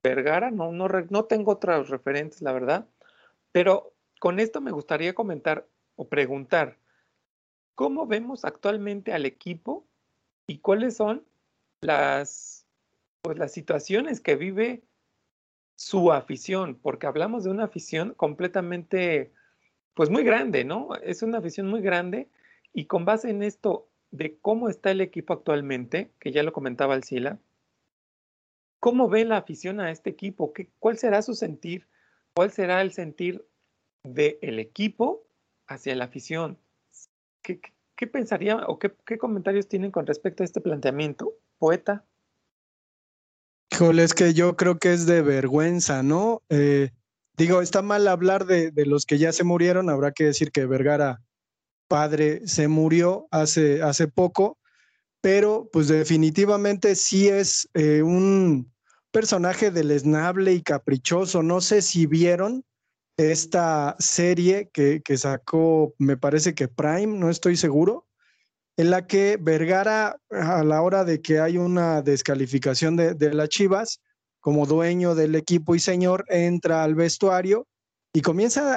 Vergara, 0.03 0.51
no, 0.51 0.72
no, 0.72 0.89
no 1.11 1.25
tengo 1.27 1.53
otros 1.53 1.91
referentes, 1.91 2.43
la 2.43 2.51
verdad, 2.51 2.89
pero 3.53 3.93
con 4.18 4.41
esto 4.41 4.61
me 4.61 4.72
gustaría 4.72 5.14
comentar 5.14 5.68
o 5.95 6.09
preguntar, 6.09 6.77
¿cómo 7.77 8.09
vemos 8.09 8.45
actualmente 8.45 9.12
al 9.12 9.27
equipo 9.27 9.87
y 10.49 10.59
cuáles 10.59 10.97
son 10.97 11.25
las, 11.83 12.66
pues, 13.22 13.39
las 13.39 13.53
situaciones 13.53 14.20
que 14.20 14.35
vive 14.35 14.83
su 15.85 16.12
afición? 16.12 16.78
Porque 16.80 17.07
hablamos 17.07 17.45
de 17.45 17.51
una 17.51 17.64
afición 17.64 18.14
completamente, 18.14 19.32
pues 19.93 20.09
muy 20.09 20.24
grande, 20.24 20.64
¿no? 20.64 20.95
Es 21.03 21.22
una 21.22 21.39
afición 21.39 21.68
muy 21.68 21.82
grande 21.82 22.28
y 22.72 22.87
con 22.87 23.05
base 23.05 23.28
en 23.28 23.43
esto 23.43 23.87
de 24.11 24.39
cómo 24.41 24.70
está 24.70 24.91
el 24.93 25.03
equipo 25.03 25.35
actualmente, 25.35 26.11
que 26.20 26.32
ya 26.32 26.43
lo 26.43 26.55
comentaba 26.55 26.95
el 26.95 27.05
Sila, 27.05 27.39
¿cómo 28.80 29.11
ve 29.11 29.26
la 29.26 29.37
afición 29.37 29.78
a 29.78 29.91
este 29.91 30.09
equipo? 30.09 30.55
¿Qué, 30.55 30.70
¿Cuál 30.78 30.97
será 30.97 31.20
su 31.20 31.35
sentir? 31.35 31.87
¿Cuál 32.35 32.51
será 32.51 32.80
el 32.80 32.93
sentir 32.93 33.47
del 34.05 34.59
equipo 34.59 35.26
hacia 35.66 35.95
la 35.97 36.07
afición? 36.07 36.59
¿Qué, 37.43 37.61
qué, 37.61 37.72
qué 37.95 38.07
pensaría 38.07 38.57
o 38.68 38.78
qué, 38.78 38.95
qué 39.05 39.18
comentarios 39.18 39.68
tienen 39.68 39.91
con 39.91 40.07
respecto 40.07 40.43
a 40.43 40.47
este 40.47 40.62
planteamiento? 40.62 41.35
Poeta. 41.59 42.07
Híjole, 43.75 44.05
es 44.05 44.14
que 44.14 44.35
yo 44.35 44.55
creo 44.55 44.79
que 44.79 44.93
es 44.93 45.05
de 45.05 45.20
vergüenza, 45.20 46.05
¿no? 46.05 46.43
Eh, 46.49 46.91
digo, 47.37 47.61
está 47.61 47.83
mal 47.83 48.07
hablar 48.07 48.47
de, 48.47 48.72
los 48.87 49.05
que 49.05 49.18
ya 49.18 49.33
se 49.33 49.43
murieron, 49.43 49.91
habrá 49.91 50.12
que 50.12 50.22
decir 50.22 50.53
que 50.53 50.64
Vergara, 50.64 51.20
padre, 51.89 52.47
se 52.47 52.68
murió 52.68 53.27
hace, 53.33 53.83
hace 53.83 54.07
poco, 54.07 54.59
pero 55.20 55.68
pues 55.72 55.89
definitivamente 55.89 56.95
sí 56.95 57.27
es 57.27 57.68
eh, 57.75 58.03
un 58.03 58.72
personaje 59.11 59.72
deleznable 59.72 60.53
y 60.53 60.62
caprichoso. 60.62 61.43
No 61.43 61.61
sé 61.61 61.83
si 61.83 62.07
vieron 62.07 62.64
esta 63.16 63.97
serie 63.99 64.70
que, 64.72 65.03
que 65.03 65.16
sacó, 65.16 65.97
me 65.99 66.16
parece 66.16 66.55
que 66.55 66.68
Prime, 66.68 67.18
no 67.18 67.29
estoy 67.29 67.57
seguro, 67.57 68.07
en 68.77 68.91
la 68.91 69.07
que 69.07 69.39
Vergara, 69.41 70.16
a 70.31 70.64
la 70.64 70.83
hora 70.83 71.05
de 71.05 71.20
que 71.20 71.39
hay 71.39 71.57
una 71.59 72.03
descalificación 72.03 72.97
de, 72.97 73.35
las 73.35 73.49
Chivas, 73.49 74.01
como 74.41 74.66
dueño 74.66 75.14
del 75.14 75.37
equipo 75.37 75.75
y 75.75 75.81
señor, 75.81 76.25
entra 76.29 76.83
al 76.83 76.95
vestuario 76.95 77.66
y 78.12 78.20
comienza 78.20 78.77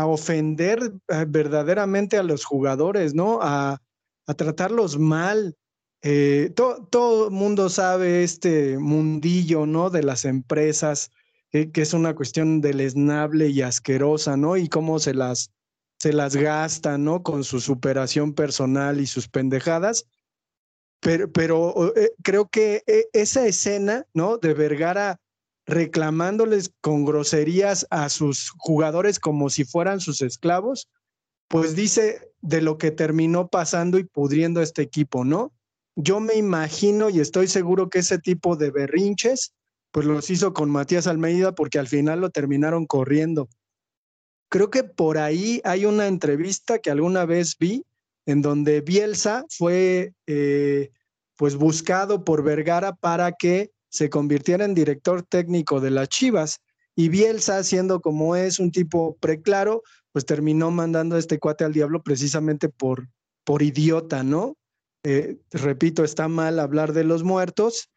a, 0.00 0.06
ofender 0.06 0.92
eh, 1.08 1.24
verdaderamente 1.26 2.16
a 2.18 2.22
los 2.22 2.44
jugadores, 2.44 3.14
¿no? 3.14 3.38
A, 3.42 3.78
tratarlos 4.36 4.98
mal. 4.98 5.56
Eh, 6.02 6.52
to- 6.54 6.86
todo 6.90 7.28
el 7.28 7.34
mundo 7.34 7.70
sabe 7.70 8.22
este 8.22 8.78
mundillo, 8.78 9.66
¿no? 9.66 9.88
De 9.90 10.02
las 10.02 10.26
empresas, 10.26 11.10
que, 11.50 11.72
que 11.72 11.82
es 11.82 11.94
una 11.94 12.14
cuestión 12.14 12.60
deleznable 12.60 13.48
y 13.48 13.62
asquerosa, 13.62 14.36
¿no? 14.36 14.56
Y 14.58 14.68
cómo 14.68 14.98
se 14.98 15.14
las, 15.14 15.50
se 15.98 16.12
las 16.12 16.36
gasta, 16.36 16.98
¿no? 16.98 17.22
Con 17.22 17.44
su 17.44 17.60
superación 17.60 18.34
personal 18.34 19.00
y 19.00 19.06
sus 19.06 19.28
pendejadas. 19.28 20.06
Pero, 21.00 21.30
pero 21.30 21.94
eh, 21.96 22.12
creo 22.22 22.48
que 22.48 22.82
eh, 22.86 23.06
esa 23.12 23.46
escena, 23.46 24.06
¿no? 24.14 24.38
De 24.38 24.54
Vergara 24.54 25.20
reclamándoles 25.66 26.72
con 26.80 27.04
groserías 27.04 27.86
a 27.90 28.08
sus 28.08 28.50
jugadores 28.56 29.20
como 29.20 29.50
si 29.50 29.64
fueran 29.64 30.00
sus 30.00 30.22
esclavos, 30.22 30.88
pues 31.46 31.76
dice 31.76 32.32
de 32.40 32.62
lo 32.62 32.78
que 32.78 32.90
terminó 32.90 33.48
pasando 33.48 33.98
y 33.98 34.04
pudriendo 34.04 34.62
este 34.62 34.82
equipo, 34.82 35.24
¿no? 35.24 35.52
Yo 35.94 36.20
me 36.20 36.34
imagino 36.34 37.10
y 37.10 37.20
estoy 37.20 37.48
seguro 37.48 37.90
que 37.90 37.98
ese 37.98 38.18
tipo 38.18 38.56
de 38.56 38.70
berrinches, 38.70 39.52
pues 39.90 40.06
los 40.06 40.30
hizo 40.30 40.54
con 40.54 40.70
Matías 40.70 41.06
Almeida 41.06 41.54
porque 41.54 41.78
al 41.78 41.88
final 41.88 42.20
lo 42.20 42.30
terminaron 42.30 42.86
corriendo. 42.86 43.48
Creo 44.48 44.70
que 44.70 44.84
por 44.84 45.18
ahí 45.18 45.60
hay 45.64 45.84
una 45.84 46.06
entrevista 46.06 46.78
que 46.78 46.90
alguna 46.90 47.26
vez 47.26 47.56
vi 47.58 47.84
en 48.26 48.42
donde 48.42 48.80
Bielsa 48.80 49.44
fue 49.48 50.12
eh, 50.26 50.90
pues 51.36 51.56
buscado 51.56 52.24
por 52.24 52.42
Vergara 52.42 52.94
para 52.94 53.32
que 53.32 53.70
se 53.88 54.10
convirtiera 54.10 54.64
en 54.64 54.74
director 54.74 55.22
técnico 55.22 55.80
de 55.80 55.90
las 55.90 56.08
Chivas 56.08 56.60
y 56.94 57.08
Bielsa, 57.08 57.62
siendo 57.62 58.00
como 58.00 58.36
es 58.36 58.58
un 58.58 58.72
tipo 58.72 59.16
preclaro, 59.18 59.82
pues 60.12 60.26
terminó 60.26 60.70
mandando 60.70 61.16
este 61.16 61.38
cuate 61.38 61.64
al 61.64 61.72
diablo 61.72 62.02
precisamente 62.02 62.68
por, 62.68 63.08
por 63.44 63.62
idiota, 63.62 64.24
¿no? 64.24 64.56
Eh, 65.04 65.38
repito, 65.52 66.02
está 66.02 66.26
mal 66.26 66.58
hablar 66.58 66.92
de 66.92 67.04
los 67.04 67.22
muertos, 67.22 67.88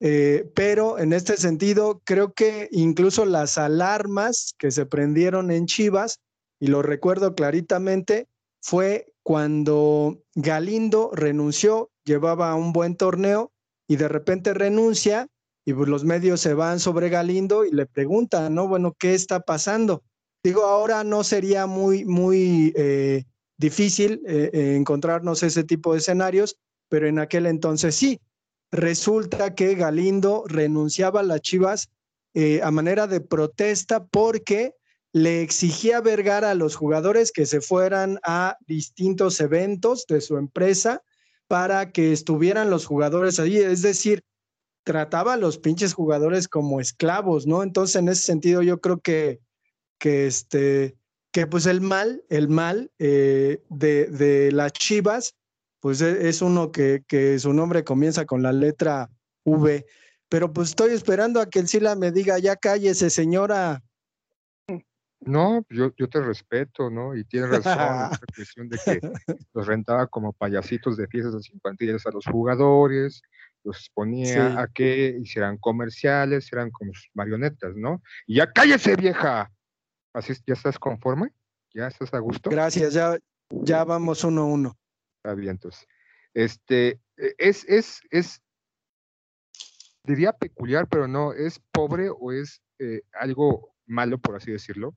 eh, 0.00 0.50
pero 0.54 0.98
en 0.98 1.12
este 1.12 1.36
sentido 1.36 2.00
creo 2.04 2.32
que 2.32 2.68
incluso 2.72 3.24
las 3.24 3.58
alarmas 3.58 4.54
que 4.58 4.70
se 4.70 4.86
prendieron 4.86 5.50
en 5.50 5.66
Chivas, 5.66 6.20
y 6.60 6.68
lo 6.68 6.82
recuerdo 6.82 7.34
claritamente, 7.34 8.28
fue 8.60 9.12
cuando 9.22 10.22
Galindo 10.34 11.10
renunció, 11.12 11.90
llevaba 12.04 12.54
un 12.54 12.72
buen 12.72 12.96
torneo 12.96 13.52
y 13.88 13.96
de 13.96 14.08
repente 14.08 14.54
renuncia 14.54 15.28
y 15.64 15.74
pues 15.74 15.88
los 15.88 16.04
medios 16.04 16.40
se 16.40 16.54
van 16.54 16.78
sobre 16.78 17.08
Galindo 17.08 17.64
y 17.64 17.72
le 17.72 17.86
preguntan, 17.86 18.54
¿no? 18.54 18.68
Bueno, 18.68 18.94
¿qué 18.96 19.14
está 19.14 19.40
pasando? 19.40 20.04
Digo, 20.44 20.64
ahora 20.64 21.02
no 21.02 21.24
sería 21.24 21.66
muy, 21.66 22.04
muy 22.04 22.72
eh, 22.76 23.24
difícil 23.58 24.22
eh, 24.28 24.50
eh, 24.52 24.76
encontrarnos 24.76 25.42
ese 25.42 25.64
tipo 25.64 25.92
de 25.92 25.98
escenarios, 25.98 26.56
pero 26.88 27.08
en 27.08 27.18
aquel 27.18 27.46
entonces 27.46 27.96
sí. 27.96 28.20
Resulta 28.70 29.54
que 29.54 29.74
Galindo 29.74 30.44
renunciaba 30.46 31.20
a 31.20 31.24
las 31.24 31.40
Chivas 31.40 31.90
eh, 32.34 32.60
a 32.62 32.70
manera 32.70 33.06
de 33.06 33.20
protesta 33.20 34.04
porque 34.04 34.74
le 35.12 35.40
exigía 35.42 36.00
Vergara 36.00 36.50
a 36.50 36.54
los 36.54 36.76
jugadores 36.76 37.32
que 37.32 37.46
se 37.46 37.60
fueran 37.60 38.18
a 38.22 38.56
distintos 38.66 39.40
eventos 39.40 40.04
de 40.06 40.20
su 40.20 40.36
empresa 40.36 41.02
para 41.48 41.92
que 41.92 42.12
estuvieran 42.12 42.68
los 42.68 42.84
jugadores 42.84 43.40
allí. 43.40 43.58
Es 43.58 43.82
decir, 43.82 44.22
trataba 44.84 45.34
a 45.34 45.36
los 45.38 45.58
pinches 45.58 45.94
jugadores 45.94 46.48
como 46.48 46.80
esclavos, 46.80 47.46
¿no? 47.46 47.62
Entonces, 47.62 47.96
en 47.96 48.08
ese 48.08 48.22
sentido, 48.22 48.62
yo 48.62 48.80
creo 48.80 49.00
que, 49.00 49.40
que 49.98 50.26
este, 50.26 50.96
que 51.32 51.46
pues 51.46 51.66
el 51.66 51.80
mal, 51.80 52.22
el 52.28 52.48
mal 52.48 52.90
eh, 52.98 53.62
de, 53.68 54.06
de 54.06 54.52
las 54.52 54.72
Chivas, 54.72 55.35
pues 55.86 56.00
e- 56.00 56.28
es 56.28 56.42
uno 56.42 56.72
que, 56.72 57.04
que 57.06 57.38
su 57.38 57.52
nombre 57.52 57.84
comienza 57.84 58.24
con 58.24 58.42
la 58.42 58.50
letra 58.52 59.08
V. 59.44 59.86
Pero 60.28 60.52
pues 60.52 60.70
estoy 60.70 60.90
esperando 60.90 61.40
a 61.40 61.48
que 61.48 61.60
el 61.60 61.68
Sila 61.68 61.94
me 61.94 62.10
diga, 62.10 62.40
ya 62.40 62.56
cállese, 62.56 63.08
señora. 63.08 63.84
No, 65.20 65.64
yo, 65.70 65.94
yo 65.96 66.08
te 66.08 66.20
respeto, 66.20 66.90
¿no? 66.90 67.14
Y 67.14 67.22
tienes 67.22 67.50
razón, 67.50 68.10
esta 68.20 68.26
cuestión 68.34 68.68
de 68.68 68.78
que 68.84 69.00
los 69.54 69.64
rentaba 69.64 70.08
como 70.08 70.32
payasitos 70.32 70.96
de 70.96 71.06
fiestas 71.06 71.48
infantiles 71.54 72.04
a 72.04 72.10
los 72.10 72.26
jugadores, 72.26 73.22
los 73.62 73.88
ponía 73.94 74.26
Sí. 74.26 74.54
a 74.58 74.66
que 74.66 75.16
hicieran 75.22 75.56
comerciales, 75.56 76.52
eran 76.52 76.72
como 76.72 76.94
sus 76.94 77.10
marionetas, 77.14 77.76
¿no? 77.76 78.02
Y 78.26 78.38
ya 78.38 78.50
cállese, 78.50 78.96
vieja. 78.96 79.52
Así 80.12 80.32
¿ya 80.44 80.54
estás 80.54 80.80
conforme? 80.80 81.30
¿Ya 81.72 81.86
estás 81.86 82.12
a 82.12 82.18
gusto? 82.18 82.50
Gracias, 82.50 82.92
ya, 82.92 83.16
ya 83.50 83.84
vamos 83.84 84.24
uno 84.24 84.42
a 84.42 84.46
uno. 84.46 84.76
Entonces. 85.32 85.86
Este, 86.34 87.00
e- 87.16 87.34
es, 87.38 87.64
es, 87.68 88.00
es, 88.10 88.42
diría 90.04 90.32
peculiar, 90.32 90.86
pero 90.88 91.08
no, 91.08 91.32
es 91.32 91.60
pobre 91.72 92.10
o 92.10 92.32
es 92.32 92.62
eh, 92.78 93.02
algo 93.12 93.74
malo, 93.86 94.18
por 94.18 94.36
así 94.36 94.52
decirlo, 94.52 94.94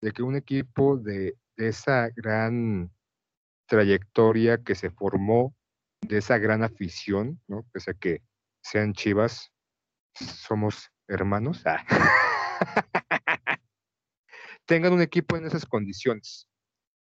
de 0.00 0.12
que 0.12 0.22
un 0.22 0.36
equipo 0.36 0.96
de, 0.96 1.36
de 1.56 1.68
esa 1.68 2.08
gran 2.16 2.90
trayectoria 3.66 4.58
que 4.58 4.74
se 4.74 4.90
formó, 4.90 5.54
de 6.00 6.18
esa 6.18 6.38
gran 6.38 6.64
afición, 6.64 7.40
¿no? 7.46 7.64
Pese 7.72 7.92
a 7.92 7.94
que 7.94 8.22
sean 8.62 8.92
chivas, 8.92 9.52
somos 10.14 10.90
hermanos, 11.06 11.62
ah, 11.66 11.84
tengan 14.66 14.92
un 14.92 15.02
equipo 15.02 15.36
en 15.36 15.46
esas 15.46 15.66
condiciones 15.66 16.48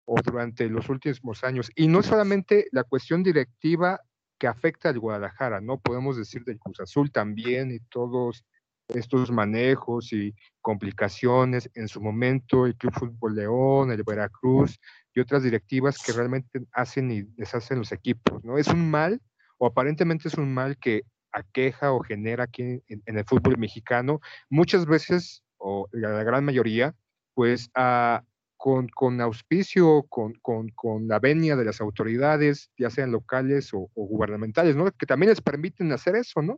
o 0.06 0.16
durante 0.22 0.70
los 0.70 0.90
últimos 0.90 1.44
años. 1.44 1.72
Y 1.76 1.88
no 1.88 2.04
solamente 2.04 2.68
la 2.72 2.84
cuestión 2.84 3.24
directiva 3.24 4.00
que 4.38 4.48
afecta 4.48 4.90
al 4.90 5.00
Guadalajara, 5.00 5.62
¿no? 5.62 5.80
Podemos 5.80 6.18
decir 6.18 6.44
del 6.44 6.60
Cruz 6.60 6.80
Azul 6.80 7.12
también 7.12 7.72
y 7.72 7.80
todos 7.90 8.46
estos 8.90 9.32
manejos 9.32 10.14
y 10.14 10.36
complicaciones 10.62 11.70
en 11.74 11.88
su 11.88 12.02
momento, 12.02 12.66
el 12.66 12.76
Club 12.76 12.94
Fútbol 12.94 13.36
León, 13.36 13.92
el 13.92 14.04
Veracruz 14.04 14.80
y 15.14 15.20
otras 15.20 15.44
directivas 15.44 15.98
que 16.04 16.12
realmente 16.12 16.62
hacen 16.72 17.12
y 17.12 17.24
deshacen 17.36 17.80
los 17.80 17.92
equipos, 17.92 18.44
¿no? 18.44 18.58
Es 18.58 18.68
un 18.68 18.90
mal, 18.90 19.22
o 19.58 19.66
aparentemente 19.66 20.28
es 20.28 20.36
un 20.36 20.54
mal 20.54 20.78
que 20.78 21.04
aqueja 21.32 21.92
o 21.92 22.02
genera 22.02 22.46
aquí 22.46 22.62
en, 22.62 22.84
en 22.88 23.18
el 23.18 23.26
fútbol 23.26 23.58
mexicano, 23.58 24.20
muchas 24.50 24.86
veces, 24.86 25.44
o 25.58 25.88
la, 25.92 26.24
gran 26.24 26.46
mayoría, 26.46 26.94
pues 27.34 27.70
a, 27.76 28.24
con, 28.66 28.88
con, 28.88 29.22
auspicio, 29.22 30.08
con, 30.10 30.34
con, 30.42 30.70
con, 30.70 31.08
la 31.08 31.20
venia 31.20 31.56
de 31.56 31.66
las 31.66 31.82
autoridades, 31.82 32.72
ya 32.80 32.90
sean 32.90 33.12
locales 33.12 33.72
o, 33.76 33.92
o, 33.94 34.08
gubernamentales, 34.08 34.76
¿no? 34.76 34.92
Que 34.92 35.06
también 35.06 35.30
les 35.30 35.40
permiten 35.40 35.92
hacer 35.92 36.16
eso, 36.16 36.42
¿no? 36.42 36.54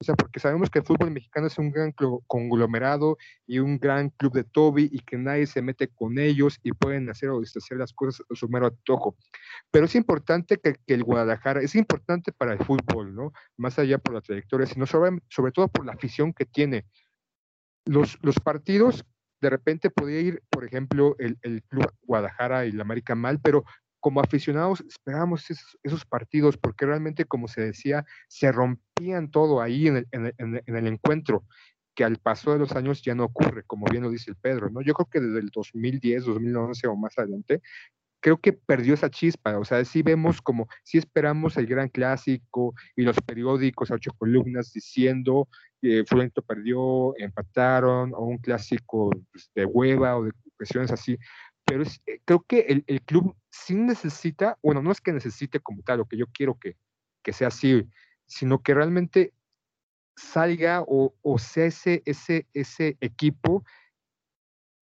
O 0.00 0.04
sea, 0.04 0.14
porque 0.14 0.38
sabemos 0.38 0.70
que 0.70 0.78
el 0.78 0.84
fútbol 0.84 1.10
mexicano 1.10 1.48
es 1.48 1.58
un 1.58 1.72
gran 1.72 1.92
conglomerado 2.28 3.18
y 3.44 3.58
un 3.58 3.80
gran 3.80 4.10
club 4.10 4.34
de 4.34 4.44
Toby 4.44 4.88
y 4.92 5.00
que 5.00 5.18
nadie 5.18 5.48
se 5.48 5.60
mete 5.60 5.88
con 5.88 6.20
ellos 6.20 6.60
y 6.62 6.70
pueden 6.70 7.10
hacer 7.10 7.30
o 7.30 7.40
deshacer 7.40 7.76
las 7.76 7.92
cosas 7.92 8.24
a 8.30 8.36
su 8.36 8.48
mero 8.48 8.68
antojo. 8.68 9.16
Pero 9.72 9.86
es 9.86 9.96
importante 9.96 10.58
que, 10.58 10.74
que, 10.86 10.94
el 10.94 11.02
Guadalajara, 11.02 11.60
es 11.60 11.74
importante 11.74 12.30
para 12.30 12.52
el 12.52 12.60
fútbol, 12.60 13.16
¿no? 13.16 13.32
Más 13.56 13.80
allá 13.80 13.98
por 13.98 14.14
la 14.14 14.20
trayectoria, 14.20 14.68
sino 14.68 14.86
sobre, 14.86 15.18
sobre 15.28 15.50
todo 15.50 15.66
por 15.66 15.84
la 15.84 15.94
afición 15.94 16.32
que 16.32 16.44
tiene. 16.44 16.86
Los, 17.84 18.16
los 18.22 18.38
partidos 18.38 19.04
de 19.40 19.50
repente 19.50 19.90
podía 19.90 20.20
ir, 20.20 20.42
por 20.50 20.64
ejemplo, 20.64 21.16
el, 21.18 21.38
el 21.42 21.62
Club 21.64 21.92
Guadalajara 22.02 22.66
y 22.66 22.72
la 22.72 22.82
América 22.82 23.14
mal, 23.14 23.40
pero 23.40 23.64
como 24.00 24.20
aficionados 24.20 24.80
esperábamos 24.80 25.50
esos, 25.50 25.78
esos, 25.82 26.04
partidos 26.04 26.56
porque 26.56 26.86
realmente, 26.86 27.24
como 27.24 27.48
se 27.48 27.62
decía, 27.62 28.04
se 28.28 28.52
rompían 28.52 29.30
todo 29.30 29.60
ahí 29.60 29.88
en 29.88 29.96
el, 29.98 30.08
en, 30.12 30.26
el, 30.26 30.62
en 30.66 30.76
el, 30.76 30.86
encuentro, 30.86 31.44
que 31.94 32.04
al 32.04 32.16
paso 32.18 32.52
de 32.52 32.60
los 32.60 32.72
años 32.72 33.02
ya 33.02 33.14
no 33.14 33.24
ocurre, 33.24 33.64
como 33.66 33.86
bien 33.90 34.04
lo 34.04 34.10
dice 34.10 34.30
el 34.30 34.36
Pedro, 34.36 34.70
¿no? 34.70 34.82
Yo 34.82 34.94
creo 34.94 35.08
que 35.10 35.20
desde 35.20 35.40
el 35.40 35.50
2010, 35.50 36.24
2011 36.26 36.86
o 36.86 36.96
más 36.96 37.18
adelante, 37.18 37.60
creo 38.20 38.40
que 38.40 38.52
perdió 38.52 38.94
esa 38.94 39.10
chispa, 39.10 39.58
o 39.58 39.64
sea, 39.64 39.84
sí 39.84 40.02
vemos 40.02 40.42
como, 40.42 40.68
sí 40.84 40.98
esperamos 40.98 41.56
el 41.56 41.66
gran 41.66 41.88
clásico 41.88 42.74
y 42.96 43.02
los 43.02 43.16
periódicos, 43.20 43.90
ocho 43.90 44.12
columnas 44.16 44.72
diciendo 44.72 45.48
eh, 45.82 46.04
Fulento 46.06 46.42
perdió, 46.42 47.16
empataron, 47.18 48.12
o 48.14 48.24
un 48.24 48.38
clásico 48.38 49.10
pues, 49.30 49.50
de 49.54 49.64
hueva 49.64 50.16
o 50.16 50.24
de 50.24 50.32
cuestiones 50.56 50.90
así, 50.90 51.18
pero 51.64 51.82
es, 51.82 52.00
eh, 52.06 52.20
creo 52.24 52.44
que 52.46 52.60
el, 52.60 52.84
el, 52.86 53.02
club 53.02 53.36
sí 53.50 53.74
necesita, 53.74 54.58
bueno, 54.62 54.82
no 54.82 54.90
es 54.90 55.00
que 55.00 55.12
necesite 55.12 55.60
como 55.60 55.82
tal, 55.82 55.98
lo 55.98 56.06
que 56.06 56.16
yo 56.16 56.26
quiero 56.32 56.58
que, 56.58 56.76
que 57.22 57.32
sea 57.32 57.48
así, 57.48 57.86
sino 58.26 58.62
que 58.62 58.74
realmente 58.74 59.32
salga 60.16 60.82
o, 60.82 61.14
o 61.22 61.38
sea 61.38 61.66
ese, 61.66 62.02
ese, 62.04 62.46
ese 62.52 62.96
equipo 63.00 63.64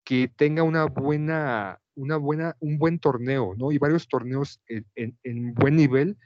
que 0.04 0.28
tenga 0.28 0.62
una 0.62 0.84
buena, 0.84 1.80
una 1.94 2.16
buena, 2.16 2.56
un 2.60 2.78
buen 2.78 2.98
torneo, 2.98 3.54
¿no? 3.56 3.72
Y 3.72 3.78
varios 3.78 4.08
torneos 4.08 4.60
en, 4.66 4.84
en, 4.94 5.16
en 5.22 5.54
buen 5.54 5.76
nivel, 5.76 6.18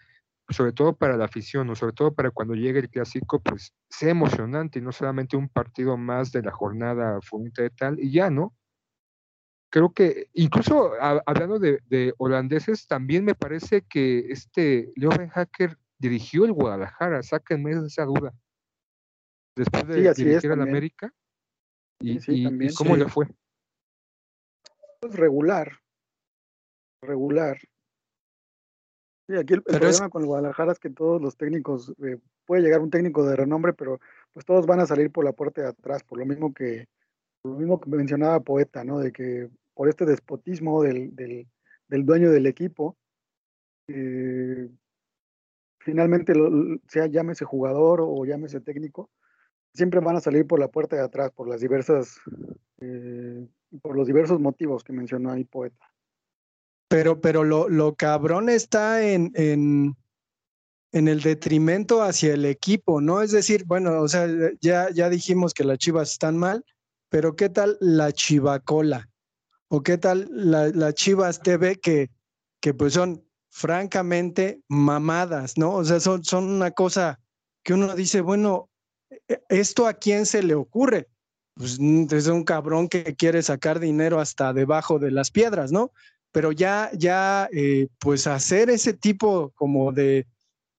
sobre 0.49 0.73
todo 0.73 0.97
para 0.97 1.17
la 1.17 1.25
afición, 1.25 1.69
o 1.71 1.75
sobre 1.75 1.93
todo 1.93 2.15
para 2.15 2.31
cuando 2.31 2.55
llegue 2.55 2.79
el 2.79 2.91
clásico, 2.91 3.41
pues 3.41 3.75
sea 3.89 4.11
emocionante 4.11 4.79
y 4.79 4.83
no 4.83 4.93
solamente 4.93 5.37
un 5.37 5.49
partido 5.49 5.97
más 5.97 6.33
de 6.33 6.43
la 6.43 6.53
jornada 6.53 7.21
fuente 7.21 7.63
de 7.63 7.71
tal 7.71 7.99
y 7.99 8.13
ya, 8.13 8.31
¿no? 8.31 8.55
Creo 9.71 9.93
que 9.93 10.29
incluso 10.33 10.93
a, 11.01 11.23
hablando 11.27 11.59
de, 11.59 11.81
de, 11.87 12.15
holandeses, 12.19 12.87
también 12.87 13.25
me 13.25 13.35
parece 13.35 13.83
que 13.83 14.21
este 14.31 14.93
Leo 14.95 15.11
Ben 15.11 15.29
Hacker 15.29 15.77
dirigió 15.99 16.45
el 16.45 16.53
Guadalajara, 16.53 17.23
sáquenme 17.23 17.73
esa 17.73 18.05
duda. 18.05 18.33
Después 19.57 19.87
de 19.89 20.15
sí, 20.15 20.25
dirigir 20.25 20.53
al 20.53 20.63
América. 20.63 21.13
Y, 22.01 22.21
sí, 22.21 22.21
sí, 22.21 22.33
y, 22.43 22.67
y 22.67 22.75
cómo 22.75 22.95
le 22.95 23.09
fue? 23.09 23.27
Pues 25.01 25.15
regular. 25.15 25.73
Regular. 27.03 27.59
Sí, 29.29 29.35
aquí 29.35 29.55
el, 29.55 29.63
el 29.67 29.79
problema 29.79 29.89
es... 30.07 30.11
con 30.11 30.23
el 30.23 30.27
Guadalajara 30.27 30.73
es 30.73 30.79
que 30.79 30.91
todos 30.91 31.21
los 31.21 31.37
técnicos, 31.37 31.93
eh, 32.03 32.19
puede 32.45 32.63
llegar 32.63 32.81
un 32.81 32.91
técnico 32.91 33.27
de 33.27 33.37
renombre, 33.37 33.73
pero 33.73 34.01
pues 34.33 34.47
todos 34.47 34.67
van 34.67 34.81
a 34.81 34.87
salir 34.87 35.11
por 35.11 35.25
la 35.25 35.33
puerta 35.33 35.63
de 35.63 35.69
atrás, 35.69 36.05
por 36.05 36.19
lo 36.19 36.27
mismo 36.27 36.55
que, 36.55 36.89
por 37.43 37.53
lo 37.53 37.59
mismo 37.59 37.81
que 37.81 37.91
mencionaba 37.91 38.41
Poeta, 38.41 38.85
¿no? 38.85 38.99
De 38.99 39.13
que 39.13 39.49
por 39.75 39.89
este 39.89 40.05
despotismo 40.05 40.83
del, 40.83 41.15
del, 41.17 41.49
del 41.89 42.07
dueño 42.07 42.31
del 42.31 42.47
equipo, 42.47 42.97
eh, 43.89 44.69
finalmente, 45.81 46.35
lo, 46.35 46.79
sea 46.89 47.07
llámese 47.07 47.45
jugador 47.45 48.01
o 48.03 48.25
llámese 48.25 48.61
técnico, 48.61 49.11
siempre 49.75 50.01
van 50.01 50.17
a 50.17 50.21
salir 50.21 50.47
por 50.47 50.59
la 50.61 50.69
puerta 50.69 50.97
de 50.97 51.03
atrás, 51.03 51.31
por 51.33 51.49
las 51.49 51.61
diversas, 51.61 52.19
eh, 52.81 53.47
por 53.83 53.97
los 53.97 54.07
diversos 54.07 54.41
motivos 54.41 54.85
que 54.85 54.93
mencionó 54.93 55.31
ahí 55.31 55.45
Poeta. 55.45 55.87
Pero, 56.89 57.21
pero 57.21 57.45
lo, 57.45 57.69
lo 57.69 57.95
cabrón 57.97 58.49
está 58.49 59.03
en, 59.03 59.33
en, 59.35 59.97
en, 60.93 61.09
el 61.09 61.21
detrimento 61.21 62.03
hacia 62.03 62.35
el 62.35 62.45
equipo, 62.45 63.01
¿no? 63.01 63.23
Es 63.23 63.33
decir, 63.33 63.65
bueno, 63.65 64.01
o 64.01 64.09
sea, 64.09 64.29
ya, 64.61 64.91
ya 64.91 65.09
dijimos 65.09 65.53
que 65.53 65.65
las 65.65 65.79
chivas 65.79 66.13
están 66.13 66.37
mal, 66.37 66.65
pero 67.09 67.35
¿qué 67.35 67.49
tal 67.49 67.77
la 67.81 68.13
chivacola? 68.13 69.09
¿O 69.69 69.83
qué 69.83 69.99
tal 69.99 70.29
la, 70.31 70.69
la 70.69 70.93
chivas 70.93 71.41
TV 71.41 71.77
que, 71.77 72.11
que 72.61 72.73
pues 72.73 72.93
son 72.93 73.27
francamente 73.51 74.61
mamadas, 74.69 75.57
¿no? 75.57 75.73
O 75.73 75.85
sea, 75.85 75.99
son, 75.99 76.23
son 76.25 76.45
una 76.45 76.71
cosa 76.71 77.19
que 77.65 77.75
uno 77.75 77.95
dice, 77.97 78.21
bueno, 78.21 78.69
¿esto 79.49 79.87
a 79.87 79.95
quién 79.95 80.27
se 80.27 80.43
le 80.43 80.55
ocurre? 80.55 81.09
Pues 81.55 81.79
es 81.81 82.27
un 82.27 82.45
cabrón 82.45 82.89
que 82.89 83.17
quiere 83.17 83.43
sacar 83.43 83.81
dinero 83.81 84.21
hasta 84.21 84.53
debajo 84.53 84.99
de 84.99 85.11
las 85.11 85.31
piedras, 85.31 85.73
¿no? 85.73 85.91
Pero 86.33 86.53
ya, 86.53 86.91
ya, 86.95 87.49
eh, 87.53 87.89
pues 87.99 88.27
hacer 88.27 88.71
ese 88.71 88.93
tipo 88.93 89.53
como 89.55 89.93
de, 89.93 90.27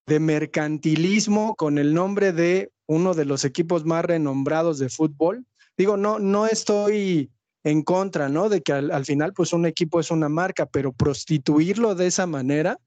de, 0.05 0.19
mercantilismo 0.19 1.55
con 1.55 1.77
el 1.77 1.93
nombre 1.93 2.31
de 2.31 2.71
uno 2.85 3.13
de 3.13 3.25
los 3.25 3.43
equipos 3.45 3.85
más 3.85 4.05
renombrados 4.05 4.79
de 4.79 4.89
fútbol. 4.89 5.45
Digo, 5.77 5.97
no, 5.97 6.19
no 6.19 6.47
estoy 6.47 7.31
en 7.63 7.81
contra, 7.81 8.29
¿no? 8.29 8.49
De 8.49 8.61
que 8.61 8.73
al, 8.73 8.91
al 8.91 9.05
final, 9.05 9.33
pues 9.33 9.53
un 9.53 9.65
equipo 9.65 9.99
es 9.99 10.11
una 10.11 10.29
marca, 10.29 10.65
pero 10.65 10.93
prostituirlo 10.93 11.95
de 11.95 12.07
esa 12.07 12.25
manera, 12.25 12.79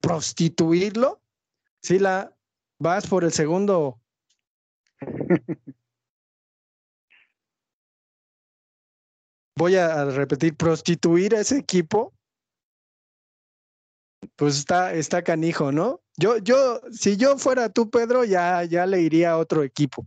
prostituirlo, 0.00 1.20
si 1.82 1.98
la 1.98 2.34
vas 2.78 3.06
por 3.06 3.24
el 3.24 3.32
segundo. 3.32 3.98
Voy 9.56 9.76
a 9.76 10.04
repetir, 10.06 10.56
prostituir 10.56 11.34
a 11.34 11.40
ese 11.40 11.58
equipo, 11.58 12.12
pues 14.36 14.58
está, 14.58 14.94
está 14.94 15.22
canijo, 15.22 15.70
¿no? 15.70 16.00
Yo, 16.16 16.38
yo, 16.38 16.80
si 16.90 17.16
yo 17.16 17.38
fuera 17.38 17.68
tú, 17.68 17.90
Pedro, 17.90 18.24
ya, 18.24 18.64
ya 18.64 18.86
le 18.86 19.00
iría 19.00 19.32
a 19.32 19.38
otro 19.38 19.62
equipo. 19.62 20.06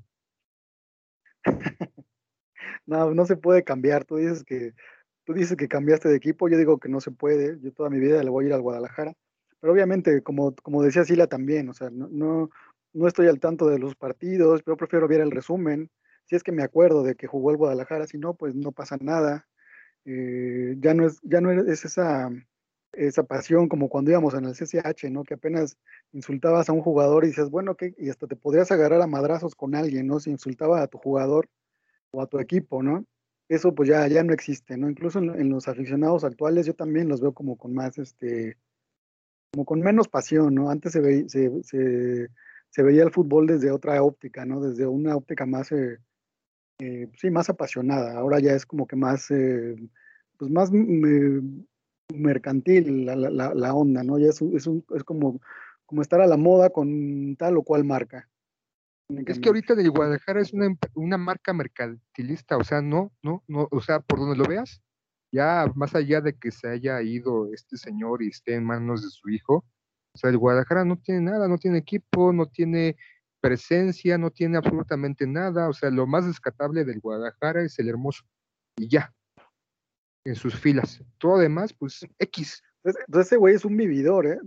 No, 2.88 3.14
no 3.14 3.26
se 3.26 3.36
puede 3.36 3.66
cambiar. 3.66 4.06
Tú 4.06 4.16
dices 4.16 4.46
que 4.46 4.74
tú 5.26 5.34
dices 5.34 5.58
que 5.58 5.68
cambiaste 5.68 6.08
de 6.08 6.16
equipo, 6.16 6.48
yo 6.48 6.58
digo 6.58 6.80
que 6.80 6.88
no 6.88 7.02
se 7.02 7.12
puede. 7.12 7.60
Yo 7.60 7.74
toda 7.74 7.90
mi 7.90 8.00
vida 8.00 8.24
le 8.24 8.30
voy 8.30 8.46
a 8.46 8.48
ir 8.48 8.54
al 8.54 8.62
Guadalajara. 8.62 9.14
Pero 9.60 9.74
obviamente, 9.74 10.24
como, 10.24 10.56
como 10.56 10.82
decía 10.82 11.04
Sila 11.04 11.28
también, 11.28 11.68
o 11.68 11.74
sea, 11.74 11.90
no, 11.90 12.08
no, 12.10 12.50
no 12.94 13.08
estoy 13.08 13.28
al 13.28 13.42
tanto 13.42 13.68
de 13.68 13.78
los 13.78 13.96
partidos, 13.96 14.64
pero 14.64 14.78
prefiero 14.78 15.06
ver 15.08 15.20
el 15.20 15.32
resumen. 15.32 15.92
Si 16.28 16.36
es 16.36 16.44
que 16.44 16.52
me 16.52 16.64
acuerdo 16.64 17.04
de 17.04 17.16
que 17.16 17.28
jugó 17.28 17.52
el 17.52 17.58
Guadalajara, 17.58 18.06
si 18.08 18.18
no, 18.18 18.34
pues 18.36 18.54
no 18.56 18.72
pasa 18.72 18.98
nada. 19.00 19.48
Eh, 20.06 20.76
ya 20.80 20.94
no 20.94 21.08
es, 21.08 21.20
ya 21.24 21.42
no 21.42 21.52
es 21.52 21.86
esa, 21.86 22.30
esa 22.94 23.24
pasión 23.24 23.70
como 23.70 23.90
cuando 23.90 24.12
íbamos 24.12 24.34
en 24.34 24.46
el 24.46 24.54
CCH, 24.54 25.10
¿no? 25.12 25.24
Que 25.24 25.36
apenas 25.36 25.78
insultabas 26.12 26.70
a 26.70 26.74
un 26.74 26.82
jugador 26.82 27.24
y 27.24 27.28
dices, 27.28 27.50
bueno, 27.50 27.76
que 27.76 27.94
y 27.98 28.10
hasta 28.10 28.28
te 28.28 28.36
podrías 28.36 28.72
agarrar 28.72 29.02
a 29.02 29.08
madrazos 29.08 29.56
con 29.56 29.76
alguien, 29.76 30.08
¿no? 30.08 30.20
Si 30.20 30.30
insultaba 30.30 30.82
a 30.82 30.88
tu 30.88 30.98
jugador 30.98 31.50
o 32.12 32.22
a 32.22 32.28
tu 32.28 32.40
equipo, 32.40 32.84
¿no? 32.84 33.06
Eso 33.50 33.74
pues 33.76 33.90
ya, 33.90 34.08
ya 34.08 34.24
no 34.24 34.34
existe, 34.34 34.78
¿no? 34.78 34.90
Incluso 34.90 35.20
en, 35.20 35.50
los 35.50 35.68
aficionados 35.68 36.24
actuales 36.26 36.66
yo 36.66 36.74
también 36.76 37.08
los 37.08 37.22
veo 37.22 37.34
como 37.34 37.58
con 37.58 37.74
más, 37.74 37.98
este, 37.98 38.58
como 39.52 39.66
con 39.66 39.80
menos 39.82 40.08
pasión, 40.10 40.56
¿no? 40.56 40.70
Antes 40.70 40.94
se, 40.94 41.00
ve, 41.02 41.26
se, 41.30 42.30
se 42.70 42.84
veía 42.84 43.04
el 43.04 43.12
fútbol 43.12 43.48
desde 43.48 43.72
otra 43.72 44.02
óptica, 44.04 44.46
¿no? 44.46 44.62
Desde 44.62 44.86
una 44.88 45.16
óptica 45.16 45.46
más, 45.46 45.72
eh, 45.72 46.00
eh, 46.80 47.10
sí, 47.18 47.30
más 47.30 47.50
apasionada. 47.50 48.18
Ahora 48.18 48.40
ya 48.40 48.54
es 48.54 48.66
como 48.66 48.88
que 48.88 48.96
más, 48.96 49.32
eh, 49.32 49.76
pues 50.38 50.52
más 50.52 50.72
me, 50.72 51.42
mercantil 52.14 53.06
la, 53.06 53.16
la, 53.16 53.54
la, 53.54 53.74
onda, 53.74 54.04
¿no? 54.04 54.20
Ya 54.20 54.28
es, 54.28 54.42
es, 54.42 54.68
un, 54.68 54.86
es 54.96 55.04
como, 55.04 55.42
como 55.86 56.02
estar 56.02 56.22
a 56.22 56.28
la 56.28 56.38
moda 56.38 56.70
con 56.70 57.36
tal 57.36 57.58
o 57.58 57.64
cual 57.64 57.84
marca. 57.84 58.30
Es 59.26 59.40
que 59.40 59.48
ahorita 59.48 59.74
el 59.74 59.90
Guadalajara 59.90 60.42
es 60.42 60.52
una, 60.52 60.76
una 60.94 61.18
marca 61.18 61.54
mercantilista, 61.54 62.58
o 62.58 62.64
sea, 62.66 62.82
no, 62.82 63.14
no, 63.24 63.42
no, 63.48 63.70
o 63.72 63.82
sea, 63.82 64.02
por 64.02 64.20
donde 64.20 64.38
lo 64.38 64.44
veas, 64.44 64.82
ya 65.32 65.72
más 65.76 65.96
allá 65.96 66.20
de 66.20 66.34
que 66.34 66.52
se 66.52 66.68
haya 66.68 67.02
ido 67.02 67.54
este 67.54 67.78
señor 67.78 68.22
y 68.22 68.28
esté 68.28 68.56
en 68.56 68.66
manos 68.66 69.04
de 69.04 69.10
su 69.10 69.30
hijo, 69.30 69.64
o 70.14 70.18
sea, 70.18 70.30
el 70.30 70.38
Guadalajara 70.38 70.84
no 70.84 70.98
tiene 70.98 71.22
nada, 71.22 71.48
no 71.48 71.58
tiene 71.58 71.78
equipo, 71.78 72.34
no 72.34 72.48
tiene 72.48 72.98
presencia, 73.40 74.18
no 74.18 74.32
tiene 74.32 74.58
absolutamente 74.58 75.28
nada, 75.28 75.70
o 75.70 75.74
sea, 75.74 75.90
lo 75.90 76.08
más 76.08 76.26
descatable 76.26 76.86
del 76.86 77.00
Guadalajara 77.00 77.64
es 77.64 77.78
el 77.80 77.90
hermoso, 77.90 78.24
y 78.78 78.88
ya, 78.88 79.14
en 80.26 80.36
sus 80.36 80.56
filas. 80.56 81.02
Todo 81.18 81.40
demás, 81.40 81.74
pues 81.74 82.06
X. 82.20 82.62
Entonces, 82.84 83.28
ese 83.28 83.38
güey 83.38 83.56
es 83.56 83.66
un 83.66 83.76
vividor, 83.76 84.28
¿eh? 84.28 84.40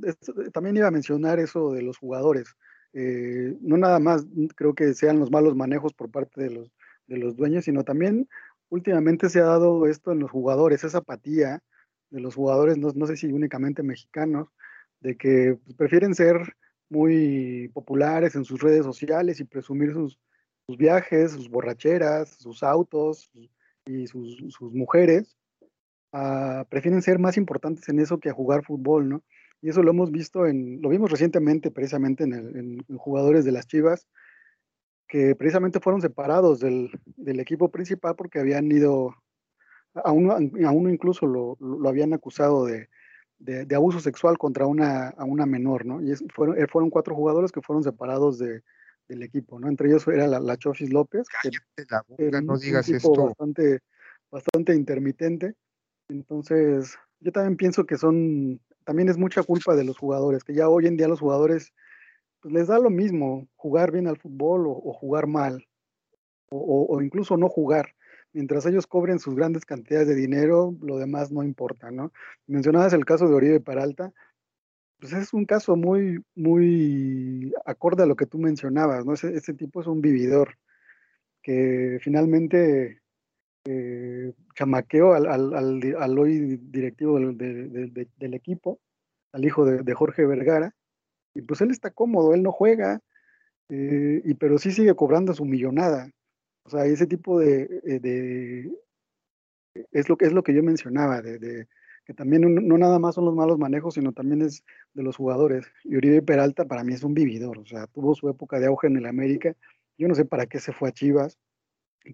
También 0.53 0.77
iba 0.77 0.89
a 0.89 0.93
mencionar 0.93 1.39
eso 1.39 1.73
de 1.73 1.83
los 1.83 1.99
jugadores. 1.99 2.55
Eh, 2.93 3.57
no 3.61 3.77
nada 3.77 3.99
más 4.01 4.27
creo 4.57 4.75
que 4.75 4.95
sean 4.95 5.19
los 5.19 5.31
malos 5.31 5.55
manejos 5.55 5.93
por 5.93 6.11
parte 6.11 6.43
de 6.43 6.51
los, 6.51 6.73
de 7.07 7.19
los 7.19 7.37
dueños, 7.37 7.65
sino 7.65 7.85
también 7.85 8.29
últimamente 8.69 9.29
se 9.29 9.41
ha 9.41 9.45
dado 9.45 9.87
esto 9.87 10.13
en 10.13 10.21
los 10.21 10.31
jugadores, 10.31 10.85
esa 10.85 10.99
apatía 10.99 11.63
de 12.11 12.21
los 12.21 12.35
jugadores, 12.35 12.79
no, 12.79 12.91
no 12.95 13.07
sé 13.07 13.17
si 13.17 13.27
únicamente 13.33 13.83
mexicanos, 13.83 14.49
de 15.01 15.17
que 15.17 15.59
pues, 15.65 15.77
prefieren 15.77 16.15
ser 16.15 16.57
muy 16.91 17.71
populares 17.73 18.35
en 18.35 18.45
sus 18.45 18.61
redes 18.61 18.85
sociales 18.85 19.41
y 19.41 19.45
presumir 19.45 19.93
sus, 19.93 20.19
sus 20.67 20.77
viajes, 20.77 21.33
sus 21.33 21.49
borracheras, 21.49 22.31
sus 22.31 22.63
autos 22.63 23.31
y 23.87 24.07
sus, 24.07 24.37
sus 24.49 24.73
mujeres, 24.73 25.37
uh, 26.13 26.65
prefieren 26.69 27.01
ser 27.01 27.19
más 27.19 27.37
importantes 27.37 27.89
en 27.89 28.01
eso 28.01 28.19
que 28.19 28.29
a 28.29 28.35
jugar 28.35 28.65
fútbol, 28.65 29.09
¿no? 29.09 29.23
Y 29.63 29.69
eso 29.69 29.83
lo 29.83 29.91
hemos 29.91 30.11
visto 30.11 30.47
en, 30.47 30.81
lo 30.81 30.89
vimos 30.89 31.11
recientemente 31.11 31.71
precisamente 31.71 32.25
en, 32.25 32.33
el, 32.33 32.57
en, 32.57 32.85
en 32.89 32.97
jugadores 32.97 33.45
de 33.45 33.53
las 33.53 33.67
Chivas, 33.67 34.09
que 35.07 35.35
precisamente 35.37 35.81
fueron 35.81 36.01
separados 36.01 36.61
del, 36.61 36.91
del, 37.17 37.41
equipo 37.41 37.71
principal 37.71 38.15
porque 38.17 38.39
habían 38.39 38.71
ido, 38.71 39.15
a 39.95 40.13
uno, 40.13 40.33
a 40.33 40.71
uno 40.71 40.89
incluso 40.89 41.27
lo, 41.27 41.57
lo 41.61 41.89
habían 41.89 42.15
acusado 42.15 42.65
de, 42.65 42.89
de, 43.41 43.65
de, 43.65 43.75
abuso 43.75 43.99
sexual 44.01 44.39
contra 44.39 44.67
una, 44.67 45.09
a 45.09 45.25
una 45.25 45.47
menor, 45.47 45.85
¿no? 45.85 46.01
Y 46.01 46.13
es, 46.13 46.23
fueron, 46.33 46.59
eh, 46.59 46.67
fueron 46.69 46.91
cuatro 46.91 47.15
jugadores 47.15 47.51
que 47.51 47.63
fueron 47.63 47.83
separados 47.83 48.39
de, 48.39 48.63
del 49.09 49.23
equipo, 49.23 49.59
¿no? 49.59 49.69
Entre 49.69 49.89
ellos 49.89 50.07
era 50.07 50.27
la, 50.27 50.39
la 50.39 50.57
Chofis 50.57 50.93
López, 50.93 51.27
la 51.91 52.05
boca, 52.07 52.41
no 52.43 52.53
un, 52.53 52.61
digas 52.61 52.89
esto. 52.89 53.27
Bastante, 53.27 53.81
bastante 54.31 54.75
intermitente. 54.75 55.55
Entonces, 56.09 56.97
yo 57.21 57.33
también 57.33 57.57
pienso 57.57 57.85
que 57.85 57.97
son 57.97 58.61
también 58.85 59.09
es 59.09 59.19
mucha 59.19 59.43
culpa 59.43 59.75
de 59.75 59.85
los 59.85 59.99
jugadores, 59.99 60.45
que 60.45 60.55
ya 60.55 60.69
hoy 60.69 60.87
en 60.87 60.97
día 60.97 61.09
los 61.09 61.21
jugadores 61.21 61.73
pues, 62.41 62.55
les 62.55 62.69
da 62.69 62.79
lo 62.79 62.91
mismo 62.91 63.49
jugar 63.57 63.93
bien 63.93 64.07
al 64.07 64.19
fútbol 64.19 64.67
o, 64.67 64.71
o 64.73 64.93
jugar 64.93 65.27
mal, 65.27 65.67
o, 66.51 67.01
incluso 67.01 67.37
no 67.37 67.49
jugar. 67.49 67.95
Mientras 68.33 68.65
ellos 68.67 68.87
cobren 68.87 69.19
sus 69.19 69.35
grandes 69.35 69.65
cantidades 69.65 70.09
de 70.09 70.15
dinero, 70.15 70.77
lo 70.81 70.99
demás 70.99 71.33
no 71.33 71.43
importa, 71.43 71.91
¿no? 71.91 72.13
Mencionabas 72.47 72.93
el 72.93 73.05
caso 73.05 73.29
de 73.29 73.35
Oribe 73.35 73.61
Peralta, 73.61 74.13
pues 75.01 75.13
es 75.15 75.33
un 75.33 75.47
caso 75.47 75.77
muy, 75.77 76.23
muy 76.35 77.53
acorde 77.65 78.03
a 78.03 78.07
lo 78.07 78.17
que 78.17 78.27
tú 78.27 78.39
mencionabas, 78.39 79.05
¿no? 79.05 79.15
Ese, 79.15 79.55
tipo 79.55 79.81
es 79.81 79.87
un 79.87 80.01
vividor 80.01 80.59
que 81.43 81.99
finalmente 82.03 83.01
eh, 83.65 84.33
chamaqueó 84.55 85.15
al, 85.15 85.27
al, 85.27 85.55
al, 85.99 86.19
hoy 86.19 86.59
directivo 86.63 87.19
del, 87.19 87.37
de, 87.37 87.69
de, 87.89 88.09
del 88.17 88.35
equipo, 88.35 88.79
al 89.33 89.45
hijo 89.45 89.65
de, 89.65 89.83
de, 89.83 89.95
Jorge 89.95 90.27
Vergara, 90.27 90.75
y 91.35 91.43
pues 91.43 91.61
él 91.63 91.71
está 91.71 91.91
cómodo, 91.91 92.35
él 92.35 92.43
no 92.43 92.53
juega, 92.53 93.01
eh, 93.71 94.21
y, 94.25 94.35
pero 94.35 94.59
sí 94.59 94.73
sigue 94.73 94.95
cobrando 94.95 95.33
su 95.33 95.45
millonada. 95.45 96.11
O 96.73 96.77
sea, 96.77 96.87
ese 96.87 97.09
tipo 97.09 97.41
de, 97.41 97.67
de 98.01 98.71
es, 99.91 100.09
lo, 100.09 100.17
es 100.21 100.33
lo 100.33 100.45
que 100.45 100.55
yo 100.55 100.63
mencionaba, 100.63 101.21
de, 101.21 101.67
que 102.05 102.15
también 102.15 102.43
no, 102.43 102.61
no, 102.61 102.79
nada 102.79 103.01
más 103.01 103.17
son 103.17 103.25
los 103.25 103.35
malos 103.35 103.59
manejos, 103.59 103.95
sino 103.95 104.13
también 104.13 104.43
es 104.43 104.63
de 104.95 105.03
los 105.03 105.17
jugadores. 105.17 105.67
Y 105.83 105.97
Uribe 105.97 106.23
Peralta 106.23 106.65
para 106.67 106.85
mí 106.85 106.95
es 106.95 107.03
un 107.03 107.15
vividor, 107.15 107.59
o 107.59 107.67
sea, 107.67 107.89
tuvo 107.89 108.15
su 108.15 108.29
época 108.29 108.61
de 108.61 108.67
auge 108.67 108.87
en 108.87 108.99
el 108.99 109.07
América, 109.07 109.57
yo 109.99 110.07
no 110.07 110.15
sé 110.15 110.25
para 110.25 110.47
qué 110.47 110.61
se 110.61 110.73
fue 110.73 110.91
a 110.91 110.93
Chivas, 110.93 111.39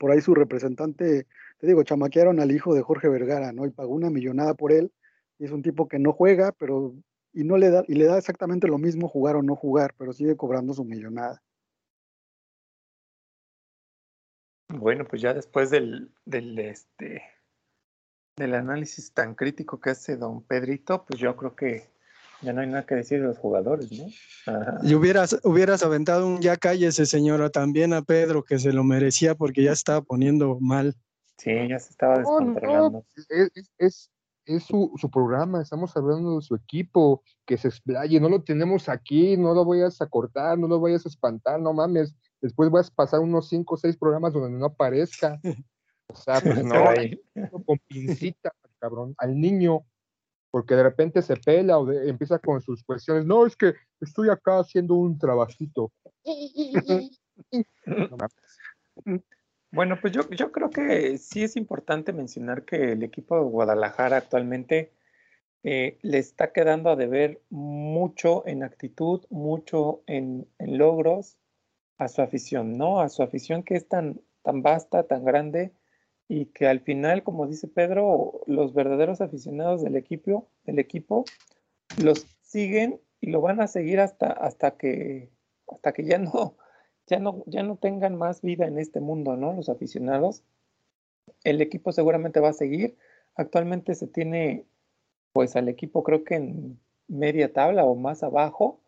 por 0.01 0.11
ahí 0.11 0.23
su 0.23 0.35
representante, 0.35 1.27
te 1.59 1.67
digo, 1.67 1.83
chamaquearon 1.83 2.41
al 2.41 2.51
hijo 2.51 2.75
de 2.75 2.81
Jorge 2.81 3.11
Vergara, 3.11 3.53
¿no? 3.53 3.67
Y 3.67 3.71
pagó 3.71 3.95
una 3.95 4.09
millonada 4.09 4.55
por 4.55 4.73
él, 4.73 4.91
y 5.39 5.45
es 5.45 5.51
un 5.53 5.63
tipo 5.63 5.87
que 5.87 5.99
no 5.99 6.13
juega, 6.13 6.53
pero, 6.53 6.95
y 7.35 7.45
no 7.45 7.59
le 7.59 7.69
da, 7.69 7.85
y 7.87 7.95
le 7.95 8.07
da 8.07 8.17
exactamente 8.17 8.69
lo 8.69 8.79
mismo 8.79 9.07
jugar 9.07 9.37
o 9.37 9.43
no 9.43 9.55
jugar, 9.55 9.93
pero 9.99 10.15
sigue 10.15 10.35
cobrando 10.35 10.73
su 10.73 10.85
millonada. 10.85 11.43
Bueno, 14.69 15.05
pues 15.05 15.23
ya 15.23 15.33
después 15.33 15.71
del, 15.71 16.13
del 16.25 16.59
este 16.59 17.23
del 18.37 18.55
análisis 18.55 19.13
tan 19.13 19.35
crítico 19.35 19.81
que 19.81 19.91
hace 19.91 20.17
don 20.17 20.43
Pedrito, 20.43 21.05
pues 21.07 21.19
yo 21.19 21.35
creo 21.37 21.57
que 21.57 21.89
ya 22.43 22.53
no 22.53 22.61
hay 22.61 22.67
nada 22.67 22.85
que 22.85 22.95
decir 22.95 23.21
de 23.21 23.29
los 23.29 23.39
jugadores, 23.39 23.91
¿no? 23.93 24.05
Ajá. 24.47 24.79
Y 24.83 24.95
hubieras, 24.95 25.41
hubieras 25.43 25.83
aventado 25.83 26.27
un 26.27 26.41
ya 26.41 26.57
cállese, 26.57 27.07
señora, 27.07 27.49
también 27.49 27.95
a 27.95 28.03
Pedro, 28.03 28.45
que 28.45 28.59
se 28.59 28.73
lo 28.73 28.85
merecía 28.85 29.35
porque 29.35 29.63
ya 29.63 29.73
estaba 29.73 30.03
poniendo 30.03 30.59
mal. 30.61 30.95
Sí, 31.39 31.51
ya 31.69 31.79
se 31.79 31.91
estaba 31.91 32.19
descontrolando. 32.19 32.91
No, 32.91 32.99
no, 32.99 33.05
es, 33.17 33.73
es, 33.79 34.11
es 34.45 34.63
su, 34.65 34.93
su, 34.97 35.11
programa, 35.11 35.63
estamos 35.63 35.97
hablando 35.97 36.37
de 36.37 36.43
su 36.43 36.55
equipo, 36.55 37.23
que 37.47 37.57
se 37.57 37.69
explaye, 37.69 38.21
no 38.21 38.29
lo 38.29 38.43
tenemos 38.43 38.89
aquí, 38.89 39.37
no 39.37 39.55
lo 39.55 39.65
vayas 39.65 40.01
a 40.01 40.07
cortar, 40.07 40.59
no 40.59 40.69
lo 40.69 40.79
vayas 40.79 41.05
a 41.05 41.09
espantar, 41.09 41.61
no 41.61 41.73
mames, 41.73 42.15
después 42.41 42.71
vas 42.71 42.91
a 42.91 42.95
pasar 42.95 43.21
unos 43.21 43.49
cinco 43.49 43.75
o 43.75 43.79
seis 43.79 43.97
programas 43.97 44.33
donde 44.33 44.59
no 44.59 44.67
aparezca. 44.67 45.41
O 46.09 46.15
sea, 46.15 46.41
pues 46.41 46.65
no, 47.53 47.65
con 47.65 47.79
pincita, 47.89 48.53
cabrón, 48.79 49.15
al 49.19 49.39
niño, 49.39 49.85
porque 50.51 50.75
de 50.75 50.85
repente 50.85 51.21
se 51.23 51.37
pela 51.37 51.79
o 51.79 51.87
de, 51.87 52.09
empieza 52.09 52.39
con 52.39 52.61
sus 52.61 52.83
cuestiones. 52.85 53.27
No, 53.27 53.45
es 53.47 53.57
que 53.57 53.75
estoy 54.01 54.31
acá 54.31 54.61
haciendo 54.61 54.95
un 54.95 55.19
trabajito. 55.19 55.93
bueno, 59.73 59.99
pues 60.01 60.13
yo, 60.13 60.31
yo 60.31 60.53
creo 60.53 60.71
que 60.71 61.19
sí 61.19 61.43
es 61.43 61.57
importante 61.57 62.13
mencionar 62.13 62.65
que 62.65 62.93
el 62.93 63.03
equipo 63.03 63.37
de 63.37 63.45
Guadalajara 63.45 64.19
actualmente 64.19 64.93
eh, 65.65 65.99
le 66.03 66.19
está 66.19 66.53
quedando 66.53 66.91
a 66.91 66.97
deber 66.97 67.43
mucho 67.51 68.47
en 68.47 68.63
actitud, 68.63 69.25
mucho 69.29 70.05
en, 70.07 70.47
en 70.59 70.79
logros 70.79 71.37
a 71.99 72.09
su 72.09 72.23
afición, 72.23 72.77
¿no? 72.77 73.01
A 73.01 73.09
su 73.09 73.23
afición 73.23 73.63
que 73.63 73.75
es 73.77 73.89
tan, 73.89 74.21
tan 74.43 74.63
vasta, 74.63 75.05
tan 75.05 75.25
grande 75.25 75.73
y 76.29 76.47
que 76.47 76.67
al 76.67 76.81
final, 76.81 77.23
como 77.23 77.47
dice 77.47 77.69
Pedro, 77.69 78.43
los 78.47 78.75
verdaderos 78.75 79.21
aficionados 79.21 79.83
del 79.83 79.97
equipo, 79.97 80.49
del 80.65 80.79
equipo 80.79 81.25
los 82.03 82.27
siguen 82.43 83.01
y 83.21 83.31
lo 83.31 83.41
van 83.41 83.61
a 83.61 83.69
seguir 83.69 84.01
hasta, 84.01 84.31
hasta 84.33 84.77
que 84.77 85.31
hasta 85.69 85.93
que 85.93 86.05
ya 86.05 86.19
no, 86.19 86.57
ya 87.07 87.19
no, 87.19 87.43
ya 87.47 87.63
no 87.63 87.77
tengan 87.77 88.17
más 88.17 88.43
vida 88.43 88.67
en 88.67 88.79
este 88.79 89.01
mundo, 89.01 89.37
¿no? 89.37 89.53
Los 89.53 89.69
aficionados. 89.69 90.43
El 91.45 91.61
equipo 91.61 91.93
seguramente 91.93 92.41
va 92.41 92.51
a 92.51 92.55
seguir. 92.55 92.97
Actualmente 93.35 93.95
se 93.95 94.07
tiene, 94.07 94.67
pues, 95.33 95.57
al 95.57 95.69
equipo 95.69 96.03
creo 96.03 96.25
que 96.25 96.37
en 96.37 96.81
media 97.09 97.53
tabla 97.53 97.85
o 97.85 97.95
más 97.95 98.23
abajo, 98.23 98.81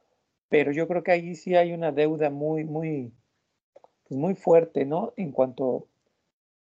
pero 0.49 0.73
yo 0.73 0.89
creo 0.89 1.03
que 1.03 1.13
ahí 1.13 1.35
sí 1.35 1.55
hay 1.55 1.73
una 1.73 1.93
deuda 1.93 2.31
muy, 2.31 2.65
muy, 2.65 3.13
pues 4.09 4.19
muy 4.19 4.35
fuerte, 4.35 4.85
¿no? 4.85 5.13
En 5.17 5.33
cuanto 5.33 5.89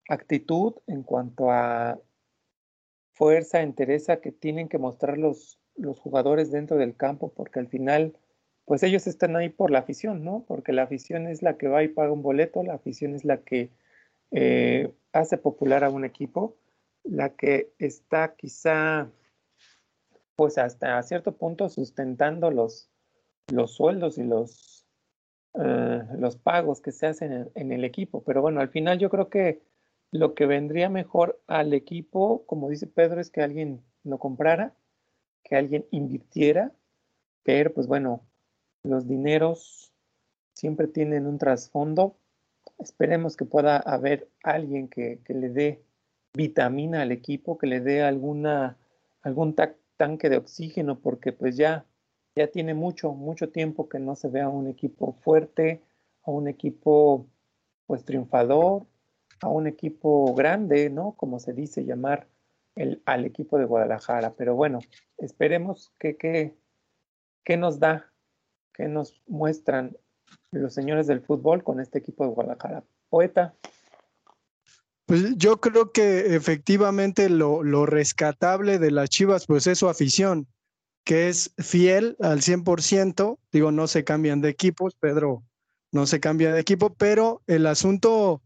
a 0.09 0.15
actitud, 0.15 0.75
en 0.87 1.03
cuanto 1.03 1.51
a 1.51 1.99
fuerza, 3.13 3.61
entereza 3.61 4.21
que 4.21 4.31
tienen 4.31 4.67
que 4.67 4.77
mostrar 4.77 5.17
los, 5.17 5.59
los 5.75 5.99
jugadores 5.99 6.51
dentro 6.51 6.77
del 6.77 6.95
campo, 6.95 7.31
porque 7.33 7.59
al 7.59 7.67
final, 7.67 8.17
pues 8.65 8.83
ellos 8.83 9.07
están 9.07 9.35
ahí 9.35 9.49
por 9.49 9.71
la 9.71 9.79
afición, 9.79 10.23
¿no? 10.23 10.43
Porque 10.47 10.73
la 10.73 10.83
afición 10.83 11.27
es 11.27 11.41
la 11.41 11.57
que 11.57 11.67
va 11.67 11.83
y 11.83 11.87
paga 11.87 12.11
un 12.11 12.21
boleto, 12.21 12.63
la 12.63 12.73
afición 12.73 13.15
es 13.15 13.25
la 13.25 13.41
que 13.41 13.69
eh, 14.31 14.93
hace 15.13 15.37
popular 15.37 15.83
a 15.83 15.89
un 15.89 16.05
equipo, 16.05 16.57
la 17.03 17.29
que 17.35 17.73
está 17.79 18.35
quizá, 18.35 19.09
pues 20.35 20.57
hasta 20.57 21.01
cierto 21.03 21.37
punto 21.37 21.69
sustentando 21.69 22.51
los, 22.51 22.90
los 23.51 23.73
sueldos 23.75 24.17
y 24.17 24.23
los, 24.23 24.85
eh, 25.55 26.03
los 26.17 26.37
pagos 26.37 26.81
que 26.81 26.91
se 26.91 27.07
hacen 27.07 27.33
en, 27.33 27.51
en 27.55 27.71
el 27.71 27.83
equipo. 27.83 28.23
Pero 28.23 28.41
bueno, 28.41 28.61
al 28.61 28.69
final 28.69 28.99
yo 28.99 29.09
creo 29.09 29.29
que 29.29 29.61
lo 30.11 30.33
que 30.35 30.45
vendría 30.45 30.89
mejor 30.89 31.41
al 31.47 31.73
equipo, 31.73 32.45
como 32.45 32.69
dice 32.69 32.87
Pedro, 32.87 33.21
es 33.21 33.29
que 33.29 33.41
alguien 33.41 33.81
lo 34.03 34.17
comprara, 34.19 34.73
que 35.43 35.55
alguien 35.55 35.85
invirtiera, 35.91 36.73
pero 37.43 37.73
pues 37.73 37.87
bueno, 37.87 38.21
los 38.83 39.07
dineros 39.07 39.93
siempre 40.53 40.87
tienen 40.87 41.27
un 41.27 41.37
trasfondo. 41.37 42.17
Esperemos 42.79 43.37
que 43.37 43.45
pueda 43.45 43.77
haber 43.77 44.29
alguien 44.43 44.87
que, 44.87 45.21
que 45.23 45.33
le 45.33 45.49
dé 45.49 45.83
vitamina 46.33 47.01
al 47.01 47.11
equipo, 47.11 47.57
que 47.57 47.67
le 47.67 47.79
dé 47.79 48.03
alguna, 48.03 48.77
algún 49.21 49.55
ta- 49.55 49.75
tanque 49.97 50.29
de 50.29 50.37
oxígeno, 50.37 50.99
porque 50.99 51.31
pues 51.33 51.57
ya, 51.57 51.85
ya 52.35 52.47
tiene 52.47 52.73
mucho, 52.73 53.11
mucho 53.11 53.49
tiempo 53.49 53.89
que 53.89 53.99
no 53.99 54.15
se 54.15 54.29
vea 54.29 54.49
un 54.49 54.67
equipo 54.67 55.13
fuerte, 55.21 55.81
a 56.23 56.31
un 56.31 56.47
equipo 56.47 57.27
pues 57.87 58.05
triunfador, 58.05 58.85
a 59.41 59.47
un 59.49 59.67
equipo 59.67 60.33
grande, 60.33 60.89
¿no? 60.89 61.13
Como 61.13 61.39
se 61.39 61.53
dice 61.53 61.83
llamar 61.83 62.27
el, 62.75 63.01
al 63.05 63.25
equipo 63.25 63.57
de 63.57 63.65
Guadalajara. 63.65 64.33
Pero 64.37 64.55
bueno, 64.55 64.79
esperemos 65.17 65.91
que 65.99 66.55
nos 67.57 67.79
da, 67.79 68.11
que 68.73 68.87
nos 68.87 69.21
muestran 69.27 69.97
los 70.51 70.73
señores 70.73 71.07
del 71.07 71.21
fútbol 71.21 71.63
con 71.63 71.79
este 71.79 71.99
equipo 71.99 72.25
de 72.25 72.31
Guadalajara. 72.31 72.83
Poeta, 73.09 73.53
Pues 75.05 75.35
yo 75.35 75.59
creo 75.59 75.91
que 75.91 76.35
efectivamente 76.35 77.29
lo, 77.29 77.63
lo 77.63 77.85
rescatable 77.85 78.79
de 78.79 78.91
las 78.91 79.09
Chivas, 79.09 79.45
pues 79.45 79.67
es 79.67 79.79
su 79.79 79.89
afición, 79.89 80.47
que 81.03 81.29
es 81.29 81.53
fiel 81.57 82.15
al 82.19 82.41
100%. 82.41 83.37
Digo, 83.51 83.71
no 83.71 83.87
se 83.87 84.03
cambian 84.03 84.41
de 84.41 84.49
equipos, 84.49 84.95
Pedro 84.95 85.43
no 85.91 86.05
se 86.05 86.19
cambia 86.19 86.53
de 86.53 86.61
equipo, 86.61 86.93
pero 86.93 87.41
el 87.47 87.65
asunto 87.65 88.41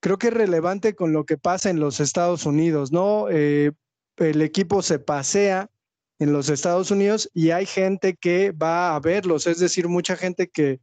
creo 0.00 0.18
que 0.18 0.28
es 0.28 0.34
relevante 0.34 0.94
con 0.94 1.12
lo 1.12 1.24
que 1.24 1.36
pasa 1.36 1.68
en 1.68 1.80
los 1.80 2.00
Estados 2.00 2.46
Unidos, 2.46 2.92
¿no? 2.92 3.26
Eh, 3.28 3.72
el 4.18 4.40
equipo 4.40 4.82
se 4.82 4.98
pasea 4.98 5.68
en 6.18 6.32
los 6.32 6.48
Estados 6.48 6.90
Unidos 6.90 7.28
y 7.34 7.50
hay 7.50 7.66
gente 7.66 8.14
que 8.14 8.52
va 8.52 8.94
a 8.94 9.00
verlos, 9.00 9.46
es 9.46 9.58
decir, 9.58 9.88
mucha 9.88 10.16
gente 10.16 10.48
que, 10.48 10.80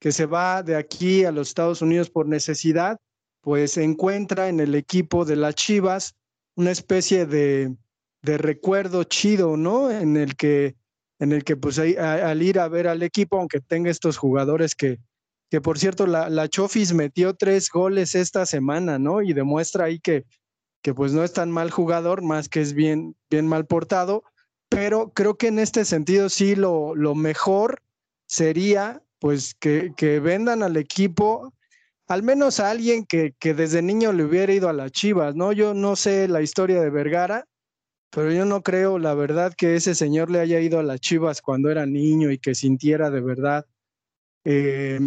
que 0.00 0.12
se 0.12 0.26
va 0.26 0.62
de 0.62 0.76
aquí 0.76 1.24
a 1.24 1.32
los 1.32 1.48
Estados 1.48 1.82
Unidos 1.82 2.10
por 2.10 2.26
necesidad 2.26 2.98
pues 3.40 3.76
encuentra 3.78 4.48
en 4.48 4.60
el 4.60 4.74
equipo 4.74 5.24
de 5.24 5.36
las 5.36 5.54
Chivas 5.54 6.16
una 6.54 6.70
especie 6.70 7.24
de, 7.24 7.74
de 8.22 8.38
recuerdo 8.38 9.04
chido, 9.04 9.56
¿no? 9.56 9.90
En 9.90 10.16
el 10.16 10.36
que, 10.36 10.76
en 11.18 11.32
el 11.32 11.44
que 11.44 11.56
pues 11.56 11.78
ahí, 11.78 11.96
al 11.96 12.42
ir 12.42 12.58
a 12.58 12.68
ver 12.68 12.88
al 12.88 13.02
equipo, 13.02 13.38
aunque 13.38 13.60
tenga 13.60 13.90
estos 13.90 14.16
jugadores 14.16 14.74
que, 14.74 14.98
que 15.50 15.60
por 15.60 15.78
cierto, 15.78 16.06
la, 16.06 16.28
la 16.28 16.48
Chofis 16.48 16.92
metió 16.92 17.34
tres 17.34 17.70
goles 17.70 18.14
esta 18.14 18.46
semana, 18.46 18.98
¿no? 18.98 19.22
Y 19.22 19.32
demuestra 19.32 19.84
ahí 19.84 20.00
que, 20.00 20.24
que 20.82 20.94
pues 20.94 21.12
no 21.12 21.24
es 21.24 21.32
tan 21.32 21.50
mal 21.50 21.70
jugador, 21.70 22.22
más 22.22 22.48
que 22.48 22.60
es 22.60 22.74
bien, 22.74 23.16
bien 23.30 23.46
mal 23.46 23.66
portado, 23.66 24.24
pero 24.68 25.10
creo 25.14 25.36
que 25.36 25.48
en 25.48 25.58
este 25.58 25.84
sentido 25.84 26.28
sí 26.28 26.54
lo, 26.54 26.94
lo 26.94 27.14
mejor 27.14 27.82
sería 28.26 29.02
pues 29.18 29.54
que, 29.54 29.92
que 29.96 30.20
vendan 30.20 30.62
al 30.62 30.76
equipo 30.76 31.52
al 32.08 32.22
menos 32.22 32.58
a 32.58 32.70
alguien 32.70 33.04
que, 33.04 33.34
que 33.38 33.52
desde 33.54 33.82
niño 33.82 34.12
le 34.12 34.24
hubiera 34.24 34.52
ido 34.52 34.68
a 34.68 34.72
las 34.72 34.90
Chivas, 34.92 35.36
¿no? 35.36 35.52
Yo 35.52 35.74
no 35.74 35.94
sé 35.94 36.26
la 36.26 36.40
historia 36.40 36.80
de 36.80 36.88
Vergara, 36.88 37.44
pero 38.10 38.32
yo 38.32 38.44
no 38.44 38.62
creo, 38.62 38.98
la 38.98 39.14
verdad, 39.14 39.54
que 39.54 39.76
ese 39.76 39.94
señor 39.94 40.30
le 40.30 40.40
haya 40.40 40.60
ido 40.60 40.78
a 40.78 40.82
las 40.82 41.00
Chivas 41.00 41.42
cuando 41.42 41.70
era 41.70 41.86
niño 41.86 42.30
y 42.30 42.38
que 42.38 42.54
sintiera 42.54 43.10
de 43.10 43.20
verdad 43.20 43.66
eh, 44.44 44.98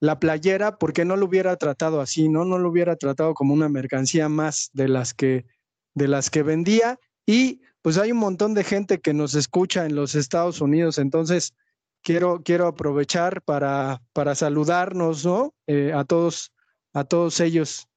la 0.00 0.18
playera, 0.18 0.78
porque 0.78 1.04
no 1.04 1.16
lo 1.16 1.26
hubiera 1.26 1.56
tratado 1.56 2.00
así, 2.00 2.28
¿no? 2.28 2.44
No 2.44 2.58
lo 2.58 2.70
hubiera 2.70 2.96
tratado 2.96 3.34
como 3.34 3.52
una 3.52 3.68
mercancía 3.68 4.28
más 4.28 4.70
de 4.72 4.88
las 4.88 5.12
que, 5.12 5.46
de 5.94 6.08
las 6.08 6.30
que 6.30 6.42
vendía. 6.42 6.98
Y 7.26 7.60
pues 7.82 7.98
hay 7.98 8.12
un 8.12 8.18
montón 8.18 8.54
de 8.54 8.64
gente 8.64 9.00
que 9.00 9.12
nos 9.12 9.34
escucha 9.34 9.84
en 9.84 9.94
los 9.94 10.14
Estados 10.14 10.60
Unidos, 10.60 10.98
entonces 10.98 11.54
quiero, 12.02 12.42
quiero 12.42 12.66
aprovechar 12.66 13.42
para, 13.42 14.00
para 14.12 14.34
saludarnos, 14.34 15.26
¿no? 15.26 15.54
Eh, 15.66 15.92
a 15.94 16.04
todos, 16.04 16.52
a 16.92 17.04
todos 17.04 17.40
ellos. 17.40 17.87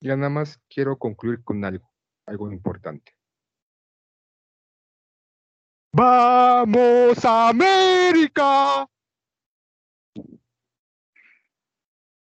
Ya 0.00 0.16
nada 0.16 0.30
más 0.30 0.60
quiero 0.68 0.96
concluir 0.96 1.42
con 1.42 1.64
algo, 1.64 1.90
algo 2.26 2.52
importante. 2.52 3.12
¡Vamos 5.92 7.24
América! 7.24 8.86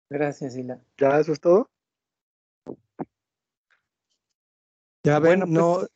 gracias, 0.09 0.53
Sila. 0.53 0.81
¿Ya 0.97 1.19
eso 1.19 1.31
es 1.31 1.39
todo? 1.39 1.69
Ya 5.03 5.19
ven, 5.19 5.39
Bueno, 5.39 5.45
pues, 5.45 5.57
no, 5.57 5.87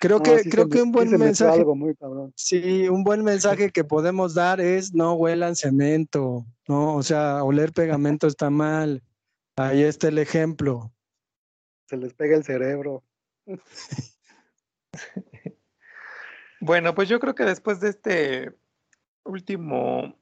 creo 0.00 0.16
No, 0.18 0.22
que, 0.24 0.38
sí 0.38 0.50
creo 0.50 0.64
se 0.64 0.70
que 0.70 0.82
un 0.82 0.92
buen 0.92 1.10
mensaje, 1.18 1.58
algo 1.58 1.76
muy 1.76 1.94
cabrón. 1.94 2.32
sí, 2.36 2.88
un 2.88 3.04
buen 3.04 3.22
mensaje 3.22 3.70
que 3.70 3.84
podemos 3.84 4.32
dar 4.34 4.60
es 4.60 4.94
no 4.94 5.12
huelan 5.14 5.54
cemento, 5.56 6.46
¿no? 6.66 6.96
O 6.96 7.02
sea, 7.02 7.44
oler 7.44 7.72
pegamento 7.72 8.26
está 8.26 8.48
mal. 8.48 9.02
Ahí 9.56 9.82
está 9.82 10.08
el 10.08 10.18
ejemplo. 10.18 10.90
Se 11.90 11.96
les 11.96 12.14
pega 12.14 12.36
el 12.36 12.44
cerebro. 12.44 13.02
Bueno, 16.62 16.94
pues 16.94 17.08
yo 17.08 17.18
creo 17.20 17.34
que 17.34 17.44
después 17.44 17.80
de 17.80 17.88
este 17.88 18.52
último, 19.24 20.14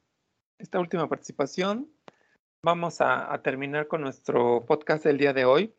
esta 0.59 0.79
última 0.79 1.09
participación, 1.09 1.91
vamos 2.63 3.01
a, 3.01 3.41
terminar 3.43 3.89
con 3.89 4.03
nuestro 4.03 4.65
podcast 4.65 5.03
del 5.05 5.19
día 5.19 5.33
de 5.33 5.45
hoy. 5.47 5.75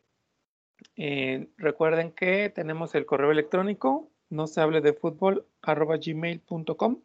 Eh, 0.96 1.48
recuerden 1.56 2.12
que 2.12 2.50
tenemos 2.50 2.94
el 2.94 3.06
correo 3.06 3.30
electrónico, 3.30 4.10
no 4.28 4.46
se 4.46 4.60
hable 4.60 4.82
de 4.82 4.92
fútbol, 4.92 5.46
arroba 5.62 5.96
gmail.com 5.96 7.00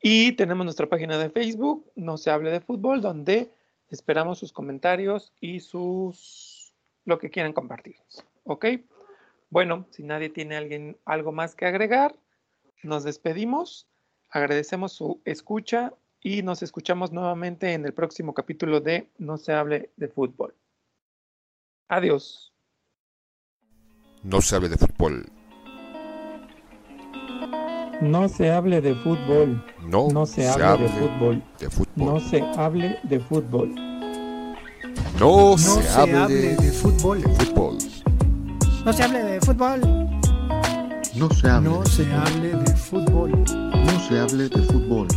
y 0.00 0.32
tenemos 0.32 0.64
nuestra 0.64 0.88
página 0.88 1.18
de 1.18 1.30
Facebook, 1.30 1.88
no 1.94 2.16
se 2.16 2.32
hable 2.32 2.50
de 2.50 2.60
fútbol, 2.60 3.00
donde 3.00 3.54
esperamos 3.90 4.40
sus 4.40 4.52
comentarios 4.52 5.32
y 5.40 5.60
sus 5.60 6.51
lo 7.04 7.18
que 7.18 7.30
quieran 7.30 7.52
compartir. 7.52 7.96
¿Ok? 8.44 8.66
Bueno, 9.50 9.86
si 9.90 10.02
nadie 10.02 10.28
tiene 10.30 10.56
alguien, 10.56 10.96
algo 11.04 11.32
más 11.32 11.54
que 11.54 11.66
agregar, 11.66 12.16
nos 12.82 13.04
despedimos, 13.04 13.86
agradecemos 14.30 14.92
su 14.92 15.20
escucha 15.24 15.92
y 16.20 16.42
nos 16.42 16.62
escuchamos 16.62 17.12
nuevamente 17.12 17.72
en 17.74 17.84
el 17.84 17.92
próximo 17.92 18.32
capítulo 18.34 18.80
de 18.80 19.10
No 19.18 19.36
se 19.36 19.52
hable 19.52 19.90
de 19.96 20.08
fútbol. 20.08 20.54
Adiós. 21.88 22.52
No 24.22 24.40
se 24.40 24.56
hable 24.56 24.68
de 24.68 24.78
fútbol. 24.78 25.26
No 28.00 28.28
se 28.28 28.50
hable 28.50 28.80
de 28.80 28.94
fútbol. 28.94 29.64
No, 29.82 30.08
No 30.08 30.26
se 30.26 30.48
hable 30.48 30.84
de 30.84 30.88
fútbol. 30.88 31.42
de 31.58 31.70
fútbol. 31.70 32.06
No 32.06 32.20
se 32.20 32.40
hable 32.56 32.98
de 33.02 33.20
fútbol. 33.20 33.91
No, 35.18 35.50
No 35.50 35.58
se, 35.58 35.88
hable 35.90 36.56
de 36.56 36.72
fútbol. 36.72 37.22
fútbol. 37.22 37.78
No 38.84 38.92
se 38.92 39.02
hable 39.02 39.22
de 39.22 39.40
fútbol. 39.40 39.80
No 41.14 41.30
se 41.30 41.48
hable. 41.48 41.68
No 41.68 41.84
se 41.86 42.12
hable 42.12 42.48
de 42.56 42.76
fútbol. 42.76 43.30
No 43.30 44.00
se 44.08 44.18
hable 44.18 44.48
de 44.48 44.62
fútbol. 44.62 45.08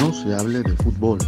No 0.00 0.12
se 0.12 0.34
hable 0.34 0.62
de 0.62 0.76
fútbol. 0.76 1.18